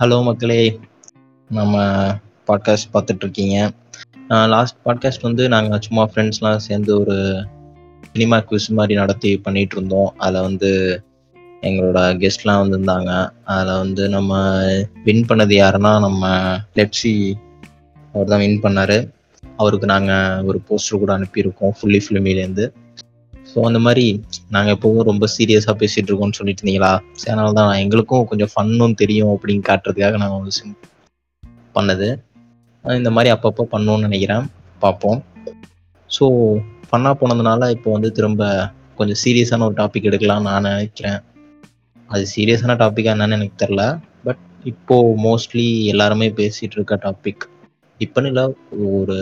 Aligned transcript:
Hello 0.00 0.16
மக்களே. 0.24 0.62
நம்ம 1.50 1.76
podcast 2.46 2.90
பார்த்துட்டு 2.94 3.22
இருக்கீங்க 3.24 3.56
லாஸ்ட் 4.52 4.76
பாட்காஸ்ட் 4.84 5.22
வந்து 5.22 5.44
நாங்கள் 5.48 5.80
சும்மா 5.80 6.02
ஃப்ரெண்ட்ஸ்லாம் 6.08 6.64
சேர்ந்து 6.66 6.90
ஒரு 7.00 7.16
சினிமா 8.12 8.38
குவிஸ் 8.38 8.68
மாதிரி 8.78 8.94
நடத்தி 8.94 9.30
பண்ணிட்டு 9.38 9.76
இருந்தோம் 9.76 10.10
அதில் 10.16 10.46
வந்து 10.48 10.70
எங்களோட 11.60 11.98
கெஸ்ட்லாம் 12.22 12.62
வந்திருந்தாங்க. 12.62 13.10
அதில் 13.44 13.80
வந்து 13.82 14.08
நம்ம 14.08 14.40
வின் 15.04 15.26
பண்ணது 15.28 15.56
யாருன்னா 15.62 15.92
நம்ம 16.06 16.32
லெப்சி 16.74 17.14
அவர் 18.12 18.28
தான் 18.28 18.44
வின் 18.44 18.62
பண்ணார். 18.62 18.98
அவருக்கு 19.56 19.86
நாங்கள் 19.86 20.44
ஒரு 20.44 20.60
போஸ்டர் 20.68 21.00
கூட 21.04 21.12
அனுப்பியிருக்கோம் 21.18 21.76
ஃபுல்லி 21.78 22.02
ஃபிலிமிலேருந்து 22.06 22.66
ஸோ 23.56 23.62
அந்த 23.68 23.78
மாதிரி 23.84 24.06
நாங்கள் 24.54 24.74
எப்பவும் 24.74 25.06
ரொம்ப 25.08 25.24
சீரியஸாக 25.34 25.74
பேசிகிட்டு 25.82 26.10
இருக்கோம்னு 26.10 26.36
சொல்லிட்டு 26.38 26.60
இருந்தீங்களா? 26.62 26.90
சரி 27.20 27.30
அதனால 27.32 27.52
தான் 27.58 27.70
எங்களுக்கும் 27.82 28.26
கொஞ்சம் 28.30 28.50
ஃபன்னும் 28.52 28.94
தெரியும் 29.02 29.30
அப்படின்னு 29.34 29.62
காட்டுறதுக்காக 29.68 30.18
நாங்கள் 30.22 30.38
வந்து 30.40 30.56
சிம் 30.56 30.74
பண்ணது. 31.76 32.08
இந்த 32.84 33.10
மாதிரி 33.16 33.30
அப்பப்போ 33.34 33.64
பண்ணோன்னு 33.72 34.06
நினைக்கிறேன். 34.08 34.44
பார்ப்போம். 34.82 35.22
ஸோ 36.10 36.26
ஃபன்னாக 36.88 37.14
போனதுனால 37.22 37.70
இப்போ 37.76 37.88
வந்து 37.96 38.10
திரும்ப 38.18 38.50
கொஞ்சம் 39.00 39.20
சீரியஸான 39.22 39.66
ஒரு 39.68 39.76
டாபிக் 39.80 40.10
எடுக்கலாம்னு 40.10 40.48
நான் 40.50 40.68
நினைக்கிறேன். 40.70 41.18
அது 42.10 42.22
சீரியஸான 42.34 42.78
டாப்பிக்காக 42.84 43.16
என்னன்னு 43.16 43.38
எனக்கு 43.38 43.60
தெரில 43.64 43.82
பட் 44.28 44.44
இப்போது 44.72 45.18
மோஸ்ட்லி 45.26 45.68
எல்லாருமே 45.94 46.30
பேசிகிட்டு 46.42 46.78
இருக்க 46.80 47.00
டாபிக் 47.08 47.46
இப்போன்னு 48.00 48.30
இல்லை 48.32 48.46
ஒரு 49.00 49.18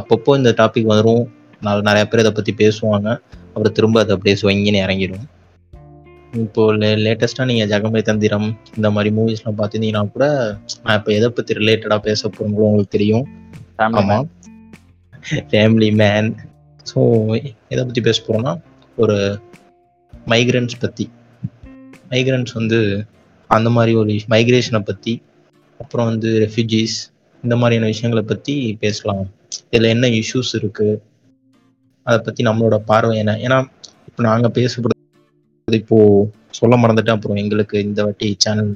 அப்பப்போ 0.00 0.36
இந்த 0.42 0.52
டாபிக் 0.62 0.92
வரும். 0.96 1.24
நிறைய 1.62 2.04
பேர் 2.08 2.20
இதை 2.20 2.32
பற்றி 2.32 2.54
பேசுவாங்க. 2.64 3.08
அப்புறம் 3.52 3.72
திரும்ப 3.72 4.00
அதை 4.00 4.14
அப்படியே 4.16 4.36
ஸ்வங்கின்னு 4.42 4.84
இறங்கிடும். 4.86 5.26
இப்போ 6.32 6.62
லே 6.76 6.88
லேட்டஸ்ட்டாக 6.94 7.46
நீங்கள் 7.50 8.02
தந்திரம் 8.02 8.48
இந்த 8.76 8.90
மாதிரி 8.90 9.10
மூவிஸ்லாம் 9.16 9.58
பார்த்துருந்தீங்கன்னா 9.60 10.12
கூட 10.12 10.26
நான் 10.84 10.96
இப்போ 10.98 11.12
எதை 11.12 11.28
பற்றி 11.28 11.54
ரிலேட்டடாக 11.54 12.00
பேச 12.08 12.28
போகிறோங்களோ 12.28 12.66
உங்களுக்கு 12.70 12.96
தெரியும். 12.96 13.26
ஆமாம் 13.76 14.28
ஃபேமிலி 15.50 15.90
மேன் 16.02 16.34
ஸோ 16.92 17.00
எதை 17.68 17.84
பற்றி 17.84 18.00
பேச 18.00 18.22
போகிறோன்னா 18.26 18.52
ஒரு 18.98 19.38
மைக்ரன்ஸ் 20.26 20.74
பற்றி 20.78 21.10
மைக்ரன்ஸ் 22.10 22.52
வந்து 22.52 23.06
அந்த 23.46 23.70
மாதிரி 23.70 23.94
ஒரு 23.94 24.12
மைக்ரேஷனை 24.34 24.78
பற்றி 24.78 25.22
அப்புறம் 25.80 26.06
வந்து 26.06 26.28
ரெஃப்யூஜிஸ் 26.44 26.96
இந்த 27.44 27.56
மாதிரியான 27.56 27.86
விஷயங்களை 27.86 28.22
பற்றி 28.22 28.76
பேசலாம். 28.80 29.24
இதில் 29.70 29.92
என்ன 29.94 30.06
இஷ்யூஸ் 30.06 30.52
இருக்குது 30.52 31.00
அதை 32.06 32.18
பற்றி 32.26 32.42
நம்மளோட 32.48 32.76
பார்வை 32.90 33.14
என்ன? 33.22 33.32
ஏன்னா 33.46 33.58
இப்போ 34.08 34.20
நாங்கள் 34.28 34.54
பேசப்படுறது 34.58 35.78
இப்போது 35.80 36.28
சொல்ல 36.58 36.74
மறந்துட்டேன். 36.82 37.16
அப்புறம் 37.18 37.40
எங்களுக்கு 37.42 37.76
இந்த 37.86 38.00
வாட்டி 38.06 38.28
சேனல் 38.44 38.70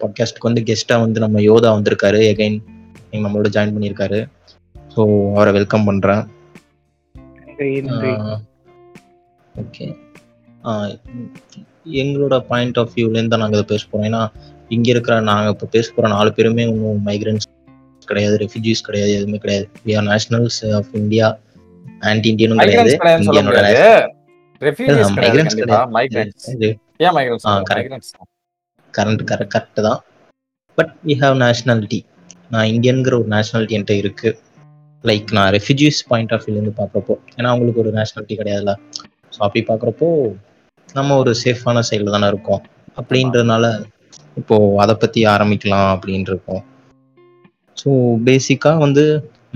பாட்காஸ்ட்டுக்கு 0.00 0.48
வந்து 0.50 0.64
கெஸ்ட்டாக 0.68 1.04
வந்து 1.04 1.18
நம்ம 1.24 1.40
யோதா 1.50 1.70
வந்திருக்காரு. 1.76 2.20
எகைன் 2.32 2.58
நம்மளோட 3.24 3.48
ஜாயின் 3.56 3.74
பண்ணியிருக்காரு. 3.76 4.20
ஸோ 4.94 5.00
அவரை 5.36 5.52
வெல்கம் 5.58 5.86
பண்ணுறேன் 5.88 6.24
ஓகே 9.54 9.86
எங்களோட 12.00 12.34
பாயிண்ட் 12.50 12.78
ஆஃப் 12.80 12.94
வியூலேருந்து 12.96 13.32
தான் 13.32 13.42
நாங்கள் 13.42 13.58
இதை 13.58 13.66
பேச 13.72 13.82
போகிறோம் 13.84 14.06
ஏன்னா 14.08 14.22
இங்கே 14.74 14.90
இருக்கிற 14.94 15.14
நாங்கள் 15.28 15.52
இப்போ 15.54 15.66
பேச 15.74 15.86
போகிற 15.90 16.10
நாலு 16.14 16.30
பேருமே 16.36 16.64
இன்னும் 16.70 17.02
மைக்ரன்ஸ் 17.08 17.46
கிடையாது 18.10 18.36
ரெஃப்யூஜிஸ் 18.42 18.86
கிடையாது 18.88 19.12
எதுவுமே 19.18 19.38
கிடையாது. 19.44 19.66
We 19.86 19.92
are 19.98 20.06
nationals 20.12 20.58
of 20.78 20.90
India 21.00 21.26
anti 22.08 22.28
இந்தியனும் 22.32 22.60
கிடையாது 22.62 22.92
இந்தியனோட 23.24 23.58
கரண்ட் 28.94 29.22
கரெக்ட் 29.28 29.52
கரெக்ட் 29.54 29.80
தான். 29.86 30.00
பட் 30.78 30.92
வி 31.08 31.14
ஹாவ் 31.22 31.34
நேஷனாலிட்டி 31.44 32.00
நான் 32.54 32.68
இந்தியன்கிற 32.74 33.14
ஒரு 33.20 33.28
நேஷனாலிட்டி 33.34 33.76
என்கிட்ட 33.76 33.94
இருக்கு. 34.02 34.30
லைக் 35.04 35.28
நான் 35.36 35.50
ரெஃப்யூஜிஸ் 35.56 36.00
பாயிண்ட் 36.10 36.32
ஆஃப் 36.34 36.44
வியூலேருந்து 36.46 36.74
பார்க்குறப்போ 36.80 37.14
ஏன்னா 37.36 37.48
அவங்களுக்கு 37.52 37.82
ஒரு 37.84 37.90
நேஷனாலிட்டி 37.98 38.36
கிடையாதுல்ல. 38.40 38.74
ஸோ 39.34 39.38
அப்படி 39.46 39.62
பார்க்குறப்போ 39.70 40.08
நம்ம 40.98 41.16
ஒரு 41.22 41.32
சேஃபான 41.44 41.82
சைடில் 41.88 42.14
தானே 42.16 42.28
இருக்கோம். 42.32 42.62
அப்படின்றதுனால 43.00 43.64
இப்போ 44.40 44.56
அதை 44.82 44.94
பற்றி 45.02 45.20
ஆரம்பிக்கலாம் 45.34 45.88
அப்படின்னு 45.94 46.30
இருக்கோம். 46.32 46.62
ஸோ 47.80 47.90
பேசிக்காக 48.28 48.78
வந்து 48.86 49.04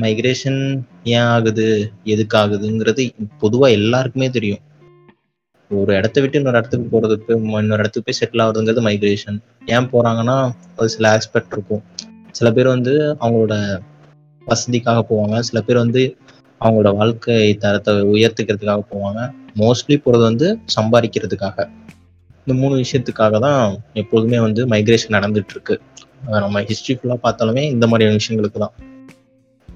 மைக்ரேஷன் 0.05 0.61
ஏன் 1.05 1.29
ஆகுது? 1.35 1.93
எதுக்கு 2.05 2.39
ஆகுதுங்கிறது 2.39 3.05
பொதுவா 3.41 3.69
எல்லாருக்குமே 3.71 4.31
தெரியும். 4.31 4.63
ஒரு 5.71 5.95
இடத்த 5.95 6.21
விட்டு 6.21 6.39
இன்னொரு 6.39 6.59
இடத்துக்கு 6.59 6.89
போறதுக்கு 6.93 7.37
இன்னொரு 7.63 7.83
இடத்துக்கு 7.83 8.07
போய் 8.09 8.19
செட்டில் 8.21 8.43
ஆகுதுங்கிறது 8.45 8.83
மைக்ரேஷன் 8.89 9.39
ஏன் 9.67 9.89
போறாங்கன்னா 9.93 10.37
அது 10.77 10.89
சில 10.89 11.07
ஆஸ்பெக்ட் 11.17 11.55
இருக்கும். 11.57 11.83
சில 12.31 12.51
பேர் 12.53 12.67
வந்து 12.67 12.95
அவங்களோட 13.21 13.55
வசதிக்காக 14.47 15.01
போவாங்க. 15.11 15.39
சில 15.39 15.61
பேர் 15.61 15.77
வந்து 15.77 16.17
அவங்களோட 16.61 16.97
வாழ்க்கை 16.97 17.55
தரத்தை 17.55 17.95
உயர்த்துக்கிறதுக்காக 17.95 18.83
போவாங்க. 18.95 19.21
மோஸ்ட்லி 19.57 19.97
போகிறது 19.97 20.25
வந்து 20.25 20.59
சம்பாதிக்கிறதுக்காக. 20.81 21.69
இந்த 22.47 22.55
மூணு 22.61 22.85
விஷயத்துக்காக 22.85 23.39
தான் 23.39 23.79
எப்போதுமே 23.93 24.41
வந்து 24.41 24.67
மைக்ரேஷன் 24.67 25.17
நடந்துட்டு 25.17 25.55
இருக்கு. 25.57 25.81
நம்ம 26.29 26.63
ஹிஸ்ட்ரி 26.63 26.95
ஃபுல்லாக 26.95 27.21
பார்த்தாலுமே 27.27 27.63
இந்த 27.75 27.87
மாதிரியான 27.87 28.17
விஷயங்களுக்கு 28.21 28.59
தான். 28.59 28.75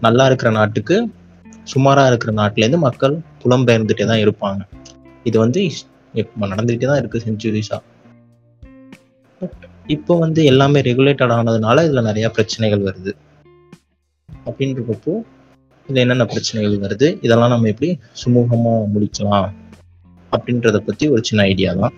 நல்லா 0.05 0.25
இருக்கிற 0.31 0.51
நாட்டுக்கு 0.57 0.97
சுமாராக 1.73 2.11
இருக்கிற 2.11 2.33
நாட்டிலேருந்து 2.41 2.81
மக்கள் 2.87 3.15
புலம்பெயர்ந்துட்டே 3.43 4.05
தான் 4.11 4.23
இருப்பாங்க. 4.25 4.61
இது 5.29 5.37
வந்து 5.45 5.61
நடந்துகிட்டே 6.53 6.89
தான் 6.91 7.01
இருக்கு 7.03 7.23
செஞ்சுரிஸா 7.27 7.79
இப்போ 9.95 10.13
வந்து 10.23 10.41
எல்லாமே 10.51 10.79
ரெகுலேட்டட் 10.89 11.33
ஆனதுனால 11.39 11.83
இதில் 11.87 12.07
நிறைய 12.09 12.27
பிரச்சனைகள் 12.37 12.87
வருது. 12.89 13.13
அப்படின்றப்போ 14.49 15.15
இதில் 15.89 16.03
என்னென்ன 16.05 16.25
பிரச்சனைகள் 16.33 16.75
வருது? 16.85 17.09
இதெல்லாம் 17.27 17.53
நம்ம 17.55 17.69
எப்படி 17.73 17.91
சுமூகமாக 18.23 18.87
முடிக்கலாம்? 18.95 19.49
அப்படின்றத 20.33 20.79
பற்றி 20.89 21.05
ஒரு 21.15 21.23
சின்ன 21.29 21.45
ஐடியா 21.53 21.73
தான். 21.83 21.95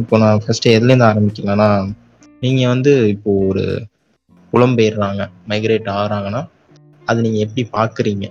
இப்போ 0.00 0.14
நான் 0.22 0.42
ஃபஸ்ட்டு 0.44 0.74
எதுலேருந்து 0.76 1.08
ஆரம்பிக்கலாம்னா 1.10 1.70
நீங்கள் 2.44 2.70
வந்து 2.74 2.92
இப்போ 3.14 3.32
ஒரு 3.48 3.64
புலம்பெயர்றாங்க 4.52 5.22
மைக்ரேட் 5.50 5.90
ஆகிறாங்கன்னா 5.98 6.42
அது 7.10 7.24
நீங்கள் 7.26 7.44
எப்படி 7.46 7.62
பார்க்குறீங்க 7.76 8.26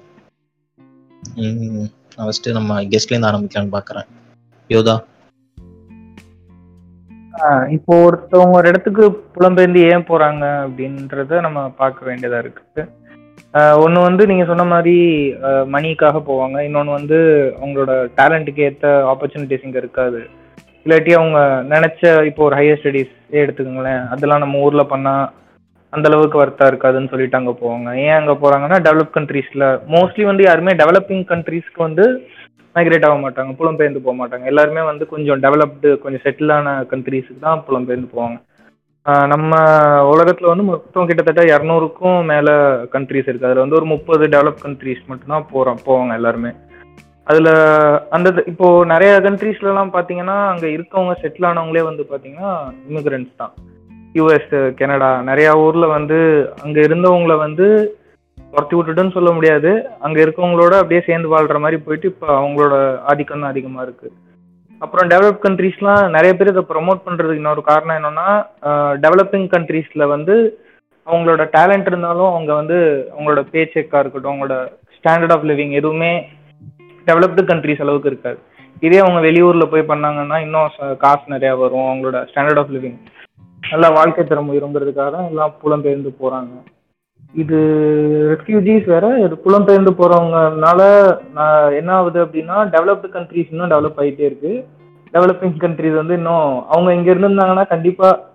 நான் 2.16 2.28
ஃபஸ்ட்டு 2.28 2.56
நம்ம 2.58 2.78
கெஸ்ட்லேருந்து 2.92 3.30
ஆரம்பிக்கலாம்னு 3.32 3.76
பார்க்குறேன் 3.78 4.08
யோதா. 4.70 4.96
இப்போ 7.76 7.94
ஒருத்தவங்க 8.06 8.56
ஒரு 8.60 8.70
இடத்துக்கு 8.72 9.04
புலம்பெயர்ந்து 9.36 9.82
ஏன் 9.92 10.08
போறாங்க 10.10 10.44
அப்படின்றத 10.66 11.40
நம்ம 11.46 11.60
பார்க்க 11.82 12.08
வேண்டியதா 12.10 12.40
இருக்கு 12.44 12.84
ஒன்று 13.84 14.06
வந்து 14.08 14.24
நீங்கள் 14.30 14.50
சொன்ன 14.50 14.66
மாதிரி 14.74 14.98
மணிக்காக 15.76 16.18
போவாங்க. 16.28 16.58
இன்னொன்று 16.68 16.92
வந்து 16.98 17.18
அவங்களோட 17.60 17.92
டேலண்ட்டுக்கு 18.20 18.66
ஏற்ற 18.68 18.92
ஆப்பர்ச்சுனிட்டிஸ் 19.14 19.66
இங்கே 19.68 19.82
இருக்காது. 19.84 20.20
இல்லாட்டி 20.84 21.12
அவங்க 21.20 21.40
நினச்ச 21.74 22.02
இப்போ 22.30 22.42
ஒரு 22.48 22.56
ஹையர் 22.60 22.80
ஸ்டடீஸ் 22.82 23.14
எடுத்துக்கோங்களேன். 23.42 24.04
அதெல்லாம் 24.14 24.44
நம்ம 24.44 24.62
ஊரில் 24.68 24.92
பண்ணால் 24.94 25.26
அந்த 25.94 26.06
அளவுக்கு 26.10 26.40
ஒர்த்தா 26.42 26.66
இருக்காதுன்னு 26.72 27.12
சொல்லிட்டு 27.14 27.40
அங்கே 27.40 27.54
போவாங்க. 27.64 27.90
ஏன் 28.06 28.18
அங்கே 28.20 28.36
போகிறாங்கன்னா 28.44 28.78
டெவலப் 28.88 29.16
கண்ட்ரீஸில் 29.18 29.66
மோஸ்ட்லி 29.96 30.26
வந்து 30.30 30.44
யாருமே 30.50 30.74
டெவலப்பிங் 30.82 31.26
கண்ட்ரீஸ்க்கு 31.32 31.82
வந்து 31.88 32.06
மைக்ரேட் 32.76 33.08
ஆக 33.08 33.18
மாட்டாங்க 33.24 33.52
புலம்பெயர்ந்து 33.60 34.04
போக 34.06 34.16
மாட்டாங்க. 34.20 34.46
எல்லாருமே 34.52 34.84
வந்து 34.92 35.06
கொஞ்சம் 35.14 35.42
டெவலப்டு 35.46 35.90
கொஞ்சம் 36.04 36.24
செட்டிலான 36.26 36.76
கண்ட்ரீஸுக்கு 36.92 37.46
தான் 37.48 37.64
புலம்பெயர்ந்து 37.68 38.10
போவாங்க. 38.16 38.38
நம்ம 39.34 39.52
உலகத்தில் 40.14 40.50
வந்து 40.52 40.66
மொத்தம் 40.70 41.08
கிட்டத்தட்ட 41.10 41.44
இரநூறுக்கும் 41.52 42.20
மேலே 42.32 42.54
கண்ட்ரீஸ் 42.96 43.28
இருக்குது 43.28 43.50
அதில் 43.50 43.64
வந்து 43.64 43.78
ஒரு 43.80 43.88
முப்பது 43.94 44.24
டெவலப் 44.36 44.64
கண்ட்ரீஸ் 44.66 45.02
மட்டும்தான் 45.12 45.48
போகிறோம் 45.54 45.82
போவாங்க 45.88 46.14
எல்லாருமே. 46.20 46.52
அதில் 47.32 47.52
அந்த 48.18 48.30
இப்போது 48.52 48.88
நிறைய 48.94 49.12
கண்ட்ரீஸ்லலாம் 49.28 49.92
பார்த்தீங்கன்னா 49.96 50.38
அங்கே 50.54 50.70
இருக்கவங்க 50.78 51.16
செட்டில் 51.24 51.50
ஆனவங்களே 51.50 51.84
வந்து 51.90 52.06
பார்த்தீங்கன்னா 52.12 52.52
இமிக்ரெண்ட்ஸ் 52.90 53.40
தான். 53.42 53.54
US 54.18 54.54
Canada. 54.80 55.10
நிறையா 55.30 55.52
ஊரில் 55.66 55.94
வந்து 55.98 56.18
அங்கே 56.64 56.82
இருந்தவங்கள 56.88 57.36
வந்து 57.46 57.68
துரத்தி 58.54 58.76
விட்டுட்டுன்னு 58.78 59.16
சொல்ல 59.18 59.30
முடியாது. 59.38 59.72
அங்கே 60.06 60.24
இருக்கவங்களோட 60.26 60.74
அப்படியே 60.82 61.02
சேர்ந்து 61.08 61.32
வாழ்கிற 61.34 61.60
மாதிரி 61.64 61.78
போயிட்டு 61.86 62.08
இப்போ 62.14 62.28
அவங்களோட 62.40 62.76
ஆதிக்கம் 63.12 63.44
தான் 63.44 63.54
அதிகமாக 63.54 63.86
இருக்குது 63.88 64.16
அப்புறம் 64.82 65.08
டெவலப் 65.14 65.42
கண்ட்ரீஸ்லாம் 65.46 66.04
நிறைய 66.16 66.32
பேர் 66.38 66.52
இதை 66.52 66.64
ப்ரொமோட் 66.72 67.06
பண்ணுறதுக்கு 67.08 67.42
இன்னொரு 67.42 67.62
காரணம் 67.70 67.98
என்னென்னா 68.00 68.28
டெவலப்பிங் 69.04 69.48
கண்ட்ரீஸில் 69.56 70.12
வந்து 70.14 70.36
அவங்களோட 71.08 71.44
டேலண்ட் 71.56 71.88
இருந்தாலும் 71.92 72.30
அவங்க 72.32 72.52
வந்து 72.60 72.78
அவங்களோட 73.14 73.42
பே 73.54 73.62
செக்காக 73.74 74.02
இருக்கட்டும் 74.04 74.32
அவங்களோட 74.34 74.58
ஸ்டாண்டர்ட் 74.98 75.34
ஆஃப் 75.36 75.46
லிவிங் 75.52 75.74
எதுவுமே 75.80 76.12
டெவலப்டு 77.08 77.44
கண்ட்ரிஸ் 77.52 77.84
அளவுக்கு 77.86 78.12
இருக்காது. 78.12 78.40
இதே 78.88 79.00
அவங்க 79.04 79.20
வெளியூரில் 79.28 79.72
போய் 79.72 79.90
பண்ணாங்கன்னா 79.92 80.38
இன்னும் 80.46 80.98
காசு 81.06 81.34
நிறையா 81.34 81.54
வரும். 81.64 81.88
அவங்களோட 81.90 82.20
ஸ்டாண்டர்ட் 82.30 82.62
ஆஃப் 82.62 82.74
லிவிங் 82.76 83.00
நல்லா 83.64 83.90
வாழ்க்கை 83.98 84.24
தரம் 84.24 84.50
உயருங்கிறதுக்காக 84.52 85.10
தான் 85.16 85.28
எல்லாம் 85.32 85.54
புலம்பெயர்ந்து 85.64 86.12
போறாங்க. 86.22 86.54
இது 87.42 87.58
ரெஃப்யூஜிஸ் 88.32 88.88
வேற 88.94 89.06
இது 89.26 89.36
புலம்பெயர்ந்து 89.46 89.92
போகிறவங்கனால 90.00 90.82
என்ன 91.80 91.92
ஆகுது 91.98 92.20
அப்படின்னா 92.26 92.58
டெவலப்டு 92.74 93.10
கண்ட்ரிஸ் 93.16 93.52
இன்னும் 93.54 93.72
டெவலப் 93.74 94.00
ஆகிட்டே 94.02 94.26
இருக்கு. 94.30 94.52
டெவலப்பிங் 95.14 95.56
கண்ட்ரிஸ் 95.64 95.98
வந்து 96.02 96.18
இன்னும் 96.20 96.50
அவங்க 96.74 96.90
இங்கே 96.98 97.12
இருந்திருந்தாங்கன்னா 97.14 97.66
கண்டிப்பாக 97.74 98.30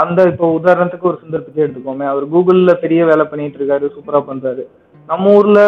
அந்த 0.00 0.18
இப்போ 0.30 0.46
உதாரணத்துக்கு 0.56 1.10
ஒரு 1.10 1.20
சுந்தர் 1.20 1.44
பிச்சை 1.44 1.62
எடுத்துக்கோமே. 1.64 2.06
அவர் 2.12 2.24
கூகுள்ல 2.32 2.72
பெரிய 2.82 3.02
வேலை 3.10 3.24
பண்ணிட்டு 3.30 3.58
இருக்காரு 3.60 3.94
சூப்பரா 3.94 4.20
பண்றாரு. 4.30 4.64
நம்ம 5.08 5.30
ஊர்ல 5.38 5.60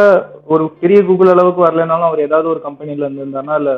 ஒரு 0.54 0.64
பெரிய 0.82 0.98
கூகுள் 1.08 1.32
அளவுக்கு 1.34 1.60
வரலனாலும் 1.66 2.08
அவர் 2.10 2.26
ஏதாவது 2.26 2.48
ஒரு 2.54 2.60
கம்பெனில 2.66 3.06
இருந்திருந்தாருன்னா 3.06 3.56
இல்ல 3.62 3.72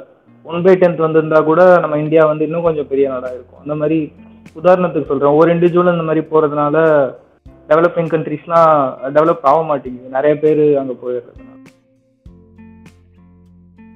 ஒன் 0.45 0.65
பை 0.65 0.75
டென்த் 0.83 1.07
வந்திருந்தா 1.07 1.41
கூட 1.51 1.63
நம்ம 1.85 1.97
இந்தியா 2.05 2.23
வந்து 2.33 2.47
இன்னும் 2.49 2.67
கொஞ்சம் 2.69 2.91
பெரிய 2.93 3.07
நாடா 3.13 3.31
இருக்கும். 3.37 3.63
அந்த 3.65 3.75
மாதிரி 3.81 3.99
உதாரணத்துக்கு 4.55 5.07
சொல்றேன். 5.07 5.37
ஒரு 5.41 5.59
இண்டிவிஜுவல் 5.59 5.93
இந்த 5.93 6.03
மாதிரி 6.03 6.27
போறதுனால 6.27 6.79
டெவலப்பிங் 7.69 8.13
கண்ட்ரிஸ்லாம் 8.13 8.99
டெவலப் 9.15 9.43
ஆக 9.43 9.63
மாட்டேங்குது. 9.63 10.09
நிறைய 10.09 10.39
பேர் 10.39 10.77
அங்க 10.77 10.93
போயிடுறதுனால. 10.93 11.49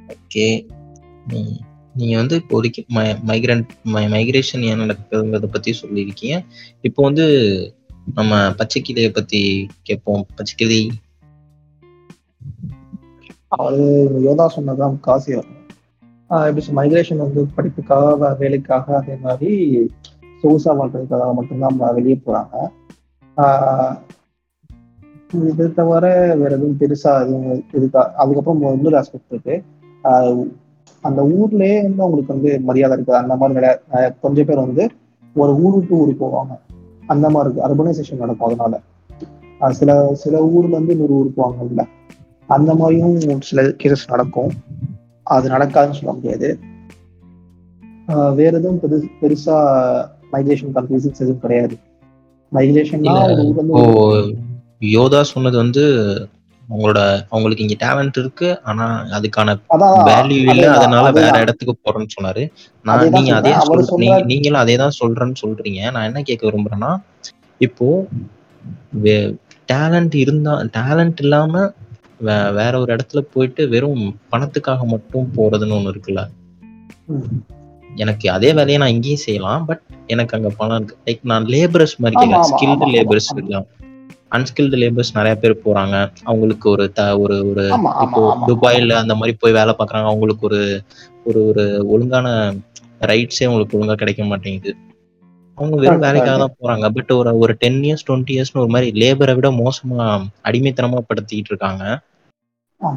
ஓகே 0.09 0.67
நீங்க 1.95 2.17
வந்து 2.17 2.43
இப்போதைக்கு 2.43 2.81
மைக்ரண்ட் 3.27 3.69
மைக்ரேஷன் 3.85 4.61
ஏன் 4.61 4.81
நடக்குதுங்கிறத 4.81 5.47
பத்தி 5.47 5.75
சொல்லியிருக்கீங்க. 5.83 6.45
இப்போ 6.81 7.03
வந்து 7.03 7.27
நம்ம 8.15 8.49
பச்சைக்கிளியை 8.49 9.09
பத்தி 9.09 9.69
கேட்போம். 9.83 10.27
பச்சைக்கிளி. 10.37 10.89
அது 13.49 14.11
யோதா 14.25 14.51
சொன்னதான் 14.57 15.01
காசி 15.01 15.35
வரும் 15.35 15.53
ஆஹ் 16.31 16.57
எப்படி 16.57 16.91
மைக்ரேஷன் 16.91 17.17
வந்து 17.17 17.47
படிப்புக்காக 17.55 18.37
வேலைக்காக 18.39 18.97
அதே 18.97 19.15
மாதிரி 19.23 19.51
சொகுசா 20.45 20.69
பண்றதுக்காக 20.69 21.35
மட்டும்தான் 21.35 21.95
வெளியே 21.95 22.21
போறாங்க. 22.27 22.69
ஆஹ் 23.37 23.99
தவிர 25.75 26.35
வேற 26.35 26.51
எதுவும் 26.51 26.77
பெருசா 26.81 27.23
எதுவும் 27.23 27.65
இருக்கா 27.73 28.13
அதுக்கப்புறம் 28.17 28.75
இன்னொரு 28.75 28.99
ஆஸ்பெக்ட் 28.99 29.31
இருக்கு. 29.31 29.63
ஆஹ் 30.05 30.53
அந்த 31.01 31.23
ஊர்லயே 31.23 31.83
வந்து 31.83 32.03
அவங்களுக்கு 32.03 32.33
வந்து 32.33 32.61
மரியாதை 32.61 32.97
இருக்காது. 32.97 33.23
அந்த 33.23 33.37
மாதிரி 33.37 33.61
நிறைய 33.61 34.15
கொஞ்சம் 34.21 34.47
பேர் 34.47 34.57
வந்து 34.57 34.89
ஒரு 35.35 35.55
ஊர் 35.55 35.75
விட்டு 35.75 35.95
ஊருக்கு 35.95 36.25
போவாங்க. 36.25 36.59
அந்த 37.07 37.31
மாதிரி 37.31 37.55
இருக்கு. 37.55 37.75
அர்பனைசேஷன் 37.75 38.19
நடக்கும் 38.19 38.47
அதனால. 38.47 38.81
ஆஹ் 39.61 39.71
சில 39.71 40.15
சில 40.15 40.43
ஊர்ல 40.43 40.69
இருந்து 40.69 40.93
இன்னொரு 40.93 41.13
ஊருக்கு 41.13 41.43
போவாங்கல்ல. 41.43 41.85
அந்த 42.47 42.75
மாதிரியும் 42.75 43.41
சில 43.41 43.63
கேசஸ் 43.63 44.09
நடக்கும். 44.09 44.51
அது 45.23 45.49
நடக்காதுன்னு 45.49 45.91
சொல்ல 45.91 46.13
முடியாது. 46.13 46.59
ஆஹ் 48.09 48.35
வேற 48.35 48.59
எதுவும் 48.59 48.81
பெரு 48.81 49.05
பெருசா 49.21 49.57
மைக்ரேஷன் 50.35 50.75
கன்ஃபியூஷன்ஸ் 50.77 51.23
எதுவும் 51.25 51.43
கிடையாது. 51.45 51.75
மைக்ரேஷன்னா 52.53 53.15
யோதா 54.97 55.21
சொன்னது 55.33 55.57
வந்து 55.63 55.83
அவங்களோட 56.69 57.01
அவங்களுக்கு 57.33 57.65
இங்க 57.65 57.77
டேலண்ட் 57.83 58.19
இருக்கு 58.23 58.49
ஆனா 58.71 58.85
அதுக்கான 59.17 59.55
வேல்யூ 60.11 60.39
இல்ல 60.53 60.67
அதனால 60.77 61.07
வேற. 61.19 61.35
இடத்துக்கு 61.45 61.75
போறேன்னு 61.85 62.15
சொன்னாரு. 62.17 62.43
நான் 62.85 63.13
நீங்க 63.17 63.33
அதே 63.41 63.53
நீங்களும் 64.31 64.63
அதே 64.63 64.77
தான் 64.83 64.97
சொல்றேன்னு 65.01 65.37
சொல்றீங்க. 65.43 65.81
நான் 65.95 66.09
என்ன 66.11 66.23
கேட்க 66.29 66.43
விரும்புறேன்னா 66.49 66.93
இப்போ 67.61 67.89
டேலண்ட் 69.73 70.15
இருந்தா 70.23 70.55
டேலண்ட் 70.79 71.21
இல்லாம 71.25 71.53
வேற 72.59 72.73
ஒரு 72.83 72.91
இடத்துல 72.97 73.21
போயிட்டு 73.35 73.63
வெறும் 73.75 74.03
பணத்துக்காக 74.33 74.83
மட்டும் 74.95 75.29
போறதுன்னு 75.37 75.77
ஒண்ணு 75.79 75.93
இருக்குல்ல. 75.95 76.23
எனக்கு 77.97 78.27
அதே 78.31 78.51
வேலையை 78.53 78.79
நான் 78.83 78.95
இங்கேயும் 78.97 79.25
செய்யலாம் 79.25 79.65
பட் 79.65 79.83
எனக்கு 80.07 80.37
அங்க 80.37 80.51
பணம் 80.59 80.77
இருக்கு. 80.79 80.97
லைக் 81.07 81.23
நான் 81.33 81.47
லேபரர்ஸ் 81.55 81.97
மாதிரி 81.99 82.17
கேட்கறேன் 82.21 82.51
ஸ்கில்டு 82.53 82.89
லேபர்ஸ். 82.95 83.29
இருக்கலாம் 83.35 83.67
அன்ஸ்கில்டு 84.37 84.77
லேபர்ஸ் 84.83 85.17
நிறைய 85.17 85.35
பேர் 85.43 85.63
போறாங்க. 85.65 85.97
அவங்களுக்கு 86.25 86.67
ஒரு 86.71 86.85
த 86.93 87.03
ஒரு 87.19 87.37
ஒரு 87.51 87.65
இப்போ 88.05 88.23
துபாயில 88.49 88.95
அந்த 89.03 89.15
மாதிரி 89.15 89.35
போய் 89.43 89.59
வேலை 89.59 89.75
பார்க்கறாங்க. 89.79 90.09
அவங்களுக்கு 90.13 90.47
ஒரு 90.47 90.61
ஒரு 91.27 91.41
ஒரு 91.51 91.65
ஒழுங்கான 91.95 92.29
ரைட்ஸே 93.11 93.47
அவங்களுக்கு 93.47 93.77
ஒழுங்கா 93.79 93.97
கிடைக்க 94.03 94.25
மாட்டேங்குது. 94.25 94.73
அவங்க 95.59 95.77
வெறும் 95.77 96.05
வேலைக்காக. 96.05 96.39
தான் 96.39 96.57
போறாங்க. 96.61 96.87
பட் 96.97 97.13
ஒரு 97.13 97.33
ஒரு 97.39 97.53
டென் 97.59 97.81
இயர்ஸ் 97.83 98.07
டுவெண்ட்டி 98.09 98.35
இயர்ஸ்னு 98.37 98.63
ஒரு 98.63 98.73
மாதிரி 98.75 98.89
லேபரை 99.03 99.35
விட 99.35 99.51
மோசமா 99.61 100.07
அடிமைத்தனமா 100.49 101.01
படுத்திக்கிட்டு 101.11 101.53
இருக்காங்க. 101.53 101.85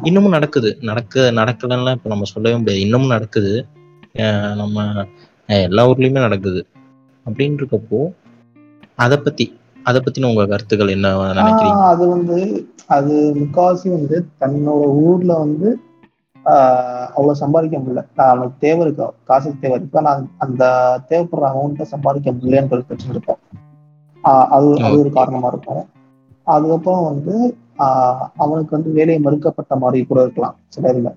இன்னமும் 0.04 0.34
நடக்குது. 0.36 0.70
நடக்க 0.80 1.32
நடக்கலன்னா 1.40 1.92
இப்ப 1.96 2.08
நம்ம 2.08 2.26
சொல்லவே 2.32 2.56
முடியாது. 2.56 2.80
இன்னமும் 2.80 3.14
நடக்குது. 3.16 3.52
நம்ம 4.56 5.04
எல்லா 5.46 5.88
ஊர்லயுமே 5.88 6.20
நடக்குது. 6.20 6.60
அப்படின்னு 7.26 7.58
இருக்கப்போ 7.58 8.00
அதை 8.96 9.16
பத்தி 9.16 9.44
அதை 9.82 9.98
பத்தின 10.00 10.28
உங்க 10.28 10.46
கருத்துக்கள் 10.46 10.88
என்ன 10.88 11.08
நினைக்கிறீங்க? 11.32 11.82
அது 11.84 12.08
வந்து 12.08 12.38
அது 12.86 13.14
முக்காவாசி 13.34 13.88
வந்து 13.90 14.16
தன்னோட 14.40 14.86
ஊர்ல 15.02 15.34
வந்து 15.34 15.68
ஆஹ் 16.44 17.06
அவ்வளவு 17.08 17.34
சம்பாதிக்க 17.34 17.78
முடியல. 17.78 18.02
அவனுக்கு 18.16 18.56
தேவை 18.58 18.80
இருக்கா? 18.80 19.12
காசு 19.24 19.54
தேவை 19.60 19.78
இருக்கா? 19.78 20.00
நான் 20.00 20.30
அந்த 20.38 20.62
தேவைப்படுற 21.08 21.46
அமௌண்ட்டை 21.50 21.82
சம்பாதிக்க 21.82 22.30
முடியலன்ற 22.30 22.66
பிரச்சனை 22.66 23.08
இருக்கும் 23.08 23.40
ஆஹ் 24.24 24.46
அது 24.56 24.82
அது 24.82 24.98
ஒரு 24.98 25.12
காரணமா 25.12 25.48
இருக்கும். 25.48 25.88
அதுக்கப்புறம் 26.46 27.04
வந்து 27.04 27.56
ஆஹ் 27.78 28.26
அவனுக்கு 28.36 28.76
வந்து 28.76 28.92
வேலையை 28.92 29.22
மறுக்கப்பட்ட 29.22 29.76
மாதிரி 29.76 30.04
கூட 30.04 30.22
இருக்கலாம் 30.22 30.56
சில 30.68 30.92
இதுல 30.92 31.10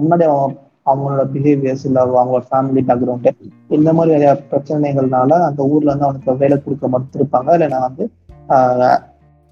முன்னாடி 0.00 0.24
அவன் 0.32 0.54
அவங்களோட 0.90 1.22
பிஹேவியர்ஸ் 1.34 1.84
இல்ல 1.88 1.98
அவங்களோட 2.06 2.44
ஃபேமிலி 2.50 2.82
பேக்ரவுண்டு 2.88 3.30
இந்த 3.76 3.92
மாதிரி 3.96 4.14
நிறைய 4.14 4.32
பிரச்சனைகள்னால 4.50 5.38
அந்த 5.48 5.60
ஊர்ல 5.72 5.90
இருந்து 5.90 6.06
அவனுக்கு 6.08 6.36
வேலை 6.42 6.56
கொடுக்க 6.64 6.88
மறுத்திருப்பாங்க. 6.94 7.48
இல்லைன்னா 7.56 7.80
வந்து 7.86 8.04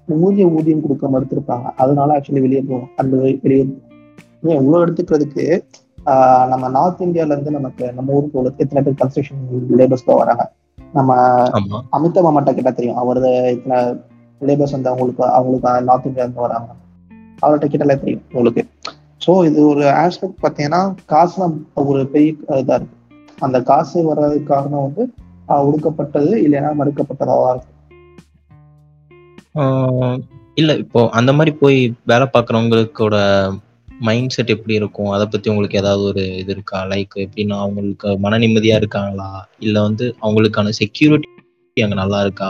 ஊதிய 0.07 0.45
ஊதியம் 0.57 0.83
கொடுக்க 0.85 1.07
மறுத்திருப்பாங்க. 1.13 1.67
அதனால 1.83 2.17
ஆக்சுவலி 2.17 2.43
வெளியே 2.45 2.61
போகும் 2.69 2.91
அந்த 3.01 3.13
வெளியே 3.43 3.63
ஏன் 4.49 4.59
இவ்வளவு 4.61 4.83
எடுத்துக்கிறதுக்கு 4.85 5.45
நம்ம 6.51 6.69
நார்த் 6.77 7.03
இந்தியால 7.05 7.33
இருந்து 7.33 7.51
நமக்கு 7.57 7.85
நம்ம 7.97 8.13
ஊருக்கு 8.17 8.39
ஒரு 8.41 8.49
எத்தனை 8.63 8.81
பேர் 8.85 8.99
கன்ஸ்ட்ரக்ஷன் 9.01 9.43
லேபர்ஸ் 9.79 10.07
தான் 10.09 10.19
வராங்க? 10.21 10.45
நம்ம 10.97 11.11
அமிதாப் 11.97 12.25
மாமாட்ட 12.27 12.53
கிட்ட 12.57 12.71
தெரியும். 12.71 12.99
அவரது 13.03 13.31
இத்தனை 13.55 13.77
லேபர்ஸ் 14.41 14.75
வந்து 14.77 14.91
அவங்களுக்கு 14.91 15.23
அவங்களுக்கு 15.37 15.87
நார்த் 15.89 16.09
இந்தியா 16.09 16.25
இருந்து 16.25 16.45
வராங்க. 16.47 16.69
அவர்கிட்ட 17.43 17.67
கிட்டல 17.73 17.95
தெரியும் 18.03 18.25
உங்களுக்கு. 18.33 18.63
ஸோ 19.23 19.33
இது 19.45 19.59
ஒரு 19.67 19.83
ஆஸ்பெக்ட் 20.03 20.41
பார்த்தீங்கன்னா 20.43 20.81
காசு 21.05 21.35
தான் 21.41 21.53
ஒரு 21.89 22.01
பெரிய 22.13 22.31
இதாக 22.61 22.77
இருக்கு. 22.77 22.97
அந்த 23.39 23.57
காசு 23.61 23.97
வர்றதுக்கு 24.03 24.51
காரணம் 24.53 24.85
வந்து 24.87 25.03
ஒடுக்கப்பட்டது 25.67 26.31
இல்லைன்னா 26.45 26.71
மறுக்கப்பட்டதாக 26.79 27.53
இருக்கும் 27.53 27.69
ஆஹ் 29.55 30.17
இல்ல 30.53 30.71
இப்போ 30.75 31.01
அந்த 31.09 31.31
மாதிரி 31.33 31.51
போய் 31.55 31.79
வேலை 32.05 32.25
பார்க்குறவங்களுக்கோட 32.33 33.15
மைண்ட் 33.99 34.33
செட் 34.35 34.53
எப்படி 34.55 34.73
இருக்கும்? 34.73 35.09
அதை 35.15 35.25
பத்தி 35.25 35.47
உங்களுக்கு 35.49 35.79
ஏதாவது 35.81 36.03
ஒரு 36.03 36.23
இது 36.41 36.51
இருக்கா? 36.55 36.79
லைக் 36.91 37.15
எப்படின்னா 37.25 37.57
அவங்களுக்கு 37.65 38.09
மன 38.17 38.37
நிம்மதியா 38.37 38.75
இருக்காங்களா? 38.75 39.29
இல்ல 39.59 39.75
வந்து 39.81 40.05
அவங்களுக்கான 40.21 40.73
செக்யூரிட்டி 40.81 41.29
அங்க 41.77 41.95
நல்லா 41.95 42.21
இருக்கா? 42.21 42.49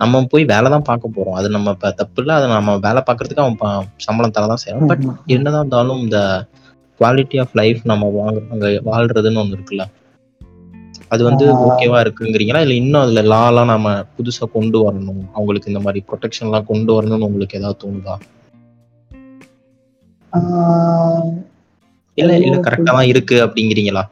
நம்ம 0.00 0.22
போய் 0.24 0.44
வேலை 0.44 0.70
தான் 0.70 0.88
பார்க்க 0.88 1.14
போறோம். 1.16 1.36
அது 1.38 1.48
நம்ம 1.50 1.70
இப்ப 1.70 1.90
தப்பு 1.90 2.20
இல்லை. 2.22 2.34
அதை 2.34 2.46
நம்ம 2.48 2.76
வேலை 2.76 3.02
பார்க்கறதுக்கு 3.06 3.44
அவன் 3.44 3.86
சம்பளம் 3.96 4.34
தர 4.36 4.46
தான் 4.46 4.62
செய்யணும் 4.64 4.90
பட் 4.92 5.04
என்னதான் 5.26 5.62
இருந்தாலும் 5.62 6.00
இந்த 6.00 6.18
குவாலிட்டி 7.00 7.38
ஆஃப் 7.40 7.54
லைஃப் 7.54 7.80
நம்ம 7.84 8.10
வாங்குற 8.18 8.44
அங்க 8.50 8.68
வாழ்றதுன்னு 8.90 9.40
ஒண்ணு 9.42 9.56
இருக்குல்ல. 9.58 9.84
அது 11.08 11.22
வந்து 11.24 11.44
ஓகேவா 11.66 11.98
இருக்குங்கிறீங்களா? 12.04 12.60
இல்ல 12.60 12.74
இன்னும் 12.74 13.02
அதுல 13.02 13.22
லாலாம் 13.32 13.72
நம்ம 13.72 13.90
புதுசா 14.16 14.44
கொண்டு 14.52 14.78
வரணும்? 14.86 15.20
அவங்களுக்கு 15.32 15.70
இந்த 15.72 15.80
மாதிரி 15.80 16.00
ப்ரொடெக்ஷன் 16.10 16.46
எல்லாம் 16.48 16.64
கொண்டு 16.64 16.90
வரணும்னு 16.96 17.28
உங்களுக்கு 17.28 17.58
ஏதாவது 17.58 17.80
தோணுதா? 17.84 18.16
இல்ல 22.18 22.36
இல்ல 22.38 22.56
கரெக்டா 22.56 22.92
தான் 22.98 23.10
இருக்கு 23.12 23.36
அப்படிங்கிறீங்களா? 23.46 24.02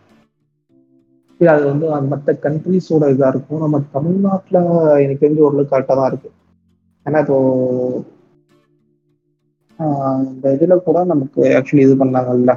இல்ல, 1.45 1.55
அது 1.59 1.65
வந்து 1.73 1.87
மற்ற 2.13 2.33
கண்ட்ரிஸோட 2.45 3.05
இதா 3.15 3.29
இருக்கும். 3.33 3.63
நம்ம 3.65 3.79
தமிழ்நாட்டுல 3.97 4.59
எனக்கு 5.05 5.23
தெரிஞ்ச 5.25 5.41
ஓரளவுக்கு 5.47 5.73
கரெக்டா 5.75 5.95
தான் 5.99 6.11
இருக்கு. 6.13 6.31
ஏன்னா 7.07 7.19
இப்போ 7.25 7.39
இந்த 10.31 10.47
இதுல 10.57 10.75
கூட 10.87 10.99
நமக்கு 11.11 11.41
ஆக்சுவலி 11.59 11.85
இது 11.87 11.95
பண்ணாங்கல்ல. 12.03 12.53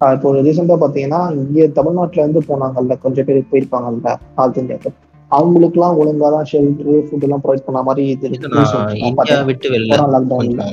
இப்போ 0.00 0.32
ரீசெண்டா 0.46 0.76
பாத்தீங்கன்னா 0.84 1.20
இங்க 1.42 1.66
தமிழ்நாட்டுல 1.78 2.24
இருந்து 2.24 2.42
போனாங்கல்ல. 2.50 2.96
கொஞ்சம் 3.04 3.26
பேர் 3.28 3.50
போயிருப்பாங்கல்ல 3.52 4.08
நார்த் 4.38 4.60
இந்தியாவுக்கு 4.62 4.92
அவங்களுக்குலாம் 5.30 5.98
ஒழுங்கா 6.00 6.28
தான் 6.36 6.48
ஷெல்டர் 6.50 7.06
ஃபுட் 7.06 7.26
எல்லாம் 7.28 7.44
ப்ரொவைட் 7.44 7.66
பண்ண 7.68 7.80
மாதிரி. 7.88 8.04
இந்தியா 8.38 10.06
லாக்டவுன்ல 10.14 10.66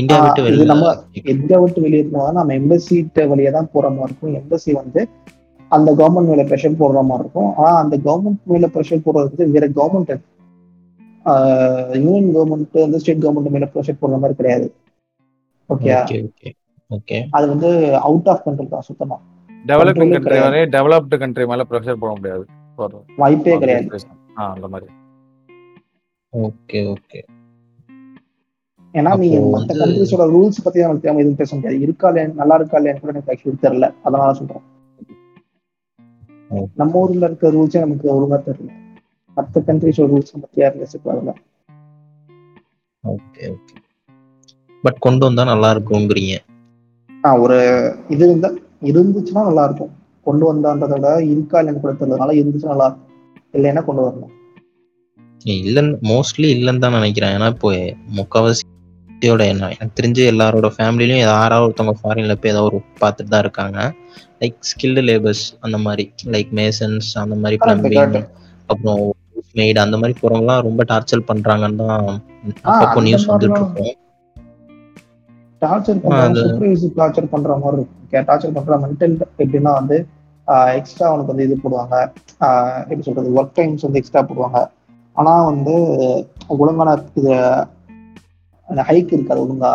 இந்தியா 0.00 0.18
விட்டு 0.24 0.42
இது 0.42 0.48
வெளில. 0.48 0.66
நம்ம 0.72 0.94
எந்த 1.34 1.52
விட்டு 1.62 1.80
வெளியே 1.86 2.04
போனா 2.12 2.30
நம்ம 2.38 2.54
எம்பசி 2.60 2.98
வழியா 3.32 3.52
தான் 3.58 3.70
போற 3.74 3.86
மாதிரி 3.96 4.10
இருக்கும். 4.10 4.36
எம்பசி 4.42 4.70
வந்து 4.82 5.00
அந்த 5.72 5.90
கவர்மெண்ட் 6.00 6.30
மேல 6.30 6.42
ப்ரெஷர் 6.50 6.80
போடுற 6.80 7.02
மாதிரி 7.08 7.22
இருக்கும். 7.24 7.50
ஆனா 7.56 7.72
அந்த 7.82 7.96
கவர்மெண்ட் 8.06 8.42
மேல 8.52 8.66
ப்ரெஷர் 8.74 9.04
போடுறதுக்கு 9.06 9.50
வேற 9.56 9.66
கவர்மெண்ட் 9.78 10.12
யூனியன் 12.04 12.30
கவர்மெண்ட் 12.36 12.78
வந்து 12.84 13.00
ஸ்டேட் 13.02 13.22
கவர்மெண்ட் 13.24 13.54
மேல 13.56 13.68
ப்ரெஷர் 13.74 14.00
போடுற 14.00 14.18
மாதிரி 14.22 14.38
கிடையாது. 14.40 14.66
ஓகே 15.70 15.90
ஓகே 15.98 16.18
ஓகே 16.28 16.50
ஓகே 16.90 17.18
அது 17.36 17.46
வந்து 17.52 17.68
அவுட் 18.08 18.30
ஆஃப் 18.32 18.42
கண்ட்ரோல் 18.46 18.72
தான் 18.74 18.88
சுத்தமா. 18.88 19.16
டெவலப்பிங் 19.50 20.00
Control 20.02 20.14
கண்ட்ரி 20.14 20.26
கிடையாது. 20.26 20.48
வரை 20.48 20.62
டெவலப்டு 20.74 21.16
கண்ட்ரி 21.22 21.44
மேல 21.50 21.64
ப்ரெஷர் 21.70 22.00
போட 22.02 22.12
முடியாது. 22.18 22.44
வாய்ப்பே 23.22 23.54
கிடையாது. 23.62 24.00
அந்த 24.46 24.68
மாதிரி. 24.72 24.90
ஓகே 26.32 26.80
ஓகே 26.92 27.20
ஏன்னா 28.94 29.10
நீங்க 29.20 29.38
மற்ற 29.52 29.74
கண்ட்ரிஸோட 29.80 30.24
ரூல்ஸ் 30.34 30.64
பத்தி 30.64 30.80
நமக்கு 30.80 31.02
தெரியாம 31.02 31.20
எதுவும் 31.22 31.38
பேச 31.40 31.50
முடியாது. 31.56 31.76
இருக்கா 31.84 32.08
இல்லையா 32.08 32.28
நல்லா 32.40 32.54
இருக்கா 32.60 32.78
இல்லையான்னு 32.78 33.02
கூட 33.04 33.12
எனக்கு 33.14 33.32
ஆக்சுவலி 33.34 33.60
தெரியல. 33.64 33.86
அதனால 34.06 34.32
சொல்றேன். 34.40 34.64
நம்ம 36.74 37.00
ஊர்ல 37.00 37.26
இருக்க 37.26 37.50
ரூல்ஸே 37.50 37.80
நமக்கு 37.80 38.08
ஒழுங்கா 38.14 38.38
தெரியல. 38.46 38.70
மற்ற 39.36 39.60
கண்ட்ரிஸோட 39.68 40.08
ரூல்ஸ் 40.12 40.32
பத்தி 40.40 40.60
யாரும் 40.60 40.80
யோசிக்கல 40.80 41.34
ஓகே 43.04 43.44
ஓகே 43.52 43.76
பட் 44.84 44.98
கொண்டு 44.98 45.22
வந்தா 45.26 45.44
நல்லா 45.44 45.68
இருக்குங்கிறீங்க 45.74 46.34
ஆஹ் 47.24 47.40
ஒரு 47.40 47.56
இது 48.08 48.22
இருந்தா 48.28 48.48
இருந்துச்சுன்னா 48.90 49.42
நல்லா 49.44 49.64
இருக்கும். 49.64 49.92
கொண்டு 50.26 50.44
வந்தான்றதை 50.50 50.94
விட 50.96 51.08
இருக்கா 51.24 51.58
இல்லைன்னு 51.60 51.80
கூட 51.80 51.92
தெரியலனால 51.92 52.34
இருந்துச்சுன்னா 52.40 52.74
நல்லா 52.74 52.88
இருக்கும். 52.88 53.08
இல்லைன்னா 53.54 53.84
கொண்டு 53.84 54.04
வரணும் 54.06 54.32
இல்லைன்னு 55.46 55.94
மோஸ்ட்லி 56.08 56.48
இல்லைன்னு 56.56 56.78
தான் 56.78 56.92
நினைக்கிறேன். 56.92 57.34
ஏன்னா 57.36 57.48
இப்போ 57.54 57.70
முக்கால்வாசியோட 59.22 59.42
என்ன 59.52 59.66
எனக்கு 59.74 59.96
தெரிஞ்சு 59.98 60.22
எல்லாரோட 60.32 60.68
ஃபேமிலிலையும் 60.76 61.24
யாராவது 61.24 61.64
ஒருத்தவங்க 61.66 61.94
ஃபாரின்ல 62.00 62.34
போய் 62.40 62.52
ஏதாவது 62.52 62.68
ஒரு 62.70 62.78
பார்த்துட்டு 63.02 63.32
தான் 63.34 63.44
இருக்காங்க. 63.44 63.78
லைக் 64.40 64.56
ஸ்கில்டு 64.70 65.02
லேபர்ஸ் 65.08 65.44
அந்த 65.64 65.78
மாதிரி 65.84 66.04
லைக் 66.34 66.50
மேசன்ஸ் 66.60 67.08
அந்த 67.24 67.36
மாதிரி 67.42 67.56
பிளம்பிங். 67.64 68.16
அப்புறம் 68.70 69.02
மெய்டு 69.58 69.80
அந்த 69.86 69.96
மாதிரி 70.00 70.14
போறவங்கலாம் 70.22 70.64
ரொம்ப 70.68 70.82
டார்ச்சர் 70.92 71.28
பண்றாங்கன்னு 71.30 71.78
தான் 71.84 72.08
அப்பப்போ 72.70 73.02
நியூஸ் 73.08 73.28
வந்துட்டு 73.32 73.60
இருக்கும் 73.62 73.98
டார்ச்சர் 75.62 75.98
டார்ச்சர் 77.00 77.32
பண்ற 77.34 77.56
மாதிரி 77.62 77.78
இருக்கும். 77.80 78.26
டார்ச்சர் 78.28 78.56
பண்ற 78.56 78.78
மென்டல் 78.84 79.14
எப்படின்னா 79.44 79.72
வந்து 79.80 79.96
எக்ஸ்ட்ரா 80.78 81.06
அவனுக்கு 81.10 81.32
வந்து 81.32 81.46
இது 81.48 81.56
போடுவாங்க. 81.64 81.96
எப்படி 82.80 83.04
சொல்றது 83.08 83.36
ஒர்க் 83.38 83.58
டைம்ஸ் 83.58 83.84
வந்து 83.86 84.00
எக்ஸ்ட்ரா 84.00 84.22
போடுவாங்க. 84.30 84.60
ஆனா 85.16 85.32
வந்து 85.50 85.74
ஒழுங்கான 86.56 86.90
இது 87.20 87.32
ஹைக் 88.88 89.16
இருக்காது 89.16 89.42
ஒழுங்கா. 89.44 89.72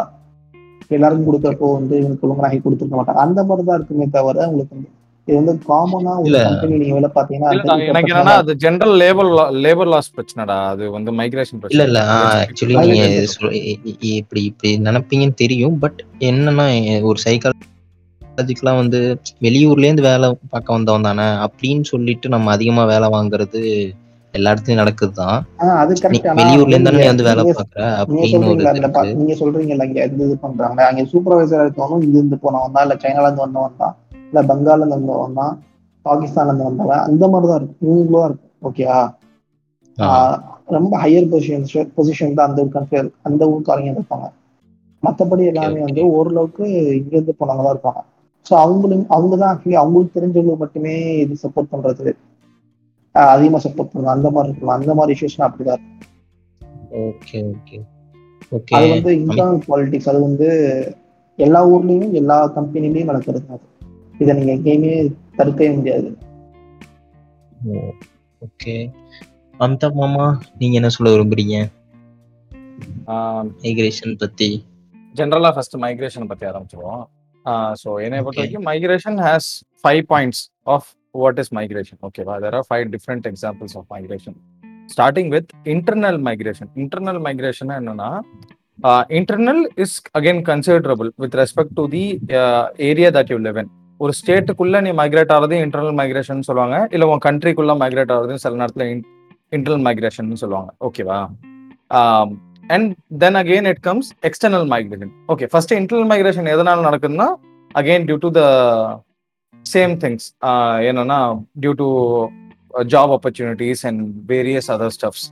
எல்லாருக்கும் 0.91 1.27
கொடுக்கறப்போ 1.29 1.67
வந்து 1.73 1.95
இவனுக்கு 2.01 2.25
ஒழுங்கான 2.27 2.49
ஹைக் 2.51 2.65
கொடுத்துருக்க 2.65 2.97
மாட்டாங்க 2.99 3.23
அந்த 3.25 3.39
மாதிரி 3.43 3.65
தான் 3.67 3.77
இருக்குமே 3.79 4.07
தவிர 4.15 4.45
உங்களுக்கு 4.49 4.75
வந்து 4.75 4.89
இது 5.27 5.37
வந்து 5.39 5.53
காமனா 5.65 6.11
ஒரு 6.17 6.27
இல்ல. 6.27 6.41
கம்பெனி 6.47 6.75
நீங்க 6.81 6.95
வேலை 6.97 7.09
பாத்தீங்கன்னா 7.15 7.49
எனக்கு 7.87 8.11
என்னன்னா 8.11 8.35
அது 8.41 8.53
ஜெனரல் 8.63 8.93
லேபர் 9.01 9.29
லேபர் 9.65 9.91
லாஸ் 9.93 10.13
பிரச்சனைடா. 10.15 10.57
அது 10.71 10.83
வந்து 10.91 11.11
மைக்ரேஷன் 11.19 11.63
இல்ல 11.73 11.85
இல்ல. 11.89 12.01
ஆக்சுவலி 12.41 12.75
நீங்க 12.83 13.01
இப்படி 14.13 14.43
இப்படி 14.51 14.71
நினைப்பீங்கன்னு 14.87 15.41
தெரியும். 15.43 15.75
பட் 15.79 15.99
என்னன்னா 16.29 16.67
ஒரு 17.09 17.19
சைக்காலஜிக்கலா 17.25 18.73
வந்து 18.81 18.99
வெளியூர்ல 19.41 19.87
இருந்து 19.87 20.07
வேலை 20.09 20.27
பார்க்க 20.49 20.77
வந்தவன் 20.77 21.07
தானே. 21.09 21.27
அப்படின்னு 21.45 21.85
சொல்லிட்டு 21.93 22.29
நம்ம 22.29 22.51
அதிகமா 22.51 22.85
வேலை 22.85 23.09
வாங்குறது 23.09 23.61
எல்லா 24.37 24.51
இடத்துலயும் 24.53 24.81
நடக்குதுதான். 24.81 25.37
ஆஹ் 25.63 25.77
அது 25.81 25.93
கரெக்ட் 25.97 26.27
வெளியூர்ல 26.39 26.73
இருந்து 26.73 26.89
தானே 26.89 26.99
நீ 26.99 27.07
வந்து 27.07 27.27
வேலை 27.27 27.43
பாக்குற 27.51 27.83
அப்படின்னு 27.99 28.39
ஒரு 28.45 28.65
நீங்க 29.19 29.35
சொல்றீங்கல்ல 29.39 29.87
இங்க 29.89 29.99
இருந்து 30.03 30.27
இது 30.27 30.37
பண்றாங்க 30.43 30.81
அங்க 30.87 31.05
சூப்பர்வைசரா 31.11 31.63
இருக்கவனும் 31.65 32.03
இங்க 32.05 32.17
இருந்து 32.19 32.39
போனவன் 32.43 32.75
தான் 32.75 32.85
இல்ல 32.87 32.97
சைனால 33.03 33.27
இருந்து 33.27 33.45
வந்தவன் 33.45 33.79
தான் 33.79 33.95
இல்ல 34.29 34.41
பெங்கால்ல 34.49 34.83
இருந்து 34.85 34.97
வந்தவன் 34.99 35.39
தான் 35.41 35.53
பாகிஸ்தான்ல 36.05 36.51
இருந்து 36.51 36.69
வந்தவன் 36.69 37.03
அந்த 37.07 37.23
மாதிரிதான் 37.27 37.59
இருக்கும். 37.59 37.79
இவங்களும் 37.87 38.27
இருக்கும் 38.27 38.43
ஓகேயா 38.67 38.97
ஆ, 39.97 40.07
ரொம்ப 40.73 40.93
ஹையர் 41.01 41.29
பொசிஷன் 41.29 41.63
பொசிஷன் 41.95 42.35
தான் 42.37 42.49
அந்த 42.49 42.63
கண்ட்ரி 42.73 42.97
அந்த 43.27 43.41
ஊருக்காரங்க 43.51 43.91
இருப்பாங்க. 43.93 44.25
மத்தபடி 45.03 45.43
எல்லாமே 45.51 45.79
வந்து 45.85 46.03
ஓரளவுக்கு 46.15 46.65
இங்க 46.97 47.13
இருந்து 47.15 47.33
போனவங்க 47.39 47.63
தான் 47.63 47.75
இருப்பாங்க. 47.75 48.01
ஸோ 48.45 48.55
அவங்களும் 48.59 49.05
அவங்க 49.13 49.33
தான் 49.35 49.51
ஆக்சுவலி 49.51 49.77
அவங்களுக்கு 49.79 50.15
தெரிஞ்சவங்களுக்கு 50.15 50.63
மட்டுமே 50.63 50.93
இது 51.23 51.35
சப்போர்ட் 51.41 51.71
பண்றது. 51.73 52.11
ஆஹ் 53.17 53.31
அதிகமா 53.33 53.59
சப்போர்ட் 53.63 53.91
பண்ணுவாங்க 53.91 54.15
அந்த 54.15 54.29
மாதிரி 54.31 54.51
இருக்கலாம் 54.51 54.79
அந்த 54.79 54.93
மாதிரி 54.93 55.15
இஷ்யூஸ்லாம் 55.15 55.47
அப்படிதான். 55.47 55.81
இருக்கும். 55.81 56.03
ஓகே 57.03 57.39
ஓகே 57.51 57.77
ஓகே 58.51 58.75
அது 58.77 58.87
வந்து 58.93 59.11
இன்டர்னல் 59.19 59.63
பாலிடிக்ஸ் 59.67 60.09
அது 60.09 60.19
வந்து 60.21 60.47
எல்லா 61.39 61.61
ஊர்லயும் 61.67 62.13
எல்லா 62.13 62.37
கம்பெனிலையும் 62.55 63.09
நடக்கிறது 63.11 63.41
அது. 63.49 63.65
இதை 64.15 64.31
நீங்க 64.33 64.51
எங்கேயுமே 64.53 64.93
தடுக்கவே 65.35 65.69
முடியாது. 65.75 66.07
ஓகே 68.41 68.75
அமிதாப் 69.55 69.93
மாமா 69.93 70.25
நீங்க 70.57 70.75
என்ன 70.75 70.89
சொல்ல 70.89 71.11
விரும்புறீங்க? 71.13 71.57
மைக்ரேஷன் 73.61 74.15
பத்தி. 74.17 74.49
ஜென்ரலா 75.15 75.51
ஃபர்ஸ்ட் 75.55 75.77
மைக்ரேஷன் 75.77 76.27
பத்தி 76.27 76.45
ஆரம்பிச்சிருவோம். 76.45 77.03
ஸோ 77.81 77.89
என்னை 78.05 78.17
பொறுத்த. 78.19 78.39
வரைக்கும் 78.39 78.65
migration 78.65 79.19
has 79.25 79.49
five 79.83 80.03
points 80.09 80.41
of 80.67 80.87
what 81.21 81.39
is 81.43 81.51
migration 81.59 81.99
ஓகேவா 82.09 82.35
there 82.45 82.57
are 82.59 82.67
five 82.69 82.85
different 82.95 83.27
examples 83.31 83.75
of 83.79 83.87
migration 83.95 84.37
starting 84.93 85.31
with 85.35 85.51
internal 85.75 86.19
migration 86.27 86.69
internal 86.83 87.19
migration 87.27 87.73
என்னன்னா 87.79 88.11
internal 89.19 89.61
is 89.83 89.97
again 90.17 90.41
considerable 90.49 91.09
with 91.23 91.35
respect 91.41 91.75
to 91.79 91.85
the 91.95 92.03
area 92.89 93.09
that 93.17 93.31
you 93.33 93.37
live 93.47 93.59
in 93.63 93.71
ஒரு 93.99 94.13
ஸ்டேட்டுக்குள்ள 94.17 94.79
நீ 94.85 94.91
migrate 94.99 95.31
ஆகிறது 95.35 95.55
internal 95.65 95.95
migration 95.99 96.47
சொல்லுவாங்க. 96.47 96.75
இல்லை 96.95 97.05
உன் 97.13 97.23
கண்ட்ரிக்குள்ள 97.27 97.73
migrate 97.83 98.11
ஆகிறது 98.15 98.35
சில 98.43 98.55
நேரத்தில் 98.61 98.85
இன்டர்னல் 99.57 99.83
மைக்ரேஷன் 99.87 100.29
சொல்லுவாங்க. 100.43 100.69
ஓகேவா 100.87 101.17
and 102.75 102.89
then 103.23 103.37
again 103.41 103.67
it 103.71 103.81
comes 103.87 104.09
external 104.29 104.67
migration 104.73 105.11
okay 105.33 105.47
first 105.51 105.73
internal 105.79 106.09
migration 106.11 106.49
எதனால 106.53 106.85
நடக்குதுன்னா 106.89 107.27
again 107.81 108.05
due 108.09 108.17
to 108.25 108.31
the 108.39 108.43
same 109.73 109.93
things 110.03 110.27
என்னன்னா 110.89 111.19
due 111.63 111.73
to 111.81 111.87
job 112.93 113.11
opportunities 113.17 113.83
and 113.89 114.01
various 114.31 114.69
other 114.75 114.93
stuffs 114.97 115.25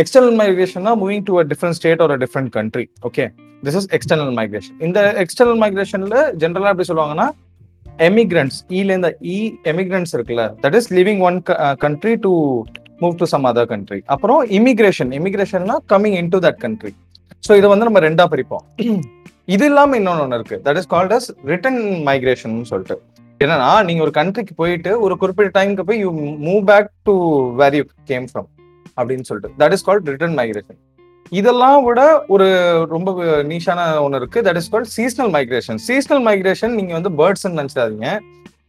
external 0.00 0.36
மைக்ரேஷன்னா 0.40 0.92
moving 1.02 1.24
to 1.28 1.34
a 1.42 1.44
different 1.52 1.78
state 1.78 2.02
ஒரு 2.06 2.16
different 2.24 2.50
country 2.58 2.86
okay 3.10 3.26
this 3.62 3.78
is 3.80 3.88
external 3.98 4.34
migration 4.40 4.78
இந்த 4.88 5.00
external 5.24 5.60
மைக்ரேஷன்ல 5.64 6.18
ஜென்ரலாக 6.42 6.72
எப்படி 6.74 6.88
சொல்லுவாங்கன்னா 6.90 7.28
emigrants 8.08 8.58
இலேருந்து 8.78 9.12
இ 9.34 9.38
எமிக்ரண்ட்ஸ் 9.72 10.14
இருக்குல்ல 10.16 10.44
that 10.64 10.76
is 10.80 10.90
living 10.98 11.22
one 11.28 11.38
country 11.84 12.14
to 12.26 12.32
move 13.02 13.16
to 13.22 13.26
some 13.34 13.46
other 13.50 13.70
country 13.72 14.00
அப்புறம் 14.14 14.42
immigration 14.58 15.12
இமிகிரேஷன்னா 15.20 15.78
coming 15.94 16.18
in 16.22 16.32
to 16.34 16.40
that 16.46 16.60
country 16.66 16.92
so 17.44 17.52
இதை 17.58 17.68
வந்து 17.70 17.86
நம்ம 17.86 18.00
ரெண்டா 18.06 18.24
பிரிப்போம். 18.32 18.64
இது 19.54 19.64
இல்லாமல் 19.70 19.98
இன்னொன்னு 20.00 20.22
ஒன்று 20.24 20.36
இருக்கு. 20.38 20.56
That 20.66 20.78
is 20.80 20.88
called 20.92 21.14
as 21.16 21.26
return 21.50 21.78
migration 22.08 22.54
சொல்லிட்டு. 22.70 22.96
என்னன்னா 23.44 23.70
நீங்க 23.88 24.02
ஒரு 24.06 24.12
கண்ட்ரிக்கு 24.18 24.54
போயிட்டு 24.62 24.90
ஒரு 25.04 25.14
குறிப்பிட்ட 25.20 25.52
டைம்க்கு 25.58 25.84
போய் 25.88 26.00
you 26.04 26.10
move 26.48 26.62
back 26.70 26.90
to 27.08 27.14
where 27.60 27.76
you 27.78 27.84
came 28.10 28.26
from 28.32 28.48
அப்படின்னு 29.00 29.26
சொல்லிட்டு. 29.28 29.50
That 29.62 29.74
is 29.76 29.86
called 29.88 30.10
return 30.12 30.36
migration 30.40 30.80
இதெல்லாம் 31.40 31.84
விட 31.84 32.00
ஒரு 32.34 32.46
ரொம்ப 32.94 33.12
நீஷான 33.50 33.80
ஒன்று 34.04 34.18
இருக்கு. 34.20 34.40
That 34.48 34.58
is 34.60 34.70
called 34.72 34.90
seasonal 34.96 35.32
migration 35.36 35.80
seasonal 35.88 36.24
migration 36.26 36.74
நீங்க 36.78 36.92
வந்து 36.98 37.12
பேர்ட்ஸ் 37.20 37.46
நினைச்சிடாதீங்க. 37.60 38.08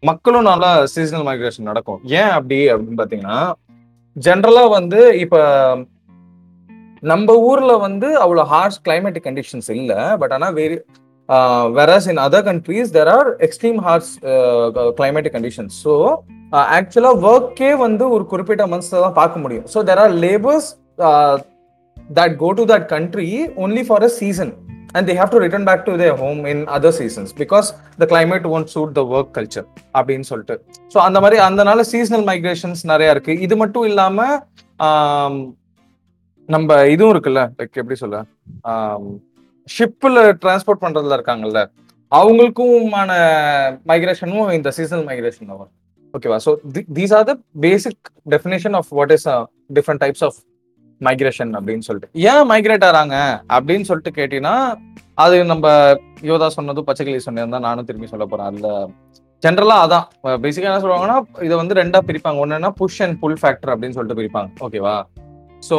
மக்களும் 0.10 0.48
நல்லா 0.51 0.70
சீசனல் 0.94 1.25
மைக்ரேஷன் 1.30 1.70
நடக்கும். 1.72 2.00
ஏன் 2.20 2.32
அப்படி 2.38 2.60
அப்படின்னு 2.74 3.00
பாத்தீங்கன்னா 3.01 3.39
ஜென்ரலா 4.15 4.63
வந்து 4.77 5.01
இப்ப 5.20 5.38
நம்ம 7.12 7.36
ஊர்ல 7.48 7.72
வந்து 7.86 8.10
அவ்வளோ 8.24 8.44
ஹார்ஷ் 8.51 8.82
கிளைமேட்டிக் 8.88 9.27
கண்டிஷன்ஸ் 9.30 9.70
இல்ல. 9.80 9.94
பட் 10.22 10.36
ஆனா 11.30 11.96
in 12.13 12.22
other 12.27 12.46
countries 12.50 12.89
there 12.98 13.12
are 13.18 13.30
extreme 13.48 13.80
harsh 13.88 14.12
climatic 15.00 15.36
conditions 15.38 15.75
so 15.86 15.94
ஆக்சுவலாக 16.77 17.24
ஒர்க்கே 17.30 17.72
வந்து 17.86 18.06
ஒரு 18.15 18.24
குறிப்பிட்ட 18.32 18.63
மந்த்ஸில் 18.74 19.06
தான் 19.06 19.18
பார்க்க 19.22 19.44
முடியும். 19.44 19.65
So 19.74 19.82
there 19.89 20.01
are 20.03 20.13
labours 20.25 20.68
that 22.20 22.36
go 22.44 22.50
to 22.60 22.65
that 22.74 22.86
country 22.96 23.30
only 23.65 23.84
for 23.88 24.06
a 24.10 24.12
season 24.20 24.53
and 24.98 25.08
they 25.10 25.15
have 25.22 25.32
to 25.36 25.39
return 25.46 25.68
back 25.70 25.84
to 25.89 25.96
their 26.03 26.15
home 26.24 26.42
in 26.51 26.63
other 26.77 26.96
seasons 27.00 27.32
because 27.42 27.68
the 28.01 28.08
climate 28.13 28.46
won't 28.56 28.72
suit 28.75 28.94
the 29.00 29.03
work 29.15 29.34
culture 29.38 29.68
அப்படின்னு 29.98 30.27
சொல்லிட்டு. 30.32 30.58
So 30.94 30.98
அந்த 31.08 31.20
மாதிரி 31.25 31.39
அதனால 31.48 31.84
seasonal 31.94 32.25
migrations 32.32 32.84
நிறைய 32.94 33.15
இருக்கு. 33.15 33.36
இது 33.48 33.58
மட்டும் 33.63 33.88
இல்லாம 33.92 34.27
um, 34.88 35.36
நம்ம 36.50 36.70
இதுவும் 36.94 37.13
இருக்குல்ல? 37.13 37.42
லைக் 37.60 37.80
எப்படி 37.82 37.98
சொல்ல? 38.06 38.18
Um, 38.72 39.03
ஷிப்பில் 39.70 40.20
டிரான்ஸ்போர்ட் 40.43 40.84
பண்றதுல 40.86 41.17
இருக்காங்கல்ல 41.17 41.62
அவங்களுக்குமான 42.12 43.12
மைக்ரேஷனும் 43.91 44.50
இந்த 44.58 44.70
சீசனல் 44.77 45.05
மைக்ரேஷன் 45.10 45.51
வரும். 45.53 45.72
ஓகேவா 46.13 46.38
so 46.46 46.51
these 46.98 47.13
are 47.17 47.27
the 47.29 47.34
basic 47.65 48.03
definition 48.34 48.75
of 48.79 48.89
what 48.98 49.13
is 49.15 49.27
different 49.77 50.03
types 50.03 50.25
of 50.27 50.38
migration 51.01 51.51
அப்படின்னு 51.60 51.86
சொல்லிட்டு. 51.88 52.10
ஏன் 52.32 52.46
மைக்ரேட் 52.51 52.86
ஆறாங்க? 52.89 53.15
அப்படின்னு 53.55 53.88
சொல்லிட்டு 53.89 54.12
கேட்டீங்கன்னா 54.20 54.55
அது 55.24 55.38
நம்ம 55.51 55.65
யோதா 56.29 56.48
சொன்னதும் 56.58 56.88
பச்சைக்கிளி 56.89 57.22
சொன்னது 57.25 57.53
தான் 57.55 57.67
நானும் 57.67 57.88
திரும்பி 57.89 58.12
சொல்ல 58.13 58.25
போறேன். 58.32 58.50
அதுல 58.51 58.70
ஜென்ரலா 59.43 59.77
அதான். 59.86 60.05
பேசிக்கா 60.43 60.70
என்ன 60.70 60.82
சொல்லுவாங்கன்னா 60.84 61.17
இதை 61.48 61.55
வந்து 61.62 61.79
ரெண்டா 61.82 62.00
பிரிப்பாங்க. 62.10 62.43
ஒண்ணுன்னா 62.43 62.72
புஷ் 62.82 63.01
அண்ட் 63.05 63.17
புல் 63.24 63.39
ஃபேக்டர் 63.41 63.74
அப்படின்னு 63.74 63.98
சொல்லிட்டு 63.98 64.20
பிரிப்பாங்க. 64.22 64.50
ஓகேவா 64.67 64.96
ஸோ 65.70 65.77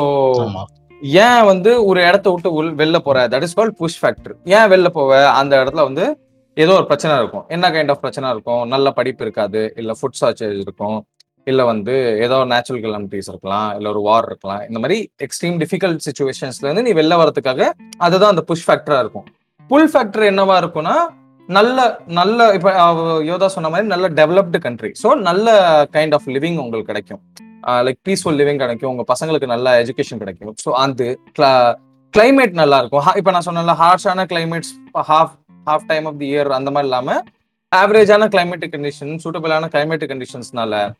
ஏன் 1.02 1.44
வந்து 1.44 1.84
ஒரு 1.86 2.00
இடத்த 2.08 2.30
விட்டு 2.30 2.52
உள் 2.52 2.74
வெளில 2.74 2.98
போற? 2.98 3.28
That 3.28 3.42
is 3.42 3.54
call 3.54 3.72
push 3.72 3.98
factor 4.02 4.34
ஏன் 4.44 4.68
வெளில 4.72 4.88
போவ? 4.88 5.26
அந்த 5.40 5.64
இடத்துல 5.64 5.82
வந்து 5.82 6.04
ஏதோ 6.56 6.72
ஒரு 6.72 6.86
பிரச்சனை 6.86 7.18
இருக்கும். 7.18 7.44
என்ன 7.48 7.70
கைண்ட் 7.70 7.90
ஆஃப் 7.90 8.00
பிரச்சனை 8.00 8.30
இருக்கும்? 8.30 8.68
நல்ல 8.68 8.90
படிப்பு 8.90 9.24
இருக்காது. 9.24 9.72
இல்ல 9.76 9.92
ஃபுட் 10.00 10.18
சார்ஜஸ் 10.20 10.60
இருக்கும். 10.64 11.06
இல்ல 11.44 11.64
வந்து 11.64 11.94
ஏதோ 12.18 12.44
நேச்சுரல் 12.44 12.82
கலாமிட்டிஸ் 12.84 13.28
இருக்கலாம். 13.28 13.76
இல்ல 13.76 13.88
ஒரு 13.88 14.00
வார் 14.00 14.24
இருக்கலாம். 14.24 14.62
இந்த 14.68 14.78
மாதிரி 14.78 15.10
எக்ஸ்ட்ரீம் 15.20 15.58
டிஃபிகல்ட் 15.62 16.04
சுச்சுவேஷன்ஸ்ல 16.08 16.66
இருந்து 16.66 16.82
நீ 16.82 16.92
வெளில 16.92 17.16
வரதுக்காக 17.22 17.70
அதுதான் 17.98 18.32
அந்த 18.34 18.44
புஷ் 18.50 18.66
ஃபேக்டரா 18.68 18.98
இருக்கும். 18.98 19.26
புல் 19.70 19.90
ஃபேக்டர் 19.92 20.24
என்னவா 20.30 20.56
இருக்கும்னா 20.62 20.96
நல்ல 21.48 22.00
நல்ல 22.06 22.54
இப்ப 22.54 22.70
யோதா 23.30 23.46
சொன்ன 23.46 23.68
மாதிரி 23.68 23.88
நல்ல 23.88 24.08
டெவலப்டு 24.08 24.58
கண்ட்ரி 24.58 24.92
ஸோ 25.02 25.08
நல்ல 25.28 25.48
கைண்ட் 25.92 26.14
ஆஃப் 26.14 26.28
லிவிங் 26.28 26.58
உங்களுக்கு 26.64 26.90
கிடைக்கும். 26.92 27.22
லைக் 27.66 27.94
பீஸ்ஃபுல் 28.08 28.36
லிவிங் 28.38 28.56
கிடைக்கும். 28.56 28.96
உங்க 28.96 29.14
பசங்களுக்கு 29.14 29.46
நல்ல 29.46 29.82
எஜுகேஷன் 29.82 30.16
கிடைக்கும். 30.16 30.54
ஸோ 30.68 30.72
அந்த 30.72 31.18
கிளைமேட் 31.38 32.50
நல்லா 32.50 32.78
இருக்கும் 32.78 33.02
Ha- 33.06 33.16
இப்ப 33.16 33.30
நான் 33.30 33.46
சொன்னல 33.46 33.82
ஹார்ஷான 33.82 34.24
climates 34.24 35.02
half 35.08 35.30
half 35.66 35.80
time 35.86 36.04
of 36.04 36.18
the 36.18 36.36
year 36.36 36.46
அந்த 36.46 36.70
மாதிரி 36.70 36.82
இல்லாம 36.82 37.22
ஆவரேஜான 37.76 38.28
கிளைமேட்டிக் 38.28 38.74
கண்டிஷன் 38.74 39.18
சூட்டபிளான 39.24 39.68
கிளைமேட்டிக் 39.68 40.42
கண்டிஷன்ஸ்னால 40.54 40.92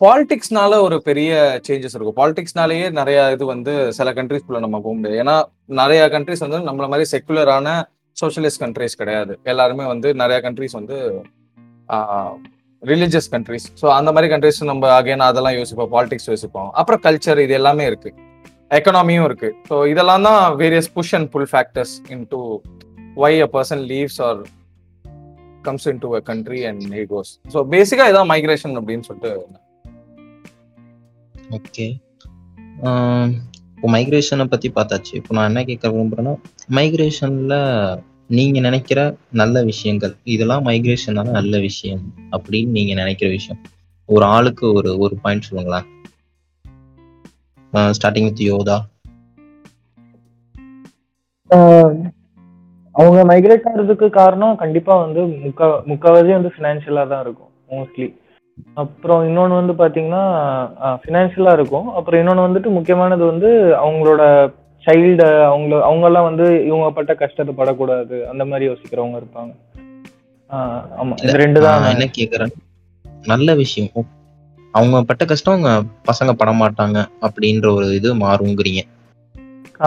பாலிடிக்ஸ்னால 0.00 0.80
ஒரு 0.80 1.02
பெரிய 1.02 1.60
சேஞ்சஸ் 1.68 1.94
இருக்கும். 1.94 2.16
பாலிடிக்ஸ்னாலேயே 2.16 2.90
நிறைய 2.90 3.30
இது 3.30 3.46
வந்து 3.46 3.92
சில 3.92 4.12
கண்ட்ரீஸ்குள்ள 4.12 4.58
நம்ம 4.58 4.80
போக 4.80 4.94
முடியாது. 4.94 5.30
ஏன்னா 5.30 5.42
நிறைய 5.66 6.08
கண்ட்ரிஸ் 6.12 6.48
வந்து 6.48 6.58
நம்மள 6.58 6.88
மாதிரி 6.88 7.04
செக்குலரான 7.10 7.82
சோஷியலிஸ்ட் 8.24 8.60
கண்ட்ரிஸ் 8.60 8.96
கிடையாது. 8.96 9.38
எல்லாருமே 9.42 9.86
வந்து 9.86 10.14
நிறைய 10.14 10.50
கண்ட்ரிஸ் 10.50 10.72
வந்து 10.72 11.22
ரிலீஜியஸ் 12.90 13.28
கண்ட்ரிஸ் 13.32 13.66
ஸோ 13.80 13.86
அந்த 13.96 14.10
மாதிரி 14.14 14.28
கண்ட்ரிஸ் 14.32 14.60
நம்ம 14.70 14.88
அகைன் 14.98 15.24
அதெல்லாம் 15.28 15.56
யோசிப்போம் 15.58 15.90
பாலிடிக்ஸ் 15.94 16.28
யோசிப்போம். 16.30 16.70
அப்புறம் 16.80 17.02
கல்ச்சர் 17.06 17.42
இது 17.44 17.54
எல்லாமே 17.60 17.84
இருக்கு. 17.90 18.10
எக்கனாமியும் 18.78 19.26
இருக்கு. 19.28 19.48
ஸோ 19.68 19.74
இதெல்லாம் 19.92 20.26
தான் 20.28 20.42
various 20.60 20.90
push 20.96 21.14
and 21.18 21.28
pull 21.34 21.48
factors 21.52 21.94
in 22.14 22.26
to 22.32 22.40
why 23.24 23.38
a 23.46 23.48
person 23.56 23.82
leaves 23.92 24.18
or 24.28 24.40
comes 25.66 25.88
in 25.92 26.00
to 26.04 26.10
a 26.18 26.22
country 26.30 26.60
and 26.70 26.84
he 26.96 27.04
so 27.54 27.60
பேசிக்காக 27.74 28.10
இதான் 28.12 28.30
மைக்ரேஷன் 28.34 28.76
அப்படின்னு 28.80 29.06
சொல்லிட்டு 29.08 29.32
ஓகே 31.58 31.86
இப்போ 33.76 33.88
மைக்ரேஷனை 33.94 34.44
பற்றி 34.50 34.68
பார்த்தாச்சு. 34.76 35.12
இப்போ 35.20 35.32
நான் 35.36 35.48
என்ன 35.50 35.60
கேட்க 35.68 35.86
விரும்புறேன்னா 35.94 36.34
மைக்ரேஷனில் 36.78 37.56
நீங்க 38.32 38.60
நினைக்கிற 38.60 39.14
நல்ல 39.32 39.62
விஷயங்கள் 39.62 40.14
இதெல்லாம் 40.24 40.64
மைக்ரேஷனால 40.64 41.30
நல்ல 41.30 41.58
விஷயம் 41.58 42.00
அப்படின்னு 42.30 42.68
நீங்க 42.68 42.94
நினைக்கிற 42.94 43.30
விஷயம். 43.30 43.62
ஒரு 44.06 44.24
ஆளுக்கு 44.24 44.72
ஒரு 44.72 44.98
ஒரு 44.98 45.16
பாயிண்ட் 45.22 45.42
சொல்லுங்களேன் 45.42 45.84
ஸ்டார்டிங் 47.72 48.22
வித் 48.22 48.40
யோதா. 48.40 48.78
ஆஹ் 51.50 52.10
அவங்க 52.92 53.20
மைக்ரேட் 53.24 53.68
ஆகிறதுக்கு 53.74 54.10
காரணம் 54.10 54.56
கண்டிப்பா 54.56 54.96
வந்து 54.96 55.20
முக்கா 55.20 55.82
முக்காவாசி 55.86 56.30
வந்து 56.30 56.52
ஃபினான்ஷியலா 56.58 57.08
தான் 57.08 57.20
இருக்கும் 57.20 57.50
மோஸ்ட்லி 57.70 58.16
அப்புறம் 58.74 59.26
இன்னொன்று 59.26 59.74
வந்து 59.74 59.74
பாத்தீங்கன்னா 59.74 60.24
ஃபினான்ஷியலாக 60.80 61.52
இருக்கும். 61.52 61.88
அப்புறம் 61.88 62.26
இன்னொன்று 62.26 62.60
வந்துட்டு 62.60 62.72
முக்கியமானது 62.72 63.24
வந்து 63.24 63.48
அவங்களோட 63.86 64.52
சைல்டு 64.86 65.26
அவங்கள 65.50 65.74
அவங்கெல்லாம் 65.88 66.28
வந்து 66.30 66.46
இவங்க 66.66 66.86
பட்ட 66.90 67.14
கஷ்டத்தை 67.14 67.54
படக்கூடாது. 67.54 68.16
அந்த 68.28 68.44
மாதிரி 68.44 68.64
யோசிக்கிறவங்க 68.70 69.18
இருப்பாங்க. 69.22 69.52
ஆமா. 71.00 71.14
இந்த 71.24 71.36
ரெண்டு 71.44 71.60
தான் 71.60 71.84
என்ன 71.94 72.08
கேக்குறேன்? 72.18 72.52
நல்ல 73.24 73.54
விஷயம். 73.54 73.92
அவங்க 74.74 75.02
பட்ட 75.02 75.24
கஷ்டம் 75.24 75.54
அவங்க 75.54 75.72
பசங்க 76.08 76.32
பட 76.40 76.52
மாட்டாங்க 76.62 76.98
அப்படின்ற 77.26 77.66
ஒரு 77.76 77.86
இது 77.94 78.10
மாறுங்கிறீங்க. 78.16 78.82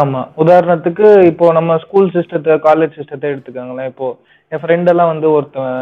ஆமா. 0.01 0.21
உதாரணத்துக்கு 0.43 1.07
இப்போ 1.31 1.51
நம்ம 1.51 1.77
ஸ்கூல் 1.77 2.11
சிஸ்டத்தை 2.15 2.55
காலேஜ் 2.67 2.97
சிஸ்டத்தை 2.99 3.27
எடுத்துக்கோங்களேன். 3.33 3.91
இப்போ 3.93 4.07
என் 4.51 4.61
ஃப்ரெண்ட் 4.63 4.91
எல்லாம் 4.93 5.11
வந்து 5.13 5.27
ஒருத்தன் 5.31 5.75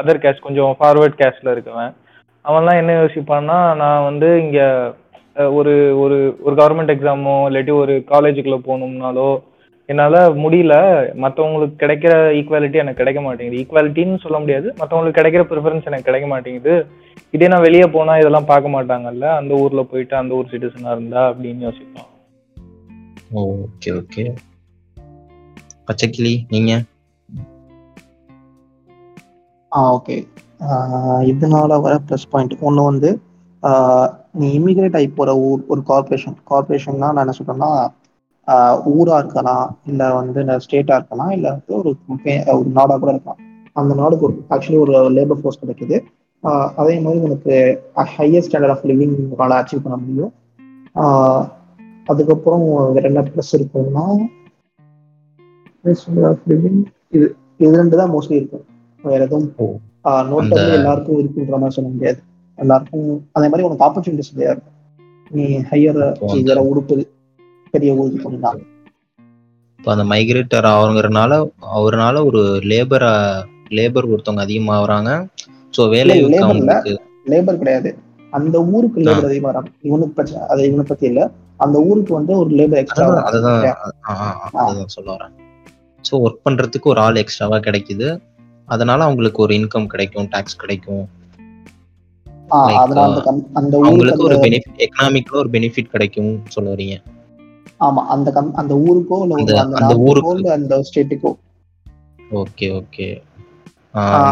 அதர் 0.00 0.22
கேஸ்ட் 0.24 0.46
கொஞ்சம் 0.46 0.76
ஃபார்வர்ட் 0.80 1.18
கேஸ்ட்ல 1.20 1.54
இருக்கவன். 1.54 1.92
அவன்லாம் 2.44 2.80
என்ன 2.80 2.92
யோசிப்பான்னா 3.02 3.58
நான் 3.82 4.04
வந்து 4.04 4.28
இங்க 4.40 4.60
ஒரு 5.58 5.72
ஒரு 6.02 6.16
ஒரு 6.46 6.54
கவர்மெண்ட் 6.60 6.92
எக்ஸாமோ 6.94 7.34
இல்லாட்டி 7.48 7.72
ஒரு 7.82 7.94
காலேஜுக்குள்ள 8.12 8.58
போகணும்னாலோ 8.66 9.30
என்னால 9.88 10.20
முடியல. 10.42 10.74
மற்றவங்களுக்கு 11.22 11.74
கிடைக்கிற 11.82 12.12
ஈக்குவாலிட்டி 12.38 12.78
எனக்கு 12.82 13.00
கிடைக்க 13.00 13.20
மாட்டேங்குது. 13.24 13.60
ஈக்குவாலிட்டின்னு 13.62 14.22
சொல்ல 14.24 14.38
முடியாது. 14.42 14.68
மற்றவங்களுக்கு 14.80 15.18
கிடைக்கிற 15.20 15.44
ப்ரிஃபரன்ஸ் 15.50 15.88
எனக்கு 15.90 16.08
கிடைக்க 16.08 16.28
மாட்டேங்குது. 16.32 16.74
இதே 17.34 17.48
நான் 17.52 17.66
வெளியே 17.66 17.86
போனா 17.96 18.12
இதெல்லாம் 18.20 18.50
பார்க்க 18.52 18.74
மாட்டாங்கல்ல? 18.76 19.26
அந்த 19.40 19.52
ஊர்ல 19.62 19.82
போயிட்டு 19.92 20.16
அந்த 20.20 20.38
ஊர் 20.38 20.50
சிட்டிசனா 20.52 20.92
இருந்தா 20.96 21.22
அப்படின்னு 21.30 21.66
யோசிப்பான் 21.68 22.10
ஓகே 23.42 23.90
ஓகே 24.00 24.24
பச்சைக்கிளி 25.88 26.34
நீங்க? 26.54 26.72
ஆ 29.72 29.80
ஓகே 29.96 30.16
இதனால 31.30 31.80
வர 31.86 31.94
ப்ளஸ் 32.08 32.30
பாயிண்ட் 32.32 32.54
ஒன்று 32.68 32.82
வந்து 32.90 33.10
நீ 34.40 34.46
இமிகிரேட் 34.58 34.96
ஆகி 34.98 35.08
போகிற 35.08 35.34
ஊர் 35.48 35.60
ஒரு 35.72 35.82
கார்பரேஷன் 35.90 36.36
கார்பரேஷன்னா 36.50 37.08
நான் 37.14 37.22
என்ன 37.24 37.36
சொல்கிறேன்னா 37.38 37.70
ஊராக 38.94 39.20
இருக்கலாம் 39.22 39.66
இல்லை 39.90 40.06
வந்து 40.18 40.40
ஸ்டேட்டாக 40.64 40.98
இருக்கலாம் 40.98 41.32
இல்லை 41.36 41.50
வந்து 41.54 41.72
ஒரு 41.80 41.90
ஒரு 42.58 42.68
நாடாக 42.78 42.98
கூட 43.02 43.10
இருக்கலாம். 43.14 43.40
அந்த 43.80 43.92
நாடுக்கு 44.00 44.26
ஒரு 44.28 44.36
ஆக்சுவலி 44.54 44.78
ஒரு 44.84 44.92
லேபர் 45.18 45.40
ஃபோர்ஸ் 45.42 45.62
கிடைக்குது. 45.62 45.98
அதே 46.80 46.94
மாதிரி 47.04 47.22
உனக்கு 47.28 47.54
ஹையர் 48.16 48.46
ஸ்டாண்டர்ட் 48.46 48.74
ஆஃப் 48.74 48.84
லிவிங் 48.90 49.14
உங்களால் 49.22 49.58
அச்சீவ் 49.60 49.84
பண்ண 49.86 49.96
முடியும். 50.02 50.32
அதுக்கப்புறம் 52.12 52.66
வேற 52.96 53.04
என்ன 53.10 53.24
ப்ளஸ் 53.32 53.54
லிவிங் 56.50 56.82
இது 57.16 57.26
இது 57.62 57.72
ரெண்டு 57.80 57.96
தான் 58.00 58.12
மோஸ்ட்லி 58.12 58.38
இருக்கும். 58.40 58.66
வேற 59.04 59.20
எதுவும். 59.24 59.80
நோட்டபிள் 60.32 60.78
எல்லாருக்கும் 60.78 61.20
இருக்குன்ற 61.22 61.56
மாதிரி 61.62 61.76
சொல்ல 61.78 61.90
முடியாது. 61.94 62.20
எல்லாருக்கும் 62.58 63.08
அதே 63.36 63.46
மாதிரி 63.48 63.66
உனக்கு 63.68 63.86
ஆப்பர்ச்சுனிட்டிஸ் 63.86 64.34
நிறையா 64.34 64.52
இருக்கும் 64.54 64.72
நீ 65.30 65.44
ஹையர் 65.70 66.00
வேற 66.48 66.60
உடுப்பு 66.70 66.96
பெரிய 67.74 67.92
ஊருக்கு 68.00 68.24
போனா 68.24 68.52
இப்போ 69.80 69.90
அந்த 69.94 70.04
மைக்ரேட்டர் 70.12 70.68
ஆகுறதுனால 70.74 71.32
அவர்னால 71.76 72.24
ஒரு 72.28 72.42
லேபர் 72.72 73.06
லேபர் 73.78 74.10
ஒருத்தவங்க 74.12 74.44
அதிகமாகறாங்க 74.46 75.10
ஸோ 75.74 75.82
வேலை 75.94 76.14
லேபர் 77.32 77.60
கிடையாது. 77.60 77.90
அந்த 78.32 78.56
ஊருக்கு 78.74 79.04
லேபர் 79.06 79.28
அதிகமா 79.28 79.48
வராங்க. 79.50 79.70
இவனுக்கு 79.88 80.14
பிரச்சனை 80.16 80.40
அது 80.52 80.66
இவனை 80.68 80.84
பத்தி 80.88 81.04
இல்ல. 81.10 81.20
அந்த 81.60 81.76
ஊருக்கு 81.88 82.12
வந்து 82.18 82.32
ஒரு 82.40 82.50
லேபர் 82.58 82.80
எக்ஸ்ட்ரா 82.80 83.06
அதுதான் 83.28 84.94
சொல்ல 84.96 85.08
வரேன். 85.16 85.32
ஸோ 86.04 86.14
ஒர்க் 86.24 86.44
பண்றதுக்கு 86.46 86.90
ஒரு 86.92 87.00
ஆள் 87.00 87.20
எக்ஸ்ட்ராவா 87.22 87.58
கிடைக்குது. 87.66 88.08
அதனால 88.68 89.00
அவங்களுக்கு 89.04 89.40
ஒரு 89.46 89.52
இன்கம் 89.60 89.90
கிடைக்கும் 89.92 90.28
டாக்ஸ் 90.34 90.60
கிடைக்கும். 90.62 91.04
அந்த 93.52 93.76
அவங்களுக்கு 93.76 94.24
ஒரு 94.24 94.34
பெனிஃபிட் 94.36 94.86
எக்கனாமிக்ல 94.86 95.36
ஒரு 95.36 95.48
பெனிஃபிட் 95.48 95.90
கிடைக்கும் 95.90 96.40
சொல்ல 96.48 96.74
வரீங்க. 96.74 96.96
ஆமா 97.80 98.02
அந்த 98.06 98.32
அந்த 98.52 98.74
ஊருக்கோ 98.76 99.16
இல்ல 99.38 99.60
அந்த- 99.60 99.96
ஊருக்கு. 99.96 100.34
இல்ல 100.34 100.52
அந்த 100.52 100.82
ஸ்டேட்டுக்கோ 100.88 101.32
ஓகே 102.32 102.66
ஓகே 102.80 103.06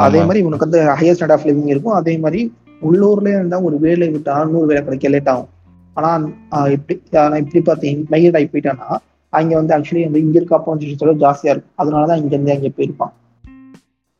அதே 0.01 0.19
மாதிரி 0.21 0.39
இவனுக்கு 0.39 0.69
வந்து 0.71 0.81
ஹையர் 0.89 1.17
ஸ்டாண்டர்ட் 1.17 1.33
ஆஃப் 1.33 1.47
லிவிங் 1.47 1.67
இருக்கும். 1.67 1.93
அதே 1.93 2.19
மாதிரி 2.19 2.53
உள்ளூர்லயே 2.83 3.29
இருந்தா 3.29 3.61
ஒரு 3.61 3.79
வேலை 3.79 4.09
விட்டா 4.09 4.49
நூறு 4.49 4.67
வேலை 4.67 4.83
கிடைக்க 4.83 5.09
லேட் 5.09 5.29
ஆகும். 5.29 5.49
ஆனா 5.95 6.29
இப்படி 6.71 7.03
ஆனா 7.19 7.37
இப்படி 7.37 7.61
பார்த்தீங்க 7.65 8.01
மையட் 8.11 8.37
ஆகி 8.37 8.49
போயிட்டானா 8.53 8.97
அங்க 9.29 9.55
வந்து 9.55 9.79
ஆக்சுவலி 9.79 10.03
வந்து 10.03 10.21
இங்க 10.21 10.39
இருக்க 10.39 10.57
ஆப்பர்ச்சுனிட்டிஸோட 10.59 11.13
ஜாஸ்தியா 11.25 11.49
இருக்கும். 11.49 11.75
அதனாலதான் 11.79 12.17
இங்க 12.17 12.37
இருந்து 12.37 12.53
அங்க 12.53 12.69
போயிருப்பான். 12.77 13.13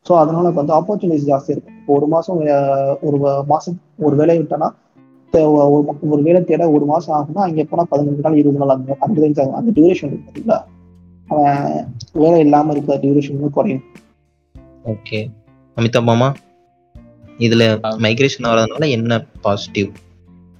ஸோ 0.09 0.17
அதனால 0.17 0.49
வந்து 0.49 0.73
ஆப்பர்ச்சுனிட்டிஸ் 0.73 1.27
ஜாஸ்தியா 1.27 1.51
இருக்கும். 1.51 1.72
ஒரு 1.87 2.07
மாசம் 2.07 2.37
ஒரு 3.01 3.17
மாசம் 3.47 3.75
ஒரு 3.99 4.15
வேலையை 4.15 4.41
விட்டானா 4.41 4.69
தே- 5.33 5.47
ஒரு 6.09 6.21
வேலை 6.21 6.41
தேட 6.43 6.63
ஒரு 6.71 6.85
மாசம் 6.85 7.15
ஆகும்னா 7.15 7.43
அங்க 7.43 7.63
போனா 7.63 7.85
பதினஞ்சு 7.91 8.23
நாள் 8.23 8.37
இருபது 8.37 8.61
நாள் 8.61 8.75
அந்த 8.75 8.95
அந்த 8.99 9.17
range 9.21 9.39
ஆகும். 9.39 9.55
அந்த 9.55 9.71
டியூரேஷன் 9.71 10.11
இருக்கு 10.13 10.57
அவன் 11.29 11.61
வேலை 12.15 12.39
இல்லாம 12.39 12.71
இருக்க 12.71 12.97
டியூரேஷன் 13.03 13.55
குறையும். 13.55 13.83
ஓகே 14.85 15.19
அமிதா 15.77 16.01
மாமா 16.03 16.29
இதுல. 17.39 17.63
மைக்ரேஷன் 18.03 18.47
ஆகிறதுனால 18.49 18.89
என்ன 18.91 19.13
பாசிட்டிவ் 19.41 19.89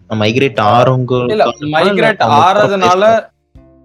மைக்ரேட் 0.09 0.59
ஆறவங்க 0.69 1.13
இல்ல 1.27 1.45
மைக்ரேட் 1.75 2.23
ஆறதுனால 2.39 3.03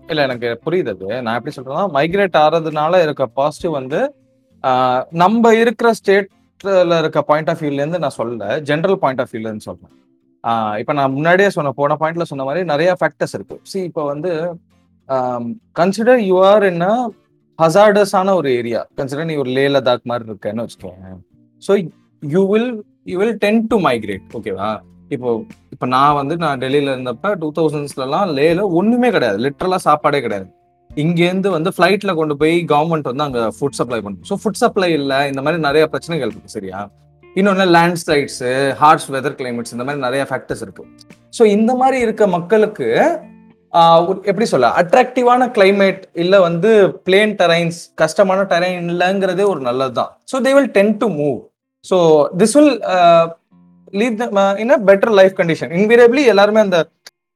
இல்ல 0.08 0.20
எனக்கு 0.22 0.48
புரியுது 0.64 0.90
அது. 0.90 1.06
நான் 1.22 1.36
எப்படி 1.38 1.54
சொல்றேன்னா 1.56 1.84
மைக்ரேட் 1.94 2.38
ஆறதுனால 2.38 3.02
இருக்க 3.02 3.26
பாசிட்டிவ் 3.34 3.72
வந்து 3.72 4.00
ஆஹ், 4.64 5.02
நம்ம 5.14 5.54
இருக்கிற 5.54 5.88
ஸ்டேட்ல 6.60 6.98
இருக்க 7.02 7.20
பாயிண்ட் 7.30 7.50
ஆஃப் 7.52 7.60
வியூல 7.62 7.80
இருந்து 7.82 8.00
நான் 8.04 8.16
சொல்லல. 8.20 8.46
ஜென்ரல் 8.68 8.98
பாயிண்ட் 9.02 9.20
ஆஃப் 9.24 9.32
வியூல 9.32 9.48
இருந்து 9.50 9.66
சொல்றேன். 9.68 9.94
இப்போ 10.80 10.92
நான் 10.98 11.14
முன்னாடியே 11.16 11.50
சொன்ன 11.56 11.72
போன 11.78 11.96
பாயிண்ட்ல 12.00 12.24
சொன்ன 12.30 12.44
மாதிரி 12.48 12.60
நிறைய 12.72 12.90
ஃபேக்டர்ஸ் 13.00 13.34
இருக்கு. 13.38 13.56
சி 13.70 13.78
இப்போ 13.88 14.02
வந்து 14.12 14.32
கன்சிடர் 15.80 16.20
யூ 16.30 16.36
ஆர் 16.50 16.64
என்ன 16.72 16.86
ஹசார்டஸான 17.58 18.34
ஒரு 18.40 18.48
ஏரியா 18.58 18.80
கன்சிடர் 18.98 19.28
நீ 19.30 19.36
ஒரு 19.42 19.50
லே 19.56 19.64
லதாக் 19.74 20.10
மாதிரி 20.10 20.28
இருக்கேன்னு 20.30 20.64
வச்சுக்கோங்க 20.64 21.14
so 21.62 21.72
you 22.22 22.42
will 22.52 22.70
you 23.12 23.16
will 23.22 23.38
tend 23.44 23.62
to 23.72 23.78
migrate 23.88 24.26
ஓகேவா 24.38 24.68
இப்போ 25.14 25.28
இப்போ 25.74 25.86
நான் 25.96 26.16
வந்து 26.20 26.34
நான் 26.44 26.60
டெல்லியில 26.62 26.92
இருந்தப்ப 26.94 27.34
டூ 27.42 27.48
தௌசண்ட்ஸ்லாம் 27.58 28.32
லேல 28.38 28.62
ஒன்றுமே 28.78 29.08
கிடையாது. 29.16 29.38
லிட்டரலாக 29.44 29.82
சாப்பாடே 29.88 30.20
கிடையாது. 30.24 30.48
இங்கேருந்து 31.02 31.48
வந்து 31.56 31.70
ஃப்ளைட்ல 31.76 32.12
கொண்டு 32.14 32.34
போய் 32.40 32.54
கவர்மெண்ட் 32.72 33.10
வந்து 33.10 33.24
அங்கே 33.26 33.42
ஃபுட் 33.56 33.78
சப்ளை 33.80 34.00
பண்ணும் 34.04 34.24
ஸோ 34.30 34.36
ஃபுட் 34.42 34.60
சப்ளை 34.62 34.88
இல்லை 34.98 35.18
இந்த 35.30 35.42
மாதிரி 35.42 35.62
நிறைய 35.62 35.84
பிரச்சனைகள் 35.86 36.30
இருக்கு 36.32 36.54
சரியா? 36.56 36.80
இன்னொன்னு 37.36 37.66
land 37.76 38.00
slides 38.02 38.40
harsh 38.80 39.08
weather 39.14 39.36
climates 39.40 39.74
இந்த 39.74 39.84
மாதிரி 39.84 40.00
நிறைய 40.00 40.22
ஃபேக்டர்ஸ் 40.30 40.62
இருக்கு. 40.62 40.84
ஸோ 41.38 41.42
இந்த 41.46 41.72
மாதிரி 41.74 41.98
இருக்க 42.00 42.26
மக்களுக்கு 42.26 42.88
எப்படி 44.24 44.46
சொல்ல 44.46 44.66
அட்ராக்டிவான 44.80 45.48
கிளைமேட் 45.56 46.02
இல்லை 46.14 46.38
வந்து 46.38 46.70
பிளேன் 47.06 47.34
டெரைன்ஸ் 47.40 47.78
கஷ்டமான 47.94 48.42
டெரைன் 48.52 48.88
இல்லைங்கிறதே 48.90 49.44
ஒரு 49.44 49.60
நல்லது 49.60 49.92
தான் 49.92 50.10
so 50.32 50.38
they 50.46 50.52
will 50.54 50.72
tend 50.72 50.94
to 50.98 51.08
move 51.20 51.36
so 51.84 51.96
this 52.36 52.54
will 52.56 52.72
lead 53.94 54.22
in 54.58 54.74
a 54.76 54.80
better 54.90 55.12
life 55.12 55.36
condition 55.40 55.72
invariably 55.72 56.24
எல்லாருமே 56.26 56.60
அந்த 56.60 56.80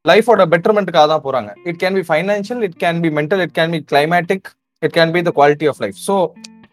லைஃபோட 0.04 0.42
பெட்டர்மெண்ட்டுக்காக 0.52 1.06
தான் 1.06 1.24
போறாங்க. 1.24 1.50
It 1.64 1.80
can 1.82 1.96
be 1.98 2.04
financial 2.08 2.62
it 2.62 2.78
can 2.80 3.00
be 3.00 3.10
mental 3.10 3.40
it 3.40 3.54
can 3.58 3.70
be 3.70 3.80
climatic 3.92 4.46
it 4.82 4.94
can 4.96 5.12
be 5.12 5.22
the 5.22 5.32
quality 5.36 5.66
of 5.68 5.80
life 5.80 5.98
so 6.06 6.14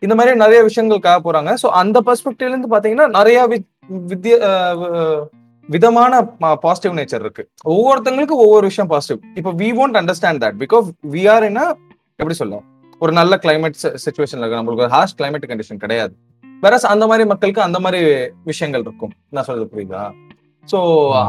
இந்த 0.04 0.15
மாதிரி 0.15 0.36
நிறைய 0.36 0.60
விஷயங்களுக்காக 0.63 1.18
போறாங்க. 1.24 1.52
ஸோ 1.63 1.68
அந்த 1.82 1.98
பெர்ஸ்பெக்டிவ்ல 2.02 2.54
இருந்து 2.54 2.70
பாத்தீங்கன்னா 2.70 3.08
நிறைய 3.10 3.48
வி- 3.48 3.65
வித்திய 4.08 4.34
விதமான 5.70 6.13
பாசிட்டிவ் 6.62 6.98
நேச்சர் 6.98 7.20
இருக்கு. 7.20 7.44
ஒவ்வொருத்தங்களுக்கு 7.65 8.36
ஒவ்வொரு 8.46 8.65
விஷயம் 8.68 8.88
பாசிட்டிவ் 8.88 9.20
இப்போ 9.36 9.52
we 9.54 9.70
won't 9.82 10.00
understand 10.00 10.42
that 10.44 10.58
because 10.60 10.88
we 11.12 11.30
are 11.32 11.44
என்ன 11.44 11.62
எப்படி 12.20 12.34
சொல்ல 12.34 12.60
ஒரு 13.02 13.12
நல்ல 13.12 13.39
கிளைமேட் 13.44 13.78
சுச்சுவேஷன்ல 14.06 14.44
இருக்கு 14.44 14.60
நம்மளுக்கு 14.60 14.86
ஒரு 14.86 14.94
ஹார்ஷ் 14.96 15.18
கிளைமேட் 15.18 15.50
கண்டிஷன் 15.50 15.78
கிடையாது. 15.78 16.13
வேற 16.63 16.80
அந்த 16.88 17.08
மாதிரி 17.08 17.28
மக்களுக்கு 17.28 17.62
அந்த 17.62 17.80
மாதிரி 17.80 18.00
விஷயங்கள் 18.44 18.82
இருக்கும். 18.82 19.13
நான் 19.30 19.44
சொல்றது 19.44 19.70
புரியுதா? 19.74 20.02
ஸோ. 20.71 20.79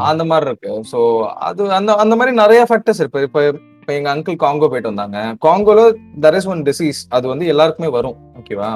அந்த 0.09 0.23
மாதிரி 0.29 0.49
இருக்கு. 0.49 0.71
ஸோ 0.91 0.99
அது 1.47 1.61
அந்த 1.79 1.91
அந்த 2.03 2.13
மாதிரி 2.19 2.33
நிறைய 2.43 2.61
ஃபேக்டர்ஸ் 2.69 3.01
இருக்கு. 3.03 3.21
இப்போ 3.27 3.41
இப்போ 3.49 3.93
எங்க 3.97 4.09
அங்கிள் 4.13 4.41
காங்கோ 4.43 4.67
போயிட்டு 4.71 4.91
வந்தாங்க. 4.91 5.19
காங்கோல 5.45 5.83
தர் 6.23 6.35
இஸ் 6.39 6.49
ஒன் 6.53 6.63
டிசீஸ் 6.67 6.99
அது 7.17 7.25
வந்து 7.31 7.45
எல்லாருக்குமே 7.53 7.89
வரும். 7.97 8.17
ஓகேவா 8.39 8.71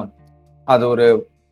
அது 0.68 0.84
ஒரு 0.94 1.08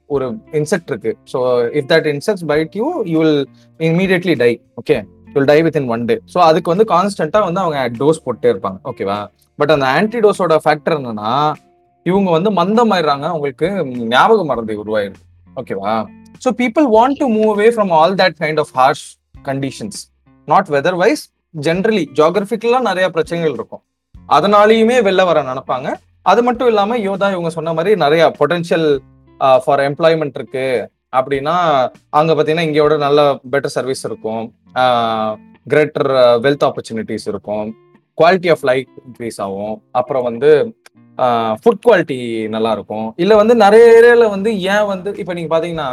ஒரு 0.10 0.26
இன்செக்ட் 0.60 0.89
இருக்கு. 0.91 1.12
So 1.32 1.39
if 1.80 1.89
that 1.91 2.08
insects 2.13 2.45
bite 2.52 2.73
you 2.80 2.88
you 3.12 3.19
will 3.23 3.43
immediately 3.80 4.36
die 4.43 4.52
okay 4.82 4.97
will 5.36 5.49
die 5.52 5.60
with 5.67 5.78
in 5.82 5.89
one 5.95 6.06
day 6.10 6.15
so 6.34 6.39
அதுக்கு 6.47 6.71
வந்து 6.73 6.86
கான்ஸ்டன்டா 6.93 7.41
வந்து 7.47 7.62
அவங்க 7.63 7.80
டோஸ் 8.02 8.23
போட்டே 8.26 8.49
இருப்பாங்க. 8.54 8.80
ஓகேவா 8.91 9.19
பட் 9.60 9.73
அந்த 9.76 9.86
ஆன்டிடோஸோட 9.99 10.58
ஃபேக்டர் 10.65 10.97
என்னன்னா 10.99 11.32
இவங்க 12.06 12.30
வந்து 12.38 12.49
மந்தமாயிடுறாங்க. 12.60 13.26
அவங்களுக்கு 13.34 13.67
ஞாபக 14.13 14.43
மறதி 14.49 14.76
உருவாயிருது 14.84 15.23
ஓகேவா 15.62 15.93
so 16.43 16.49
people 16.62 16.86
want 16.95 17.17
to 17.21 17.25
move 17.36 17.49
away 17.56 17.67
from 17.75 17.91
all 17.99 18.15
that 18.21 18.38
kind 18.43 18.62
of 18.63 18.71
harsh 18.79 19.06
conditions 19.49 19.99
not 20.47 20.69
weather 20.75 20.97
wise 21.01 21.23
generally 21.67 22.03
ஜியாகிரபிக்கெல்லாம் 22.17 22.88
நிறைய 22.89 23.06
பிரச்சனைகள் 23.15 23.56
இருக்கும். 23.58 23.84
அதனாலையுமே 24.36 24.97
வெளில 25.08 25.23
வர 25.29 25.39
நினைப்பாங்க. 25.51 25.88
அது 26.32 26.41
மட்டும் 26.47 26.69
இல்லாம 26.71 26.97
யோதா 27.08 27.27
இவங்க 27.36 27.49
சொன்ன 27.58 27.73
மாதிரி 27.77 27.93
நிறைய 28.03 28.23
பொட்டன்ஷியல் 28.39 28.88
ஃபார் 29.63 29.84
எம்ப்ளாய்மெண்ட் 29.89 30.38
இருக்கு. 30.39 30.67
அப்படின்னா 31.17 31.56
அங்க 32.19 32.32
பாத்தீங்கன்னா 32.38 32.67
இங்கோட 32.67 32.97
நல்ல 33.08 33.19
பெட்டர் 33.53 33.75
சர்வீஸ் 33.77 34.03
இருக்கும். 34.10 34.43
கிரேட்டர் 35.71 36.12
வெல்த் 36.45 36.65
ஆப்பர்ச்சுனிட்டிஸ் 36.69 37.27
இருக்கும். 37.32 37.67
குவாலிட்டி 38.17 38.49
ஆஃப் 38.53 38.65
லைஃப் 38.71 38.91
இன்க்ரீஸ் 39.08 39.39
ஆகும். 39.45 39.75
அப்புறம் 39.99 40.25
வந்து 40.29 40.49
ஃபுட் 41.63 41.84
குவாலிட்டி 41.86 42.19
நல்லா 42.53 42.71
இருக்கும். 42.77 43.08
இல்ல 43.23 43.34
வந்து 43.41 43.56
நிறைய 43.65 43.84
ஏரியால 43.97 44.27
வந்து 44.36 44.49
ஏன் 44.75 44.88
வந்து 44.93 45.10
இப்ப 45.21 45.34
நீங்க 45.38 45.51
பாத்தீங்கன்னா 45.56 45.89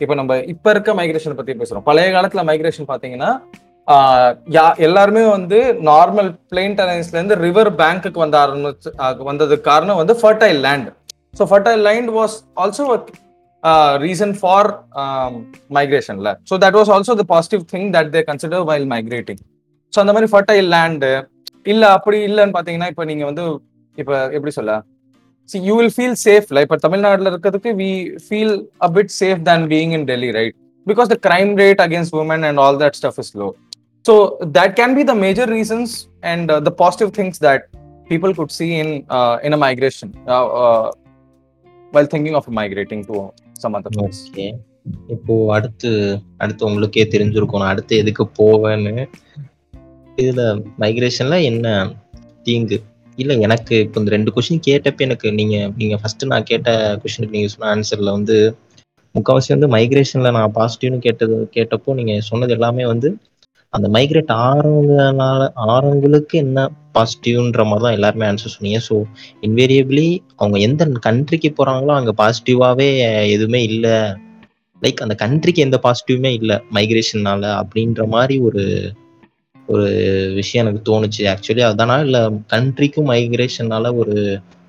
இப்போ 0.00 0.14
நம்ம 0.14 0.36
இப்போ 0.52 0.68
இருக்க 0.70 0.90
மைக்ரேஷன் 0.94 1.36
பற்றி 1.36 1.54
பேசுகிறோம் 1.54 1.86
பழைய 1.86 2.08
காலத்தில் 2.12 2.48
மைக்ரேஷன் 2.48 2.88
பார்த்தீங்கன்னா 2.88 3.30
யா- 4.54 4.76
எல்லாருமே 4.86 5.22
வந்து 5.28 5.58
நார்மல் 5.88 6.30
பிளெயின் 6.50 6.76
டெரன்ஸ்லேருந்து 6.78 7.36
ரிவர் 7.40 7.70
பேங்க்குக்கு 7.78 8.20
வந்த 8.20 8.36
ஆரம்பிச்சு 8.42 8.90
வந்ததுக்கு 9.28 9.66
காரணம் 9.68 10.00
வந்து 10.00 10.14
fertile 10.20 10.60
land 10.66 10.90
so 11.34 11.46
fertile 11.50 11.82
land 11.86 12.10
was 12.16 12.34
also 12.58 12.86
reason 14.02 14.34
for 14.38 14.68
மைக்ரேஷன்ல 15.76 16.30
so 16.46 16.56
that 16.62 16.78
was 16.78 16.92
also 16.94 17.14
the 17.18 17.26
positive 17.28 17.62
thing 17.72 17.88
that 17.94 18.10
they 18.12 18.22
consider 18.28 18.64
while 18.70 18.88
migrating 18.90 19.42
so 19.92 20.00
அந்த 20.00 20.12
மாதிரி 20.12 20.30
ஃபர்டைல் 20.32 20.70
லேண்டு 20.70 21.10
இல்லை 21.66 21.88
அப்படி 21.96 22.18
இல்லைன்னு 22.28 22.54
பார்த்தீங்கன்னா 22.54 22.88
இப்போ 22.92 23.04
நீங்கள் 23.04 23.28
வந்து 23.28 23.44
இப்போ 23.98 24.14
எப்படி 24.32 24.52
சொல்ல? 24.52 24.72
சி 25.48 25.58
யூ 25.68 25.74
வில் 25.78 25.94
ஃபீல் 25.96 26.18
சேஃப்ல 26.24 26.62
இப்போ 26.64 26.76
தமிழ்நாட்டில் 26.84 27.30
இருக்கிறதுக்கு 27.30 27.72
we 27.80 27.90
feel 28.26 28.54
a 28.80 28.90
bit 28.96 29.12
safe 29.18 29.42
than 29.48 29.66
being 29.72 29.92
in 29.98 30.06
Delhi 30.10 30.30
right 30.38 30.56
because 30.86 31.10
the 31.12 31.18
crime 31.26 31.52
rate 31.62 31.82
against 31.86 32.16
women 32.22 32.44
and 32.50 32.60
all 32.60 32.80
that 32.82 32.98
stuff 33.00 33.20
is 33.24 33.32
low 33.36 33.48
so 34.04 34.14
that 34.54 34.70
can 34.78 34.94
be 34.96 35.04
the 35.04 35.14
major 35.18 35.50
reasons 35.50 35.92
and 36.24 36.52
the 36.64 36.72
positive 36.80 37.10
things 37.18 37.40
that 37.42 37.64
people 38.10 38.32
could 38.34 38.54
see 38.58 38.66
in 38.80 38.92
in 39.44 39.54
a 39.54 39.60
migration 39.66 40.12
well 41.92 42.10
thinking 42.14 42.38
of 42.40 42.48
migrating 42.60 43.04
to 43.08 43.18
some 43.56 43.74
other 43.74 43.94
place 43.96 44.20
இப்போ 45.14 45.34
அடுத்து 45.56 45.90
அடுத்து 46.38 46.62
உங்களுக்கே 46.64 47.04
தெரிஞ்சிருக்கும் 47.12 47.62
நான் 47.62 47.72
அடுத்து 47.72 47.94
எதுக்கு 47.96 48.24
போவேன்னு. 48.38 48.94
இதுல 50.18 50.42
மைக்ரேஷன்ல 50.78 51.36
என்ன 51.42 51.66
தீங்கு? 52.46 52.78
இல்ல 53.18 53.32
எனக்கு 53.36 53.74
இப்போ 53.76 54.00
இந்த 54.00 54.10
ரெண்டு 54.10 54.30
கொஸ்டின் 54.34 54.66
கேட்டப்ப 54.68 55.06
எனக்கு 55.08 55.28
நீங்க 55.32 55.56
நீங்க 55.76 55.96
ஃபர்ஸ்ட் 56.00 56.24
நான் 56.24 56.42
கேட்ட 56.42 56.70
கொஸ்டினுக்கு 57.02 57.36
நீங்க 57.38 57.48
சொன்ன 57.48 57.70
ஆன்சர்ல 57.72 58.12
வந்து 58.12 58.36
முக்கால்வாசி 59.14 59.50
வந்து 59.54 59.68
மைக்ரேஷன்ல 59.68 60.30
நான் 60.30 60.54
பாசிட்டிவ்னு 60.54 60.98
கேட்டது 60.98 61.36
கேட்டப்போ 61.56 61.94
நீங்க 61.94 62.20
சொன்னது 62.20 62.52
எல்லாமே 62.52 62.86
வந்து 62.86 63.08
அந்த 63.72 63.86
மைக்ரேட் 63.88 64.32
ஆறவங்கனால 64.46 65.44
ஆறவங்களுக்கு 65.66 66.34
என்ன 66.36 66.64
பாசிட்டிவ்ன்ற 66.94 67.62
மாதிரி 67.64 67.84
தான் 67.84 67.96
எல்லாருமே 67.96 68.26
ஆன்சர் 68.26 68.54
சொன்னீங்க. 68.54 68.80
ஸோ 68.88 68.94
இன்வேரியபிளி 69.40 70.06
அவங்க 70.36 70.58
எந்த 70.58 70.84
கண்ட்ரிக்கு 71.08 71.50
போறாங்களோ 71.58 71.92
அங்க 71.96 72.12
பாசிட்டிவாவே 72.22 72.88
எதுவுமே 73.28 73.62
இல்லை. 73.62 73.96
லைக் 74.82 75.02
அந்த 75.02 75.14
கண்ட்ரிக்கு 75.14 75.58
எந்த 75.58 75.78
பாசிட்டிவுமே 75.82 76.32
இல்லை 76.32 76.56
மைக்ரேஷன்னால 76.74 77.42
அப்படின்ற 77.62 78.06
மாதிரி 78.06 78.36
ஒரு 78.40 78.62
ஒரு 79.72 79.86
விஷயம் 80.34 80.64
எனக்கு 80.64 80.82
தோணுச்சு. 80.88 81.22
ஆக்சுவலி 81.32 81.62
அதானா? 81.68 81.96
இல்ல 82.06 82.18
கண்ட்ரிக்கும் 82.54 83.10
மைக்ரேஷனால 83.10 83.94
ஒரு 83.96 84.14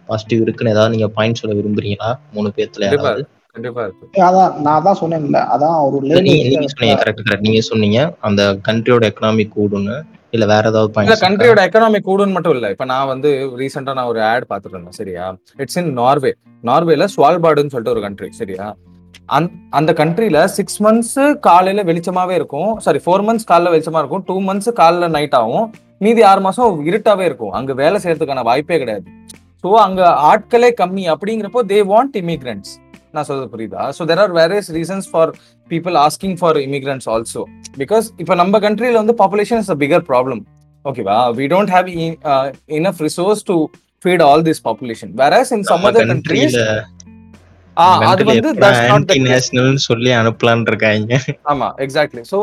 பாசிட்டிவ் 0.10 0.42
இருக்குன்னு 0.42 0.72
ஏதாவது 0.72 0.94
நீங்க 0.96 1.10
பாயிண்ட் 1.18 1.40
சொல்ல 1.42 1.56
விரும்புறீங்களா? 1.60 2.10
மூணு 2.34 2.50
பேர்த்துல 2.58 2.86
கண்டிப்பா 2.86 3.08
யாராவது? 3.08 3.26
கண்டிப்பா 3.56 3.82
இருக்கு. 3.84 4.06
அதான் 4.28 4.54
நான் 4.62 4.86
தான் 4.86 5.00
சொன்னேன்ல. 5.02 5.40
அதான் 5.54 5.76
ஒரு 5.88 5.98
நீங்க 6.06 6.22
நீங்க 6.46 6.68
சொன்னீங்க 6.72 6.92
லேடி 6.92 7.02
கரெக்ட் 7.04 7.26
கரெக்ட் 7.28 7.48
நீங்க 7.48 7.62
சொன்னீங்க 7.70 8.00
அந்த 8.22 8.44
கண்ட்ரியோட 8.68 9.04
எக்கனாமிக் 9.12 9.56
கூடுன்னு. 9.58 9.96
இல்ல 10.32 10.46
வேற 10.46 10.64
ஏதாவது 10.68 10.88
இல்ல 10.88 10.96
பாயிண்ட் 10.96 11.24
கண்ட்ரியோட 11.26 11.62
எக்கனாமி 11.68 12.00
கூடுன்னு 12.06 12.36
மட்டும் 12.38 12.56
இல்ல. 12.56 12.70
இப்ப 12.70 12.86
நான் 12.86 13.08
வந்து 13.08 13.30
ரீசெண்டா 13.60 13.94
நான் 13.94 14.12
ஒரு 14.14 14.22
ஆட் 14.30 14.50
பாத்துட்டு 14.50 14.76
இருந்தேன் 14.76 15.00
சரியா? 15.02 15.26
இட்ஸ் 15.58 15.78
இன் 15.78 15.92
நார்வே 15.94 16.32
நார்வேல 16.64 17.08
ஸ்வால்பார்டுன்னு 17.16 17.74
சொல்லிட்டு 17.76 17.96
ஒரு 17.96 18.02
கண்ட்ரி 18.02 18.30
சரியா? 18.34 18.68
அந்த 19.38 19.50
அந்த 19.80 19.92
கண்ட்ரில 20.00 20.40
சிக்ஸ் 20.58 20.80
மந்த்ஸ் 20.86 21.16
காலையில 21.48 21.84
வெளிச்சமாவே 21.90 22.36
இருக்கும். 22.40 22.72
சாரி 22.86 23.00
ஃபோர் 23.06 23.26
மந்த்ஸ் 23.28 23.50
காலைல 23.52 23.74
வெளிச்சமா 23.76 24.02
இருக்கும். 24.04 24.24
டூ 24.30 24.36
மந்த்ஸ் 24.50 24.72
காலைல 24.82 25.08
நைட் 25.18 25.38
ஆகும். 25.42 25.66
மீதி 26.06 26.24
ஆறு 26.32 26.42
மாசம் 26.48 26.80
இருட்டாவே 26.90 27.26
இருக்கும். 27.30 27.54
அங்க 27.60 27.74
வேலை 27.82 28.00
செய்யறதுக்கான 28.04 28.44
வாய்ப்பே 28.50 28.80
கிடையாது. 28.84 29.06
ஸோ 29.64 29.70
அங்க 29.88 30.02
ஆட்களே 30.32 30.70
கம்மி 30.82 31.04
அப்படிங்கிறப்போ 31.14 31.62
தே 31.72 31.78
வாண்ட் 31.92 32.18
இமிகிரண்ட்ஸ் 32.24 32.74
நான் 33.16 33.28
சொல்றது 33.28 33.50
புரியுதா? 33.54 33.84
So 33.98 34.02
there 34.10 34.22
are 34.24 34.34
various 34.40 34.70
reasons 34.78 35.08
for 35.12 35.32
people 35.70 35.96
asking 36.06 36.36
for 36.40 36.58
immigrants 36.68 37.08
also 37.14 37.42
because 37.82 38.06
இப்போ 38.24 38.36
நம்ம 38.42 38.60
கண்ட்ரில 38.66 38.98
வந்து 39.02 39.16
population 39.22 39.62
is 39.64 39.72
a 39.76 39.78
bigger 39.84 40.04
problem 40.12 40.42
ஓகேவா 40.86 41.18
we? 41.40 41.46
Don't 41.54 41.74
have 41.76 41.90
enough 42.80 43.02
resource 43.08 43.44
to 43.50 43.58
feed 44.06 44.24
all 44.30 44.44
this 44.50 44.62
population 44.68 45.12
whereas 45.22 45.52
in 45.58 45.66
some 45.72 45.86
other 45.90 46.10
countries 46.14 46.58
அது 48.10 48.24
வந்து. 48.30 48.50
National 49.28 49.76
சொல்லி 49.88 50.12
அனுப்பலாம்னு 50.20 50.70
இருக்காங்க. 50.72 51.18
ஆமா 51.52 51.68
எக்ஸாக்ட்லி 51.86 52.24
ஸோ 52.32 52.40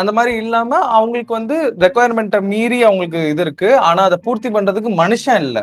அந்த 0.00 0.10
மாதிரி 0.16 0.32
இல்லாம 0.42 0.80
அவங்களுக்கு 0.98 1.32
வந்து 1.38 1.56
ரெக்குவயர்மெண்ட்டை 1.84 2.40
மீறி 2.52 2.78
அவங்களுக்கு 2.88 3.22
இது 3.32 3.44
இருக்கு. 3.46 3.70
ஆனா 3.88 4.02
அதை 4.08 4.18
பூர்த்தி 4.26 4.50
பண்றதுக்கு 4.56 4.92
மனுஷன் 5.02 5.42
இல்ல. 5.48 5.60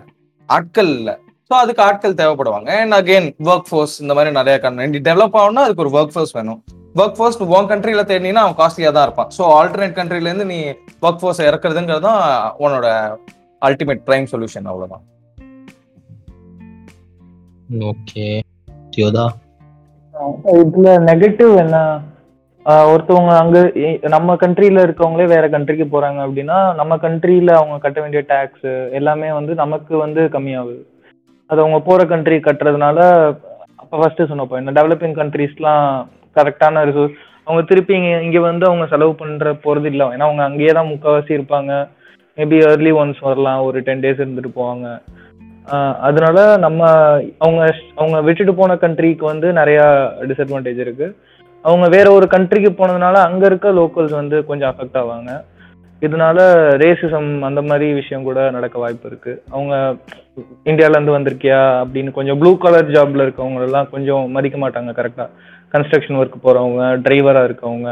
ஆட்கள் 0.50 0.92
இல்ல. 1.00 1.12
ஸோ 1.52 1.56
அதுக்கு 1.64 1.82
ஆட்கள் 1.90 2.20
தேவைப்படுவாங்க. 2.22 2.70
அண்ட் 2.84 2.98
அகைன் 3.00 3.28
ஒர்க் 3.52 3.70
ஃபோர்ஸ் 3.70 3.96
இந்த 4.04 4.14
மாதிரி 4.18 4.32
நிறைய 4.40 4.56
கண்ட்ரி 4.66 5.02
டெவலப் 5.10 5.38
ஆகணும்னா 5.42 5.66
அதுக்கு 5.68 5.86
ஒரு 5.86 5.94
ஒர்க் 5.98 6.14
ஃபோர்ஸ் 6.16 6.36
வேணும். 6.40 6.60
ஒர்க் 7.02 7.18
ஃபோர்ஸ் 7.18 7.38
உன் 7.58 7.70
கண்ட்ரில 7.72 8.04
தேடினா 8.12 8.44
அவன் 8.46 8.60
காஸ்ட்லியா 8.62 8.92
தான் 8.96 9.08
இருப்பான். 9.08 9.30
ஸோ 9.38 9.44
ஆல்டர்னேட் 9.60 9.98
கண்ட்ரில 10.00 10.30
இருந்து 10.30 10.48
நீ 10.54 10.60
ஒர்க் 11.08 11.22
ஃபோர்ஸ் 11.22 11.42
இறக்குறதுங்கிறது 11.50 12.08
தான் 12.10 12.24
உன்னோட 12.64 12.88
அல்டிமேட் 13.62 14.02
பிரைம் 14.08 14.28
சொல்யூஷன் 14.34 14.68
அவ்வளவுதான். 14.72 15.06
ஓகே 17.70 18.40
யோதா 18.98 19.26
இதுல 20.52 20.90
நெகட்டிவ் 21.10 21.58
என்ன? 21.58 21.78
ஆஹ் 22.66 22.88
ஒருத்தவங்க 22.94 23.34
அங்க 23.38 23.58
நம்ம 24.08 24.36
கண்ட்ரில 24.36 24.80
இருக்கவங்களே 24.86 25.26
வேற 25.28 25.50
கண்ட்ரிக்கு 25.50 25.86
போறாங்க 25.92 26.20
அப்படின்னா 26.28 26.76
நம்ம 26.76 26.96
கண்ட்ரில 26.96 27.52
அவங்க 27.52 27.78
கட்ட 27.78 28.02
வேண்டிய 28.02 28.24
டேக்ஸ் 28.28 28.92
எல்லாமே 28.92 29.32
வந்து 29.32 29.56
நமக்கு 29.56 29.98
வந்து 29.98 30.22
கம்மியாகுது. 30.22 30.82
அது 31.46 31.62
அவங்க 31.62 31.80
போற 31.80 32.06
கண்ட்ரி 32.06 32.38
கட்டுறதுனால 32.38 32.98
அப்ப 33.76 33.98
ஃபர்ஸ்ட் 34.00 34.22
சொன்னப்போ 34.22 34.60
இந்த 34.60 34.72
டெவலப்பிங் 34.72 35.18
கண்ட்ரிஸ்லாம் 35.20 36.06
கரெக்டான 36.36 36.84
ரிசோர்ஸ் 36.90 37.16
அவங்க 37.44 37.62
திருப்பி 37.68 37.96
இங்க 37.96 38.22
இங்க 38.22 38.40
வந்து 38.40 38.66
அவங்க 38.66 38.88
செலவு 38.88 39.16
பண்ற 39.16 39.54
போறது 39.54 39.86
இல்லை. 39.86 40.08
ஏன்னா 40.08 40.28
அவங்க 40.30 40.44
அங்கேயே 40.44 40.70
தான் 40.70 40.88
முக்கால்வாசி 40.88 41.34
இருப்பாங்க. 41.40 41.88
மேபி 42.38 42.70
ஏர்லி 42.70 42.92
ஒன்ஸ் 42.92 43.22
வரலாம். 43.22 43.62
ஒரு 43.62 43.82
டென் 43.82 44.00
டேஸ் 44.00 44.22
இருந்துட்டு 44.24 44.52
போவாங்க. 44.56 44.88
அதனால 46.08 46.38
நம்ம 46.58 46.82
அவங்க 47.46 47.62
அவங்க 47.96 48.22
விட்டுட்டு 48.22 48.54
போன 48.54 48.76
கண்ட்ரிக்கு 48.76 49.24
வந்து 49.32 49.48
நிறைய 49.54 49.80
டிஸ்அட்வான்டேஜ் 50.30 50.80
இருக்கு. 50.86 51.08
அவங்க 51.62 51.88
வேற 51.98 52.08
ஒரு 52.12 52.28
கண்ட்ரிக்கு 52.32 52.72
போனதுனால 52.80 53.16
அங்க 53.28 53.46
இருக்க 53.46 53.72
லோக்கல்ஸ் 53.72 54.20
வந்து 54.22 54.38
கொஞ்சம் 54.46 54.74
அஃபெக்ட் 54.74 55.00
ஆவாங்க. 55.02 55.32
இதனால 56.02 56.38
ரேசிசம் 56.84 57.30
அந்த 57.40 57.62
மாதிரி 57.62 57.94
விஷயம் 57.94 58.24
கூட 58.24 58.40
நடக்க 58.52 58.80
வாய்ப்பு 58.80 59.08
இருக்கு. 59.12 59.34
அவங்க 59.50 59.74
இந்தியால 60.70 60.98
இருந்து 60.98 61.16
வந்திருக்கியா 61.18 61.62
அப்படின்னு 61.84 62.12
கொஞ்சம் 62.12 62.40
ப்ளூ 62.40 62.58
கலர் 62.58 62.92
ஜாப்ல 62.96 63.26
இருக்கவங்க 63.28 63.68
எல்லாம் 63.70 63.90
கொஞ்சம் 63.90 64.32
மதிக்க 64.32 64.58
மாட்டாங்க 64.64 64.94
கரெக்டா 65.00 65.28
கன்ஸ்ட்ரக்ஷன் 65.74 66.20
ஒர்க் 66.22 66.44
போறவங்க 66.44 66.84
டிரைவரா 67.06 67.44
இருக்கவங்க 67.50 67.90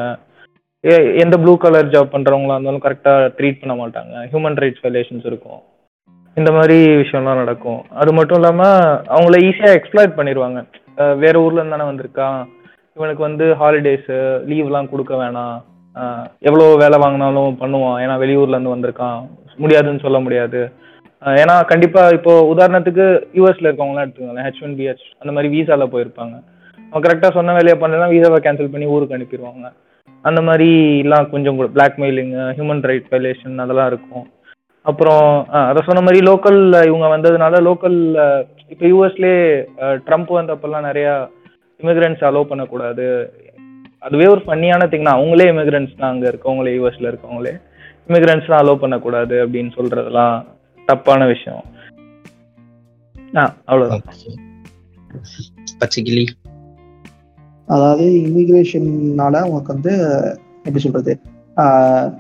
எந்த 1.24 1.36
ப்ளூ 1.44 1.58
கலர் 1.58 1.94
ஜாப் 1.94 2.14
பண்றவங்களா 2.16 2.56
இருந்தாலும் 2.56 2.86
கரெக்டா 2.86 3.14
ட்ரீட் 3.38 3.62
பண்ண 3.62 3.76
மாட்டாங்க. 3.82 4.14
ஹியூமன் 4.32 4.60
ரைட்ஸ் 4.64 4.84
வயலேஷன்ஸ் 4.84 5.26
இருக்கும். 5.32 5.62
இந்த 6.40 6.50
மாதிரி 6.56 6.78
விஷயம்லாம் 7.02 7.42
நடக்கும். 7.42 7.82
அது 8.02 8.12
மட்டும் 8.18 8.40
இல்லாம 8.40 8.64
அவங்கள 9.16 9.36
ஈஸியா 9.48 9.70
எக்ஸ்ப்ளாய்ட் 9.78 10.18
பண்ணிடுவாங்க 10.18 10.62
வேற 11.24 11.36
ஊர்ல 11.44 11.60
இருந்து 11.60 11.76
தானே 11.76 11.86
வந்திருக்கான். 11.90 12.40
இவனுக்கு 12.98 13.22
வந்து 13.28 13.46
ஹாலிடேஸ் 13.62 14.10
லீவ்லாம் 14.50 14.92
கொடுக்க 14.92 15.14
வேணாம். 15.22 15.56
எவ்வளோ 16.48 16.64
எவ்வளவு 16.66 16.82
வேலை 16.84 16.98
வாங்கினாலும் 17.04 17.58
பண்ணுவான். 17.62 17.98
ஏன்னா 18.04 18.16
வெளியூர்ல 18.24 18.58
இருந்து 18.58 18.74
வந்திருக்கான். 18.76 19.20
முடியாதுன்னு 19.64 20.04
சொல்ல 20.06 20.20
முடியாது. 20.26 20.62
ஏன்னா 21.44 21.56
கண்டிப்பா 21.72 22.02
இப்போ 22.18 22.34
உதாரணத்துக்கு 22.54 23.06
யூஎஸ்ல 23.38 23.68
இருக்கவங்களாம் 23.70 24.06
எடுத்துக்கோங்களேன். 24.06 24.48
ஹெச் 24.48 24.62
ஒன் 24.66 24.76
பிஹெச் 24.80 25.06
அந்த 25.22 25.32
மாதிரி 25.36 25.50
விசால 25.56 25.88
போயிருப்பாங்க. 25.94 26.36
அவன் 26.92 27.06
கரெக்டா 27.06 27.30
சொன்ன 27.38 27.54
வேலையை 27.60 27.78
பண்ணலாம் 27.84 28.14
வீசாவை 28.14 28.40
கேன்சல் 28.46 28.74
பண்ணி 28.74 28.88
ஊருக்கு 28.96 29.18
அனுப்பிடுவாங்க. 29.18 29.68
அந்த 30.30 30.42
மாதிரி 30.50 30.70
எல்லாம் 31.06 31.30
கொஞ்சம் 31.34 31.58
கூட 31.60 31.70
பிளாக்மெயிலிங் 31.78 32.34
ஹியூமன் 32.58 32.88
ரைட் 32.92 33.12
வயலேஷன் 33.14 33.64
அதெல்லாம் 33.66 33.90
இருக்கும். 33.94 34.26
அப்புறம் 34.86 35.28
அதை 35.70 35.82
சொன்ன 35.86 36.02
மாதிரி 36.02 36.20
லோக்கல் 36.28 36.60
இவங்க 36.90 37.08
வந்ததுனால 37.14 37.60
லோக்கல் 37.68 37.98
இப்போ 38.74 38.86
யூஎஸ்லேயே 38.92 39.40
ட்ரம்ப் 40.08 40.32
வந்தப்பெல்லாம் 40.38 40.88
நிறைய 40.90 41.08
இமிகிரண்ட்ஸ் 41.84 42.26
அலோவ் 42.30 42.52
பண்ணக்கூடாது. 42.52 43.06
அதுவே 44.00 44.26
ஒரு 44.28 44.42
ஃபன்னியான 44.46 44.88
திங் 44.92 45.08
தான். 45.08 45.20
அவங்களே 45.20 45.48
இமிகிரண்ட்ஸ் 45.54 46.00
தான் 46.00 46.12
அங்கே 46.12 46.28
இருக்கவங்களே 46.28 46.74
யூஎஸ்ல 46.78 47.10
இருக்கவங்களே. 47.12 47.54
இமிகிரண்ட்ஸ்லாம் 48.08 48.62
அலோவ் 48.64 48.84
பண்ணக்கூடாது 48.84 49.36
அப்படின்னு 49.46 49.72
சொல்றதெல்லாம் 49.78 50.36
தப்பான 50.86 51.26
விஷயம். 51.26 51.64
ஆ 53.38 53.44
அவ்வளோதான். 53.68 54.04
பச்சைக்கிளி. 55.82 56.26
அதாவது 57.68 58.06
இமிகிரேஷன்னால 58.26 59.36
உனக்கு 59.52 59.72
வந்து 59.74 59.94
எப்படி 60.64 60.80
சொல்றது 60.80 61.14
ஆஹ் 61.22 61.35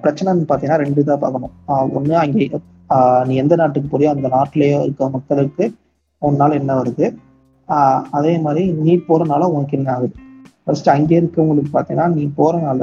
பிரச்சனைன்னு 0.03 0.45
பார்த்தீங்கன்னா 0.49 0.81
ரெண்டு 0.83 1.07
தான் 1.09 1.21
பார்க்கணும். 1.23 1.53
ஒன்று 1.97 2.15
அங்கே 2.23 2.45
நீ 3.27 3.33
எந்த 3.43 3.53
நாட்டுக்கு 3.61 3.89
போறியோ 3.93 4.09
அந்த 4.15 4.27
நாட்டிலேயோ 4.35 4.79
இருக்க 4.85 5.09
மக்களுக்கு 5.15 5.65
உன்னால் 6.21 6.59
என்ன 6.59 6.71
வருது? 6.79 7.05
அதே 8.17 8.33
மாதிரி 8.45 8.63
நீ 8.85 8.93
போகிறனால 9.07 9.49
உனக்கு 9.55 9.77
என்ன 9.79 9.89
ஆகுது? 9.95 10.15
ஃபர்ஸ்ட் 10.65 10.89
அங்கே 10.95 11.15
இருக்கவங்களுக்கு 11.21 11.71
பார்த்தீங்கன்னா 11.75 12.07
நீ 12.17 12.23
போகிறனால 12.39 12.81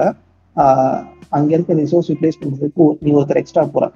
அங்கே 1.38 1.54
இருக்க 1.56 1.74
ரிசோர்ஸ் 1.82 2.10
யூட்டிலைஸ் 2.10 2.40
பண்ணுறதுக்கு 2.42 2.86
நீ 3.04 3.10
ஒருத்தர் 3.18 3.40
எக்ஸ்ட்ரா 3.42 3.64
போகிற 3.74 3.86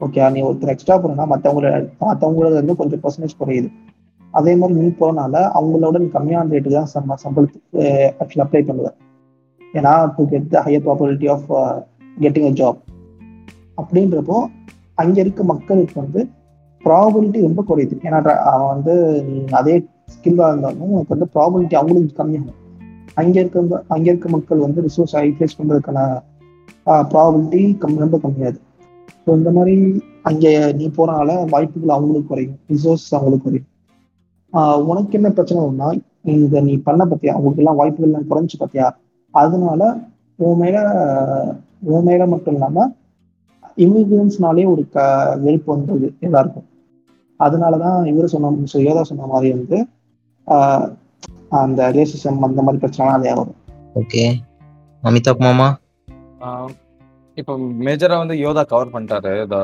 ஓகே 0.00 0.28
நீ 0.34 0.40
ஒருத்தர் 0.48 0.72
எக்ஸ்ட்ரா 0.74 0.96
போகிறனா 1.02 1.24
மற்றவங்களோட 1.32 1.76
மற்றவங்களோட 2.10 2.54
வந்து 2.60 2.76
கொஞ்சம் 2.80 3.02
பர்சன்டேஜ் 3.04 3.40
குறையுது. 3.40 3.68
அதே 4.38 4.52
மாதிரி 4.60 4.74
நீ 4.80 4.88
போகிறனால 5.00 5.34
அவங்களோட 5.58 5.96
நீ 6.04 6.08
கம்மியான 6.16 6.52
ரேட்டு 6.54 6.76
தான் 6.78 6.90
சம்ம 6.94 7.16
சம்பளத்துக்கு 7.24 7.84
ஆக்சுவலி 8.22 8.44
அப்ளை 8.46 8.62
ஏன்னா 9.74 9.92
to 10.16 10.22
get 10.32 10.48
the 10.54 10.62
higher 10.66 10.84
probability 10.86 11.28
of 11.34 11.48
getting 12.16 12.48
a 12.50 12.52
job 12.60 12.78
அப்படின்றப்போ 13.80 14.38
அங்கே 15.02 15.20
இருக்க 15.24 15.42
மக்களுக்கு 15.52 15.96
வந்து 16.02 16.20
ப்ராபபிலிட்டி 16.82 17.38
ரொம்ப 17.46 17.60
குறையுது. 17.68 17.94
ஏன்னா 18.06 18.18
அவன் 18.52 18.70
வந்து 18.74 18.94
நீ 19.28 19.36
அதே 19.60 19.74
ஸ்கில்லாக 20.14 20.52
இருந்தாலும் 20.52 20.92
உனக்கு 20.94 21.14
வந்து 21.14 21.28
ப்ராபபிலிட்டி 21.34 21.76
அவங்களுக்கு 21.80 22.18
கம்மியாகும். 22.20 22.58
அங்கே 23.20 23.38
இருக்க 23.42 23.82
அங்கே 23.94 24.08
இருக்க 24.12 24.28
மக்கள் 24.36 24.64
வந்து 24.66 24.84
ரிசோர்ஸ் 24.86 25.14
யூட்டிலைஸ் 25.26 25.58
பண்ணுறதுக்கான 25.58 26.00
ப்ராபபிலிட்டி 27.12 27.62
கம் 27.82 28.02
ரொம்ப 28.04 28.18
கம்மியாது. 28.24 28.58
ஸோ 29.24 29.30
இந்த 29.38 29.50
மாதிரி 29.56 29.74
அங்கே 30.28 30.50
நீ 30.78 30.84
போகிறனால 30.98 31.30
வாய்ப்புகள் 31.54 31.94
அவங்களுக்கு 31.96 32.30
குறையும். 32.30 32.56
ரிசோர்ஸ் 32.74 33.08
அவங்களுக்கு 33.16 33.46
குறையும். 33.48 33.68
உனக்கு 34.90 35.16
என்ன 35.18 35.28
பிரச்சனைனா 35.38 35.88
இந்த 36.34 36.60
நீ 36.68 36.74
பண்ண 36.88 37.02
பத்தியா? 37.10 37.32
அவங்களுக்கு 37.36 37.62
எல்லாம் 37.64 37.78
வாய்ப்புகள்லாம் 37.80 38.28
குறைஞ்சு 38.30 38.56
பத்தியா? 38.62 38.86
அதனால 39.34 39.82
உன் 40.38 40.58
மேல 40.58 40.76
உன் 41.88 42.04
மேல 42.04 42.26
மட்டும் 42.26 42.54
இல்லாம 42.54 42.86
இமிகிரன்ஸ்னாலே 43.78 44.64
ஒரு 44.68 44.88
க 44.88 44.98
வெறுப்பு 45.36 45.70
வந்தது 45.72 46.06
எல்லாருக்கும். 46.20 46.66
அதனாலதான் 47.40 47.98
இவரு 48.06 48.24
சொன்ன 48.26 48.66
so 48.66 48.78
யோதா 48.80 49.02
சொன்ன 49.02 49.26
மாதிரி 49.26 49.48
வந்து 49.54 49.78
ஆஹ் 50.46 50.86
அந்த 51.58 51.90
ரேசிசம் 51.90 52.42
அந்த 52.42 52.62
மாதிரி 52.62 52.80
பிரச்சனை 52.80 53.10
அதே 53.10 53.32
வரும். 53.32 53.58
ஓகே 53.94 54.22
அமிதாப் 55.02 55.40
மாமா? 55.40 55.68
ஆஹ் 56.40 56.72
இப்போ 57.36 57.52
மேஜரா 57.80 58.16
வந்து 58.18 58.36
யோதா 58.38 58.62
கவர் 58.64 58.94
பண்ணிட்டாரு 58.94 59.34
the 59.46 59.56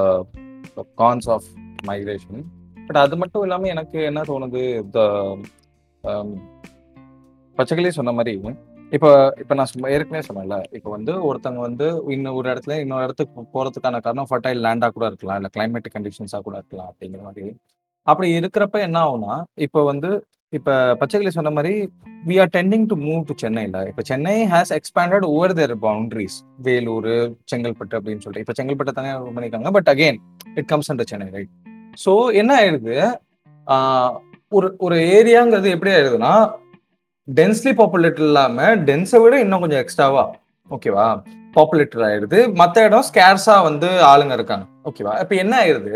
cons 0.96 1.28
of 1.28 1.48
migration 1.86 2.44
but 2.78 2.96
அது 2.96 3.16
மட்டும் 3.16 3.42
இல்லாம 3.42 3.68
எனக்கு 3.68 3.98
என்ன 4.02 4.22
தோணுது 4.22 4.62
த 4.92 5.00
பச்சைக்கிளி 7.56 7.90
சொன்ன 7.90 8.12
மாதிரி 8.12 8.34
இப்போ 8.92 9.08
இப்போ 9.42 9.54
நான் 9.58 9.70
சும்மா 9.70 9.88
ஏற்கனவே 9.94 10.24
சொன்னேன்ல 10.26 10.56
இப்போ 10.76 10.88
வந்து 10.90 11.12
ஒருத்தங்க 11.28 11.60
வந்து 11.66 11.86
இன்னும் 12.14 12.36
ஒரு 12.38 12.46
இடத்துல 12.52 12.74
இன்னொரு 12.82 13.04
இடத்துக்கு 13.06 13.44
போறதுக்கான 13.54 14.00
காரணம் 14.06 14.28
ஃபர்டைல் 14.30 14.62
லேண்டா 14.66 14.88
கூட 14.96 15.06
இருக்கலாம் 15.10 15.38
இல்லை 15.40 15.50
கிளைமேட்டிக் 15.54 15.94
கண்டிஷன்ஸா 15.96 16.38
கூட 16.46 16.54
இருக்கலாம் 16.60 16.90
அப்படிங்கிற 16.90 17.22
மாதிரி. 17.28 17.46
அப்படி 18.06 18.28
இருக்கிறப்ப 18.40 18.78
என்ன 18.86 18.98
ஆகும்னா 19.06 19.34
இப்போ 19.66 19.82
வந்து 19.90 20.10
இப்போ 20.52 20.72
பச்சைக்கிளி 21.00 21.30
சொன்ன 21.36 21.50
மாதிரி 21.50 21.72
we 22.28 22.34
are 22.42 22.52
tending 22.56 22.84
to 22.90 22.96
move 23.06 23.22
to 23.28 23.34
சென்னையில் 23.42 23.78
இப்போ 23.90 24.02
Chennai 24.10 24.36
has 24.52 24.72
expanded 24.78 25.24
over 25.30 25.54
their 25.60 25.74
boundaries 25.86 26.36
Vellore 26.66 27.10
Chengalpattu 27.52 27.96
அப்படின்னு 27.98 28.22
சொல்லிட்டு. 28.24 28.44
இப்போ 28.44 28.56
செங்கல்பட்டு 28.58 28.96
தானே 28.98 29.12
பண்ணியிருக்காங்க 29.28 29.72
but 29.78 29.90
again 29.94 30.20
it 30.56 30.68
comes 30.72 30.90
under 30.92 31.10
Chennai 31.12 31.28
right 31.36 31.52
so 32.04 32.12
என்ன 32.40 32.52
ஆயிடுது? 32.60 32.94
ஒரு 34.52 34.76
ஒரு 34.78 34.96
ஏரியாங்கிறது 35.16 35.68
எப்படி 35.74 35.92
ஆயிடுதுன்னா 35.94 36.34
டென்ஸ்லி 37.28 37.72
பாப்புலேட்டட் 37.78 38.26
இல்லாம 38.30 38.64
டென்ஸை 38.88 39.18
விட 39.22 39.34
இன்னும் 39.44 39.62
கொஞ்சம் 39.62 39.80
எக்ஸ்ட்ராவா 39.82 40.24
ஓகேவா 40.70 41.06
பாப்புலேட்டட் 41.56 42.04
ஆயிடுது. 42.08 42.38
மற்ற 42.60 42.84
இடம் 42.88 43.06
ஸ்கேர்ஸா 43.08 43.56
வந்து 43.66 43.88
ஆளுங்க 44.10 44.34
இருக்காங்க. 44.38 44.64
ஓகேவா 44.88 45.12
இப்போ 45.22 45.34
என்ன 45.42 45.54
ஆயிடுது 45.62 45.94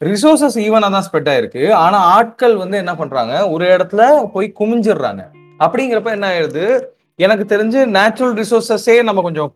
ரிசோர்சஸ் 0.00 0.56
ஈவனா 0.64 0.88
தான் 0.94 1.06
ஸ்ப்ரெட் 1.06 1.30
ஆயிருக்கு. 1.32 1.62
ஆனா 1.84 1.98
ஆட்கள் 2.16 2.54
வந்து 2.62 2.76
என்ன 2.82 2.92
பண்றாங்க? 3.00 3.34
ஒரு 3.54 3.64
இடத்துல 3.74 4.02
போய் 4.34 4.48
குமிஞ்சிடுறாங்க. 4.60 5.22
அப்படிங்கிறப்ப 5.64 6.10
என்ன 6.18 6.28
ஆயிடுது 6.32 6.64
எனக்கு 7.24 7.44
தெரிஞ்சு 7.54 7.80
நேச்சுரல் 7.96 8.34
ரிசோர்சஸே 8.42 8.96
நம்ம 9.08 9.22
கொஞ்சம் 9.28 9.50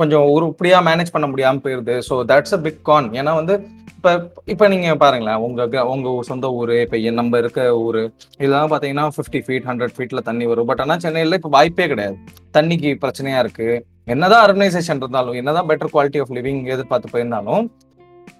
கொஞ்சம் 0.00 0.26
உருப்படியா 0.34 0.78
மேனேஜ் 0.88 1.14
பண்ண 1.14 1.26
முடியாம 1.30 1.60
போயிருது. 1.64 1.94
So 2.08 2.14
that's 2.30 2.54
a 2.56 2.60
big 2.66 2.82
con 2.90 3.08
ஏன்னா 3.20 3.32
வந்து 3.40 3.54
இப்போ 3.98 4.10
இப்போ 4.46 4.64
நீங்கள் 4.68 4.98
பாருங்களேன் 5.00 5.40
உங்கள் 5.44 5.70
க- 5.70 5.84
சொந்த 6.28 6.46
ஊர் 6.58 6.72
இப்போ 6.76 6.98
நம்ம 7.12 7.38
இருக்க 7.38 7.62
ஊர் 7.78 7.98
இதெல்லாம் 8.38 8.70
பார்த்தீங்கன்னா 8.72 9.06
ஃபிஃப்டி 9.14 9.40
ஃபீட் 9.46 9.66
ஹண்ட்ரட் 9.66 9.94
ஃபீட்டில் 9.96 10.26
தண்ணி 10.28 10.44
வரும். 10.46 10.68
பட் 10.70 10.82
ஆனால் 10.84 11.00
சென்னையில் 11.04 11.36
இப்போ 11.38 11.50
வாய்ப்பே 11.56 11.86
கிடையாது. 11.88 12.16
தண்ணிக்கு 12.52 12.90
பிரச்சனையாக 13.02 13.42
இருக்குது 13.44 13.76
என்னதான் 14.06 14.44
அர்கனைசேஷன் 14.46 15.00
இருந்தாலும் 15.00 15.38
என்னதான் 15.40 15.68
பெட்டர் 15.70 15.92
குவாலிட்டி 15.94 16.20
ஆஃப் 16.20 16.32
லிவிங் 16.36 16.62
எதிர்பார்த்து 16.66 17.12
போயிருந்தாலும் 17.14 17.64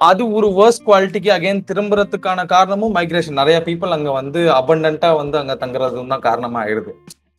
அது 0.00 0.22
ஒரு 0.32 0.48
வேர்ஸ்ட் 0.56 0.86
குவாலிட்டிக்கு 0.86 1.30
அகைன் 1.36 1.64
திரும்புறதுக்கான 1.70 2.44
காரணமும் 2.46 2.94
மைக்ரேஷன் 2.96 3.40
நிறைய 3.40 3.58
பீப்புள் 3.66 3.96
அங்கே 3.96 4.12
வந்து 4.12 4.40
அபண்டன்ட்டா 4.58 5.10
வந்து 5.16 5.38
அங்கே 5.38 5.56
தங்குறதும் 5.62 6.12
தான் 6.14 6.24
காரணமாக 6.28 6.62
ஆயிடுது. 6.64 6.92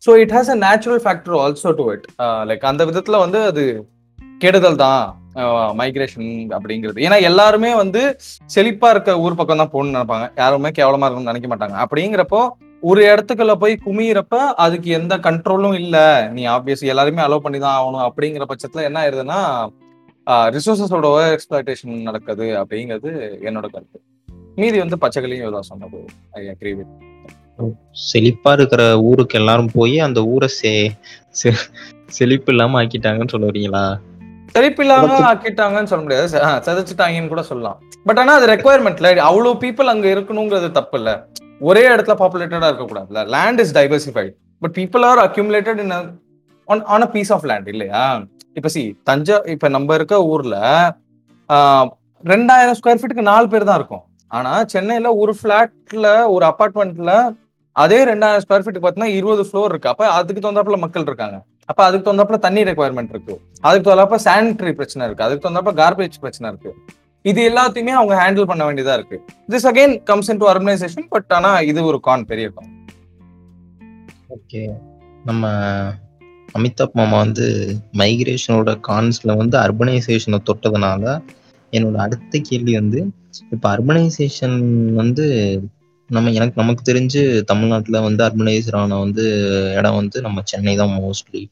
So 0.04 0.12
it 0.22 0.34
has 0.36 0.52
a 0.52 0.60
natural 0.64 1.02
factor 1.06 1.38
also 1.40 1.72
to 1.80 1.86
it 1.94 2.06
like 2.50 2.66
அந்த 2.66 2.86
விதத்தில் 2.86 3.24
வந்து 3.24 3.42
அது 3.44 3.64
கெடுதல் 4.42 4.82
தான். 4.84 5.04
மைக்ரேஷன் 5.36 6.50
அப்படிங்கிறது. 6.50 6.98
ஏன்னா 6.98 7.22
எல்லாருமே 7.22 7.76
வந்து 7.76 8.18
செழிப்பா 8.56 8.90
இருக்க 8.90 9.20
ஊர் 9.20 9.36
பக்கம் 9.36 9.58
தான் 9.58 9.70
போகணும்னு 9.72 9.98
நினைப்பாங்க. 9.98 10.32
யாருமே 10.36 10.70
கேவலமா 10.70 11.10
இருக்கணும்னு 11.10 11.32
நினைக்க 11.32 11.56
மாட்டாங்க. 11.56 11.86
அப்படிங்கிறப்போ 11.86 12.50
ஒரு 12.82 13.04
இடத்துக்குள்ள 13.06 13.54
போய் 13.54 13.80
குமியிறப்ப 13.86 14.36
அதுக்கு 14.36 14.92
எந்த 14.92 15.18
கண்ட்ரோலும் 15.18 15.74
இல்ல. 15.74 16.28
நீ 16.34 16.48
ஆப்வியஸ் 16.48 16.80
எல்லாருமே 16.80 17.22
அலோவ் 17.22 17.40
பண்ணி 17.40 17.60
தான் 17.60 17.84
ஆகணும். 17.84 18.10
அப்படிங்கிற 18.10 18.42
பட்சத்துல 18.50 18.84
என்ன 18.84 19.10
ஆயிருதுன்னா 19.10 19.70
ரிசோர்சஸோட 20.30 21.04
ஓவர் 21.04 21.44
எக்ஸ்பிளேஷன் 21.44 22.02
நடக்குது 22.02 22.46
அப்படிங்கிறது 22.46 23.38
என்னோட 23.44 23.68
கருத்து. 23.68 24.02
மீதி 24.56 24.78
வந்து 24.78 24.98
பச்சைகளையும் 24.98 25.48
ஏதாவது 25.48 25.68
சொன்னது. 25.68 26.06
ஐ 26.32 26.44
அக்ரி 26.44 26.76
வித் 26.76 27.08
செழிப்பா 28.14 28.52
இருக்கிற 28.52 29.00
ஊருக்கு 29.00 29.38
எல்லாரும் 29.38 29.70
போய் 29.74 30.00
அந்த 30.00 30.24
ஊரை 30.24 30.50
செ- 30.64 31.56
செழிப்பு 32.08 32.52
இல்லாம 32.52 32.84
ஆக்கிட்டாங்கன்னு 32.84 33.28
சொல்ல 33.28 33.48
வரீங்களா? 33.48 34.00
செழிப்பு 34.56 34.82
இல்லாம 34.86 35.18
ஆக்கிட்டாங்கன்னு 35.32 35.90
சொல்ல 35.92 36.04
முடியாது. 36.06 36.28
சிதைச்சிட்டாங்கன்னு 36.68 37.32
கூட 37.34 37.44
சொல்லலாம். 37.52 37.78
பட் 38.08 38.20
ஆனா 38.22 38.34
அது 38.40 38.48
ரெக்குவயர்மெண்ட்ல 38.54 39.10
அவ்வளவு 39.30 39.54
பீப்புள் 39.64 39.92
அங்க 39.94 40.08
இருக்கணுங்கிறது 40.16 40.70
தப்பு 40.80 40.98
இல்ல 41.02 41.12
ஒரே 41.70 41.84
இடத்துல 41.94 42.16
பாப்புலேட்டடா 42.22 42.70
இருக்கக்கூடாதுல்ல. 42.72 43.24
Land 43.36 43.62
is 43.64 43.74
diversified 43.80 44.34
but 44.64 44.76
people 44.80 45.06
are 45.10 45.22
accumulated 45.28 45.82
in 45.86 45.94
on 45.98 46.84
on 46.96 47.06
a 47.08 47.10
piece 47.16 47.32
of 47.36 47.48
land 47.52 47.70
இல்லையா? 47.74 48.04
இப்ப 48.60 48.70
சி 48.76 48.84
தஞ்சா 49.10 49.38
இப்ப 49.56 49.70
நம்ம 49.76 49.96
இருக்க 50.00 50.16
ஊர்ல 50.34 50.56
ரெண்டாயிரம் 52.24 52.78
ஸ்கொயர் 52.80 53.00
ஃபீட்டுக்கு 53.00 53.30
நாலு 53.34 53.48
பேர் 53.52 53.70
தான் 53.70 53.80
இருக்கும். 53.82 54.04
ஆனா 54.32 54.52
சென்னையில 54.74 55.12
ஒரு 55.22 55.34
ஃபிளாட்ல 55.38 56.08
ஒரு 56.34 56.44
அபார்ட்மெண்ட்ல 56.52 57.14
அதே 57.76 58.00
ரெண்டாயிரம் 58.12 58.44
ஸ்கொயர் 58.46 58.64
ஃபீட் 58.66 58.80
பார்த்தீங்கன்னா 58.82 59.16
இருபது 59.20 59.44
ஃப்ளோர் 59.48 59.72
இருக்கு. 59.74 59.92
அப்ப 59.92 60.04
அதுக்கு 60.18 60.42
தகுந்தாப்புல 60.44 60.78
மக்கள் 60.84 61.08
இருக்காங்க. 61.10 61.38
அப்ப 61.70 61.80
அதுக்கு 61.86 62.06
தகுந்தப்ப 62.08 62.38
தண்ணி 62.46 62.62
ரெக்குவயர்மெண்ட் 62.64 63.12
இருக்கு. 63.16 63.34
அதுக்கு 63.62 63.88
தகுந்தப்ப 63.90 64.18
சானிட்டரி 64.28 64.72
பிரச்சனை 64.72 65.06
இருக்கு. 65.08 65.24
அதுக்கு 65.24 65.44
தகுந்தப்ப 65.46 65.74
கார்பேஜ் 65.82 66.18
பிரச்சனை 66.20 66.48
இருக்கு. 66.52 66.72
இது 67.26 67.42
எல்லாத்தையுமே 67.50 67.94
அவங்க 68.00 68.14
ஹேண்டில் 68.22 68.50
பண்ண 68.52 68.64
வேண்டியதா 68.66 68.94
இருக்கு. 68.94 69.18
This 69.52 69.68
again 69.72 69.94
comes 70.04 70.30
in 70.30 70.38
to 70.38 70.48
urbanisation 70.54 71.08
but 71.10 71.32
ஆனா 71.38 71.52
இது 71.62 71.80
ஒரு 71.84 72.00
கான் 72.00 72.26
பெரிய 72.26 72.48
கான் 72.50 72.72
ஓகே 74.30 74.62
நம்ம 75.26 75.46
அமிதாப் 76.56 76.98
மாமா 77.00 77.18
வந்து 77.18 77.46
மைக்ரேஷனோட 77.98 78.72
கான்ஸ்ல 78.88 79.36
வந்து 79.38 79.56
அர்பனைசேஷனை 79.58 80.40
தொட்டதுனால 80.50 81.04
என்னோட 81.74 81.98
அடுத்த 81.98 82.40
கேள்வி 82.50 82.74
வந்து 82.76 83.00
இப்போ 83.52 83.68
அர்பனைசேஷன் 83.76 84.58
வந்து 84.96 85.26
நம்ம 86.10 86.32
எனக்கு 86.32 86.60
நமக்கு 86.62 86.84
தெரிஞ்சு 86.86 87.22
தமிழ்நாட்டில் 87.46 88.06
வந்து 88.08 88.22
அர்பனைசர் 88.28 88.78
ஆன 88.78 88.98
வந்து 89.00 89.26
இடம் 89.80 90.00
வந்து 90.00 90.18
நம்ம 90.22 90.42
சென்னை 90.46 90.76
தான் 90.76 90.96
மோஸ்ட்லி 91.00 91.44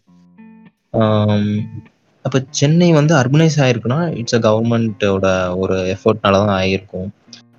அப்போ 2.26 2.40
சென்னை 2.52 2.88
வந்து 2.92 3.14
அர்பனைஸ் 3.18 3.58
ஆயிருக்குன்னா 3.64 4.00
இட்ஸ் 4.20 4.36
அ 4.36 4.42
கவர்மெண்ட்டோட 4.46 5.28
ஒரு 5.62 5.76
எஃபர்ட்னால 5.94 6.40
தான் 6.42 6.58
ஆயிருக்கும். 6.58 7.08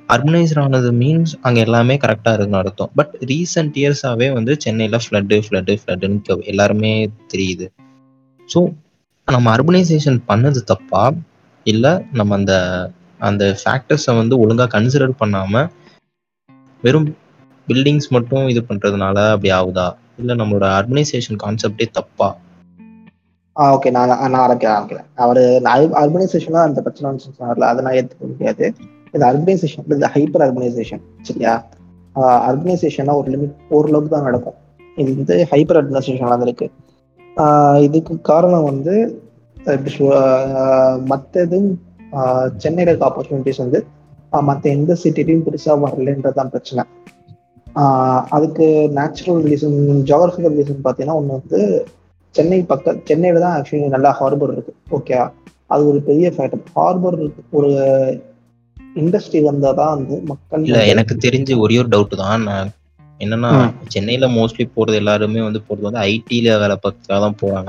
அர்பனைசர் 0.09 0.61
ஆனது 0.65 0.91
மீன்ஸ் 1.01 1.33
அங்கே 1.41 1.61
எல்லாமே 1.61 1.95
கரெக்டாக 2.05 2.35
இருக்குன்னு 2.35 2.61
அர்த்தம். 2.61 2.91
பட் 2.97 3.13
ரீசெண்ட் 3.31 3.77
இயர்ஸாகவே 3.81 4.29
வந்து 4.33 4.53
சென்னையில் 4.65 5.03
ஃப்ளட்டு 5.05 5.39
ஃப்ளட்டு 5.47 5.75
ஃப்ளட்டுன்னு 5.81 6.21
எல்லாருமே 6.53 6.93
தெரியுது. 7.33 7.67
ஸோ 8.49 8.61
நம்ம 9.29 9.47
அர்பனைசேஷன் 9.57 10.21
பண்ணது 10.31 10.61
தப்பா? 10.65 11.05
இல்லை 11.67 11.91
நம்ம 12.13 12.35
அந்த 12.35 12.55
அந்த 13.21 13.45
ஃபேக்டர்ஸை 13.61 14.13
வந்து 14.21 14.35
ஒழுங்காக 14.43 14.71
கன்சிடர் 14.75 15.21
பண்ணாமல் 15.23 15.69
வெறும் 16.85 17.07
பில்டிங்ஸ் 17.69 18.09
மட்டும் 18.17 18.45
இது 18.53 18.61
பண்றதுனால 18.69 19.17
அப்படி 19.33 19.51
ஆகுதா? 19.57 19.87
இல்லை 20.21 20.35
நம்மளோட 20.41 20.67
அர்பனைசேஷன் 20.81 21.41
கான்செப்டே 21.43 21.87
தப்பா? 21.99 22.29
ஆ 23.57 23.64
ஓகே 23.77 23.91
நான் 23.97 24.11
நான் 24.33 24.43
ஆரம்பிக்கிறேன் 24.45 24.75
ஆரம்பிக்கிறேன். 24.77 25.09
அவர் 25.25 25.41
அர்பனைசேஷன் 26.03 26.59
அந்த 26.67 26.81
பிரச்சனை 26.87 27.11
சொன்னார்ல 27.25 27.69
அதை 27.71 27.83
நான் 27.87 27.97
ஏற்றுக்க 28.01 28.31
முடியாது. 28.33 28.67
இது 29.14 29.25
அர்பனைசேஷன் 29.31 29.87
இது 29.97 30.12
ஹைப்பர் 30.17 30.45
அர்பனைசேஷன் 30.47 31.03
சரியா? 31.29 31.55
அர்பனைசேஷனா 32.51 33.14
ஒரு 33.21 33.29
லிமிட் 33.35 33.57
ஓரளவுக்கு 33.77 34.12
தான் 34.14 34.29
நடக்கும். 34.29 34.59
இது 35.03 35.11
வந்து 35.21 35.37
ஹைப்பர் 35.53 35.81
அர்பனைசேஷன் 35.81 36.29
நடந்திருக்கு 36.29 36.69
இதுக்கு 37.87 38.14
காரணம் 38.31 38.69
வந்து 38.71 38.95
மற்றதும் 41.11 41.69
சென்னையில் 42.62 42.91
இருக்க 42.91 43.09
ஆப்பர்ச்சுனிட்டிஸ் 43.09 43.62
வந்து 43.64 43.79
மற்ற 44.33 44.64
எந்த 44.77 44.93
சிட்டிலையும் 45.03 45.45
பெருசாக 45.47 45.77
வரலன்றது 45.85 46.38
தான் 46.38 46.53
பிரச்சனை. 46.55 46.83
அதுக்கு 48.37 48.67
நேச்சுரல் 48.99 49.43
ரீசன் 49.49 49.77
ஜாகிரபிக்கல் 50.11 50.57
ரீசன் 50.61 50.85
பார்த்தீங்கன்னா 50.87 51.19
ஒன்று 51.21 51.38
வந்து 51.38 51.61
சென்னை 52.35 52.59
பக்க 52.73 52.95
சென்னையில 53.11 53.43
தான் 53.45 53.55
ஆக்சுவலி 53.59 53.93
நல்லா 53.97 54.11
ஹார்பர் 54.19 54.53
இருக்கு. 54.55 54.73
ஓகே 54.97 55.14
அது 55.73 55.83
ஒரு 55.91 55.99
பெரிய 56.09 56.27
ஃபேக்டர் 56.37 56.64
ஹார்பர் 56.77 57.19
ஒரு 57.59 57.71
இண்டஸ்ட்ரி 59.03 59.41
வந்தா 59.49 59.71
தான் 59.81 59.95
வந்து 59.97 60.17
மக்கள் 60.31 60.67
இல்ல 60.67 60.83
எனக்கு 60.93 61.14
தெரிஞ்ச 61.27 61.59
ஒரே 61.64 61.79
ஒரு 61.83 61.91
டவுட் 61.95 62.23
தான். 62.25 62.45
நான் 62.51 62.71
என்னன்னா 63.21 63.51
சென்னையில 63.95 64.27
மோஸ்ட்லி 64.37 64.64
போறது 64.77 64.97
எல்லாருமே 65.03 65.41
வந்து 65.47 65.61
போறது 65.69 65.88
வந்து 65.88 66.03
ஐடில 66.12 66.59
வேலை 66.62 66.77
பார்க்கறதுக்காக 66.83 67.21
தான் 67.27 67.38
போறாங்க 67.43 67.69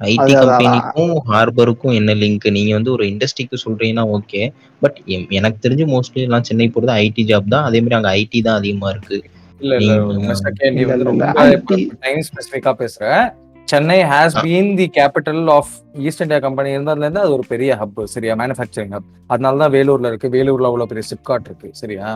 ஐடி 0.00 0.32
கம்பெனிக்கும் 0.34 1.14
ஹார்பருக்கும் 1.28 1.94
என்ன 1.98 2.14
லிங்க் 2.22 2.46
நீங்க 2.56 2.72
வந்து 2.78 2.92
ஒரு 2.96 3.04
இண்டஸ்ட்ரிக்கு 3.10 3.56
சொல்றீங்கன்னா 3.64 4.04
ஓகே 4.16 4.42
பட் 4.82 4.96
எனக்கு 5.38 5.58
தெரிஞ்சு 5.64 5.86
மோஸ்ட்லி 5.92 6.24
எல்லாம் 6.28 6.46
சென்னை 6.48 6.66
போறது 6.74 6.92
ஐடி 7.04 7.24
ஜாப் 7.30 7.52
தான். 7.54 7.64
அதே 7.68 7.80
மாதிரி 7.80 7.96
அங்க 7.98 8.10
ஐடி 8.20 8.40
தான் 8.48 8.58
அதிகமா 8.60 8.90
இருக்கு. 8.94 9.16
இல்ல 9.60 9.74
இல்ல 9.80 9.92
ரொம்ப 11.04 11.24
டைம் 12.04 12.22
ஸ்பெசிஃபிக்கா 12.28 12.72
பேசுறேன் 12.82 13.24
Chennai 13.68 13.98
has 14.10 14.34
been 14.44 14.72
the 14.80 14.86
capital 14.96 15.44
of 15.56 15.70
East 16.06 16.22
India 16.24 16.40
Company 16.46 16.74
இருந்ததுல 16.76 17.06
இருந்து 17.06 17.22
அது 17.24 17.32
ஒரு 17.36 17.44
பெரிய 17.52 17.70
ஹப் 17.80 18.00
சரியா? 18.14 18.34
மேனுஃபேக்சரிங் 18.40 18.92
ஹப் 18.96 19.08
அதனால 19.32 19.62
தான் 19.62 19.72
வேலூர்ல 19.76 20.10
இருக்கு. 20.12 20.28
வேலூர்ல 20.36 20.68
அவ்வளவு 20.70 20.90
பெரிய 20.92 21.04
சிப்காட் 21.12 21.48
இருக்கு 21.50 21.70
சரியா? 21.82 22.08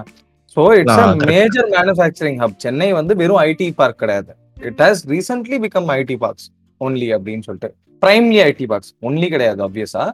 So 0.56 0.64
it's 0.80 1.00
a 1.02 1.08
major 1.32 1.68
manufacturing 1.76 2.38
hub 2.42 2.58
Chennai 2.64 2.90
வந்து 2.98 3.14
வெறும் 3.22 3.40
ஐடி 3.46 3.68
பார்க் 3.80 4.00
கிடையாது. 4.02 4.30
It 4.68 4.82
has 4.84 5.02
recently 5.14 5.58
become 5.64 5.90
IT 5.96 6.16
parks 6.24 6.46
only 6.80 7.08
அப்படின்னு 7.16 7.46
சொல்லிட்டு. 7.46 7.70
பிரைம்லி 8.02 8.38
ஐடி 8.44 8.66
பார்க்ஸ் 8.66 8.92
ஒன்லி 9.02 9.28
கிடையாது 9.28 9.60
ஆப்வியஸா 9.66 10.04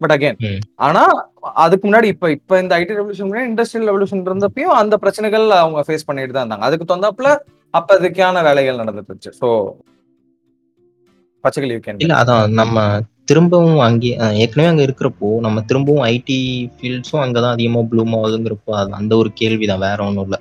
பட் 0.00 0.14
அகைன் 0.14 0.38
ஆனா 0.86 1.02
அதுக்கு 1.62 1.84
முன்னாடி 1.88 2.08
இப்ப 2.14 2.30
இப்ப 2.30 2.60
இந்த 2.62 2.72
ஐடி 2.78 2.96
ரெவல்யூஷன் 2.98 3.28
முன்னாடி 3.28 3.48
இண்டஸ்ட்ரியல் 3.50 3.88
ரெவல்யூஷன் 3.90 4.24
இருந்தப்பயும் 4.26 4.74
அந்த 4.80 4.96
பிரச்சனைகள் 4.96 5.46
அவங்க 5.60 5.84
ஃபேஸ் 5.86 6.08
பண்ணிட்டு 6.08 6.34
தான் 6.34 6.44
இருந்தாங்க. 6.44 6.66
அதுக்கு 6.68 6.92
தந்தாப்புல 6.94 7.30
அப்ப 7.74 7.96
அதுக்கான 7.98 8.42
வேலைகள் 8.42 8.80
நடந்துருச்சு 8.82 9.32
ஸோ 9.40 9.48
பச்சைகள் 11.44 11.72
யூ 11.72 11.80
கேன் 11.80 12.02
இல்ல 12.04 12.14
அதான் 12.14 12.54
நம்ம 12.60 12.78
திரும்பவும் 13.24 13.78
அங்கே 13.78 14.10
ஏற்கனவே 14.42 14.68
அங்க 14.70 14.82
இருக்கிறப்போ 14.86 15.28
நம்ம 15.40 15.62
திரும்பவும் 15.62 16.04
ஐடி 16.06 16.38
ஃபீல்ட்ஸும் 16.76 17.22
அங்கதான் 17.24 17.54
அதிகமா 17.56 17.80
ப்ளூம் 17.90 18.14
ஆகுதுங்கிறப்போ 18.18 18.72
அது 18.74 18.98
அந்த 19.00 19.12
ஒரு 19.16 19.30
கேள்விதான். 19.32 19.84
வேற 19.86 19.98
ஒன்றும் 20.04 20.24
இல்லை. 20.24 20.38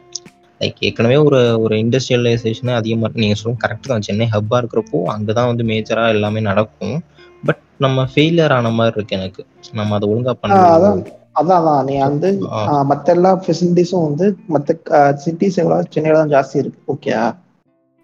லைக் 0.61 0.79
ஏற்கனவே 0.87 1.17
ஒரு 1.27 1.39
ஒரு 1.63 1.75
இண்டஸ்ட்ரியலைசேஷனே 1.83 2.73
அதிகமாக 2.79 3.21
நீங்கள் 3.23 3.39
சொல்லுங்க 3.41 3.63
கரெக்ட் 3.65 3.91
தான். 3.91 4.05
சென்னை 4.07 4.27
ஹப்பாக 4.35 4.59
இருக்கிறப்போ 4.61 4.99
அங்கே 5.15 5.33
தான் 5.39 5.49
வந்து 5.51 5.65
மேஜராக 5.71 6.15
எல்லாமே 6.15 6.41
நடக்கும். 6.49 6.97
பட் 7.47 7.61
நம்ம 7.85 8.05
ஃபெயிலியர் 8.13 8.55
ஆன 8.57 8.71
மாதிரி 8.79 8.97
இருக்கு 8.99 9.17
எனக்கு. 9.19 9.41
நம்ம 9.79 9.95
அதை 9.97 10.07
ஒழுங்கா 10.11 10.33
அதான். 10.75 11.01
அதான் 11.39 11.59
அதான். 11.61 11.83
நீ 11.87 11.95
வந்து 12.09 12.29
மற்ற 12.91 13.07
எல்லா 13.17 13.31
ஃபெசிலிட்டிஸும் 13.43 14.05
வந்து 14.07 14.27
மற்ற 14.53 14.75
சிட்டிஸ் 15.25 15.59
எவ்வளோ 15.63 15.77
சென்னையில 15.95 16.21
தான் 16.21 16.33
ஜாஸ்தி 16.35 16.57
இருக்கு. 16.61 16.79
ஓகே 16.93 17.11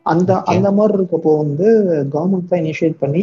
அந்த 0.06 0.32
அந்த 0.54 0.68
மாதிரி 0.78 0.94
இருக்கப்போ 0.98 1.32
வந்து 1.44 1.68
கவர்மெண்ட் 2.14 2.50
தான் 2.52 2.64
இனிஷியேட் 2.64 3.02
பண்ணி 3.04 3.22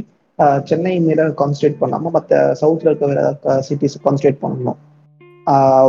சென்னை 0.69 0.93
மேல 1.07 1.25
கான்சன்ட்ரேட் 1.41 1.81
பண்ணாம 1.81 2.11
மற்ற 2.15 2.39
சவுத்ல 2.61 2.89
இருக்க 2.91 3.07
வேற 3.11 3.25
சிட்டிஸ் 3.67 3.97
கான்சன்ட்ரேட் 4.05 4.45
பண்ணணும். 4.45 4.79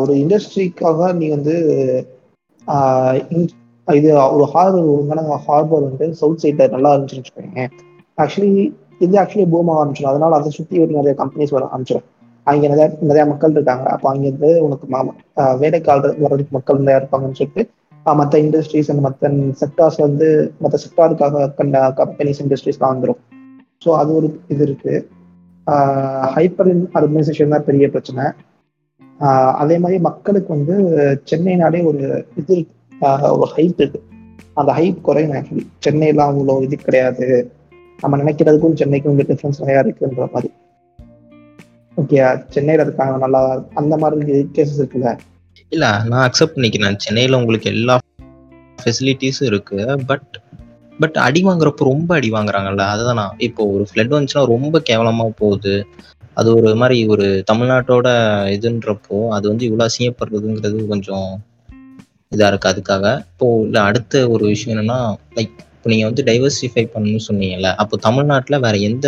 ஒரு 0.02 0.14
இண்டஸ்ட்ரிக்காக 0.24 1.12
நீ 1.20 1.28
வந்து 1.36 1.56
இது 3.88 4.10
ஒரு 4.36 4.46
ஹார்பர் 4.54 4.90
ஒழுங்கான 4.94 5.38
ஹார்பர் 5.48 5.86
வந்து 5.88 6.06
சவுத் 6.22 6.42
சைட்ல 6.44 6.68
நல்லா 6.76 6.92
இருந்துச்சுன்னு 6.94 7.24
வச்சுக்கோங்க 7.24 7.64
ஆக்சுவலி 8.24 8.52
இது 9.06 9.16
ஆக்சுவலி 9.22 9.46
பூமாக 9.54 9.80
ஆரம்பிச்சிடும். 9.82 10.12
அதனால 10.14 10.38
அதை 10.40 10.50
சுற்றி 10.58 10.82
ஒரு 10.84 10.92
நிறைய 10.98 11.14
கம்பெனிஸ் 11.22 11.54
வர 11.56 11.64
ஆரம்பிச்சிடும். 11.72 12.08
அங்கே 12.48 12.68
நிறைய 12.74 12.86
நிறைய 13.10 13.24
மக்கள் 13.32 13.56
இருக்காங்க. 13.58 13.86
அப்போ 13.96 14.08
அங்கேருந்து 14.12 14.50
உனக்கு 14.66 14.86
வேலைக்கால் 15.64 16.04
வர்றதுக்கு 16.24 16.58
மக்கள் 16.58 16.84
நிறையா 16.84 17.00
இருப்பாங்கன்னு 17.02 17.40
சொல்லிட்டு 17.40 17.64
மற்ற 18.20 18.36
இண்டஸ்ட்ரீஸ் 18.46 18.90
அண்ட் 18.92 19.04
மற்ற 19.06 19.30
செக்டார்ஸ் 19.62 20.00
வந்து 20.06 20.28
மற்ற 20.64 20.78
செக்டாருக்காக 20.84 21.44
கண்ட 21.60 21.82
கம்பெனிஸ் 22.00 22.42
இண்டஸ்ட்ரீஸ்லாம் 22.44 22.94
வந்துடும் 22.94 23.20
ஸோ 23.86 23.90
அது 24.02 24.12
ஒரு 24.20 24.28
இது 24.54 24.64
இருக்கு. 24.68 24.94
ஹைப்பர் 26.36 26.72
அர்பனைசேஷன் 27.00 27.54
தான் 27.56 27.68
பெரிய 27.70 27.86
பிரச்சனை. 27.96 28.24
அதே 29.62 29.78
மாதிரி 29.78 30.00
மக்களுக்கு 30.00 30.50
வந்து 30.56 30.76
சென்னைனாலே 31.32 31.80
ஒரு 31.84 32.26
இது 32.36 32.56
ஒரு 33.40 33.52
ஹைப் 33.56 33.80
இருக்கு 33.82 34.00
அந்த 34.54 34.72
ஹைப் 34.78 35.02
குறையும் 35.02 35.32
ஆக்சுவலி 35.32 35.66
சென்னையெல்லாம் 35.86 36.32
அவ்வளோ 36.32 36.62
இது 36.62 36.78
கிடையாது. 36.78 37.28
நம்ம 38.02 38.18
நினைக்கிறதுக்கும் 38.18 38.80
சென்னைக்கும் 38.82 39.12
இங்கே 39.14 39.26
டிஃப்ரென்ஸ் 39.30 39.60
நிறையா 39.60 39.82
இருக்குன்ற 39.84 40.26
மாதிரி. 40.34 40.50
ஓகே 41.98 42.20
சென்னையில் 42.50 42.86
இருக்காங்க 42.86 43.18
நல்லா 43.18 43.42
அந்த 43.74 43.98
மாதிரி 43.98 44.48
கேசஸ் 44.54 44.80
இருக்குல்ல? 44.80 45.18
இல்ல 45.70 45.86
நான் 46.08 46.30
அக்செப்ட் 46.30 46.56
பண்ணிக்கிறேன். 46.56 46.96
சென்னையில 46.98 47.38
உங்களுக்கு 47.38 47.70
எல்லா 47.70 47.98
ஃபெசிலிட்டிஸும் 48.84 49.50
இருக்கு. 49.52 50.00
பட் 50.08 50.40
பட் 51.00 51.18
அடி 51.28 51.44
வாங்குறப்போ 51.44 51.84
ரொம்ப 51.92 52.16
அடி 52.16 52.30
வாங்குறாங்கல்ல. 52.32 52.84
அதுதான் 52.94 53.20
நான் 53.22 53.36
இப்போ 53.38 53.66
ஒரு 53.66 53.86
ஃப்ளட் 53.92 54.16
வந்துச்சுன்னா 54.16 54.46
ரொம்ப 54.46 54.82
கேவலமா 54.90 55.30
போகுது. 55.38 55.86
அது 56.38 56.50
ஒரு 56.58 56.76
மாதிரி 56.76 56.98
ஒரு 57.08 57.26
தமிழ்நாட்டோட 57.50 58.08
இதுன்றப்போ 58.56 59.18
அது 59.30 59.46
வந்து 59.50 59.66
இவ்வளோ 59.70 59.86
அசிங்கப்படுறதுங்கிறது 59.88 60.88
கொஞ்சம் 60.88 61.30
இதா 62.32 62.48
இருக்கு 62.48 62.70
அதுக்காக. 62.70 63.04
இப்போ 63.32 63.48
இல்ல 63.66 63.78
அடுத்த 63.82 64.30
ஒரு 64.30 64.44
விஷயம் 64.46 64.74
என்னன்னா 64.74 65.00
லைக் 65.36 65.56
இப்போ 65.74 65.90
நீங்க 65.90 66.06
வந்து 66.06 66.24
டைவர்சிஃபை 66.24 66.84
பண்ணணும்னு 66.94 67.28
சொன்னீங்கல்ல 67.28 67.70
அப்போ 67.76 67.96
தமிழ்நாட்டுல 68.02 68.58
வேற 68.60 68.76
எந்த 68.90 69.08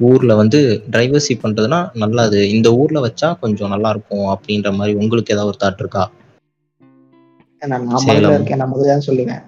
ஊர்ல 0.00 0.32
வந்து 0.34 0.60
டைவர்சி 0.90 1.34
பண்றதுன்னா 1.42 1.80
நல்லது. 1.94 2.40
இந்த 2.54 2.68
ஊர்ல 2.80 3.00
வச்சா 3.06 3.28
கொஞ்சம் 3.40 3.72
நல்லா 3.74 3.90
இருக்கும் 3.90 4.26
அப்படின்ற 4.34 4.70
மாதிரி 4.78 4.94
உங்களுக்கு 5.02 5.34
ஏதாவது 5.34 5.50
ஒரு 5.52 5.60
தாட் 5.64 5.82
இருக்கா? 5.82 6.04
மதுரைதான் 8.70 9.06
சொல்லுவேன். 9.08 9.42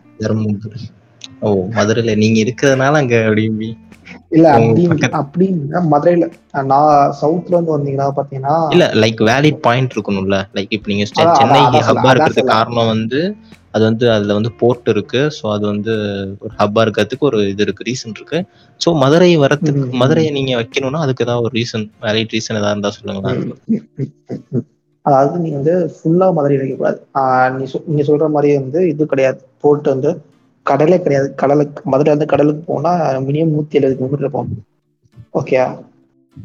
ஓ 1.42 1.48
மதுரையில 1.76 2.12
நீங்க 2.16 2.38
இருக்கிறதுனால 2.44 3.00
அங்க 3.02 3.16
அப்படி 3.24 3.44
இல்ல 4.36 4.46
அப்படின்னு 4.54 5.08
அப்படின்னா 5.20 5.80
மதுரையில 5.92 6.26
நான் 6.72 6.90
சவுத்ல 7.20 7.54
இருந்து 7.56 7.76
வந்தீங்கன்னா 7.76 8.08
பாத்தீங்கன்னா 8.18 8.56
இல்ல 8.74 8.86
லைக் 9.02 9.20
வேலிட் 9.30 9.60
பாயிண்ட் 9.66 9.94
இருக்கணும்ல. 9.96 10.38
லைக் 10.56 10.74
இப்ப 10.76 10.92
நீங்க 10.92 11.06
சென்னை 11.12 11.60
ஹப்பா 11.88 12.08
இருக்கிறதுக்கு 12.12 12.54
காரணம் 12.56 12.92
வந்து 12.94 13.20
அது 13.76 13.82
வந்து 13.88 14.06
அதுல 14.14 14.34
வந்து 14.38 14.50
போர்ட் 14.60 14.88
இருக்கு. 14.92 15.20
ஸோ 15.36 15.44
அது 15.54 15.64
வந்து 15.70 15.92
ஒரு 16.44 16.52
ஹப்பா 16.60 16.82
இருக்கிறதுக்கு 16.84 17.28
ஒரு 17.30 17.38
இது 17.52 17.64
இருக்கு 17.66 17.88
ரீசன் 17.88 18.14
இருக்கு. 18.18 18.38
ஸோ 18.80 18.90
மதுரை 19.02 19.30
வரத்துக்கு 19.44 19.98
மதுரையை 20.02 20.30
நீங்க 20.36 20.52
வைக்கணும்னா 20.60 21.00
அதுக்கு 21.04 21.24
ஏதாவது 21.26 21.46
ஒரு 21.46 21.54
ரீசன் 21.60 21.86
வேலிட் 22.06 22.34
ரீசன் 22.36 22.60
ஏதாவது 22.60 22.74
இருந்தா 22.76 22.92
சொல்லுங்களேன். 22.98 23.42
அதாவது 25.06 25.38
நீங்க 25.38 25.56
வந்து 25.58 25.74
ஃபுல்லா 25.94 26.26
மதுரை 26.36 26.58
வைக்கக்கூடாது. 26.60 26.98
நீ 27.56 27.64
நீங்க 27.88 28.04
சொல்ற 28.10 28.28
மாதிரி 28.36 28.50
வந்து 28.60 28.80
இது 28.92 29.06
கிடையாது. 29.06 29.40
போர்ட் 29.64 29.92
வந்து 29.94 30.10
கடலே 30.66 30.98
கிடையாது 30.98 31.34
கடலுக்கு 31.34 31.82
மதுரை 31.84 32.10
வந்து 32.14 32.26
கடலுக்கு 32.26 32.62
போனா 32.64 32.92
மினிமம் 33.20 33.54
நூத்தி 33.54 33.74
எழுபது 33.74 33.96
கிலோமீட்டர் 33.96 34.30
போகணும் 34.30 34.62
ஓகே 35.34 35.56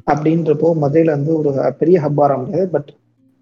அப்படின்றப்போ 0.08 0.70
மதுரையில 0.82 1.16
வந்து 1.18 1.32
ஒரு 1.38 1.50
பெரிய 1.78 1.98
ஹப் 2.00 2.20
ஆர 2.22 2.38
முடியாது 2.38 2.68
பட் 2.70 2.90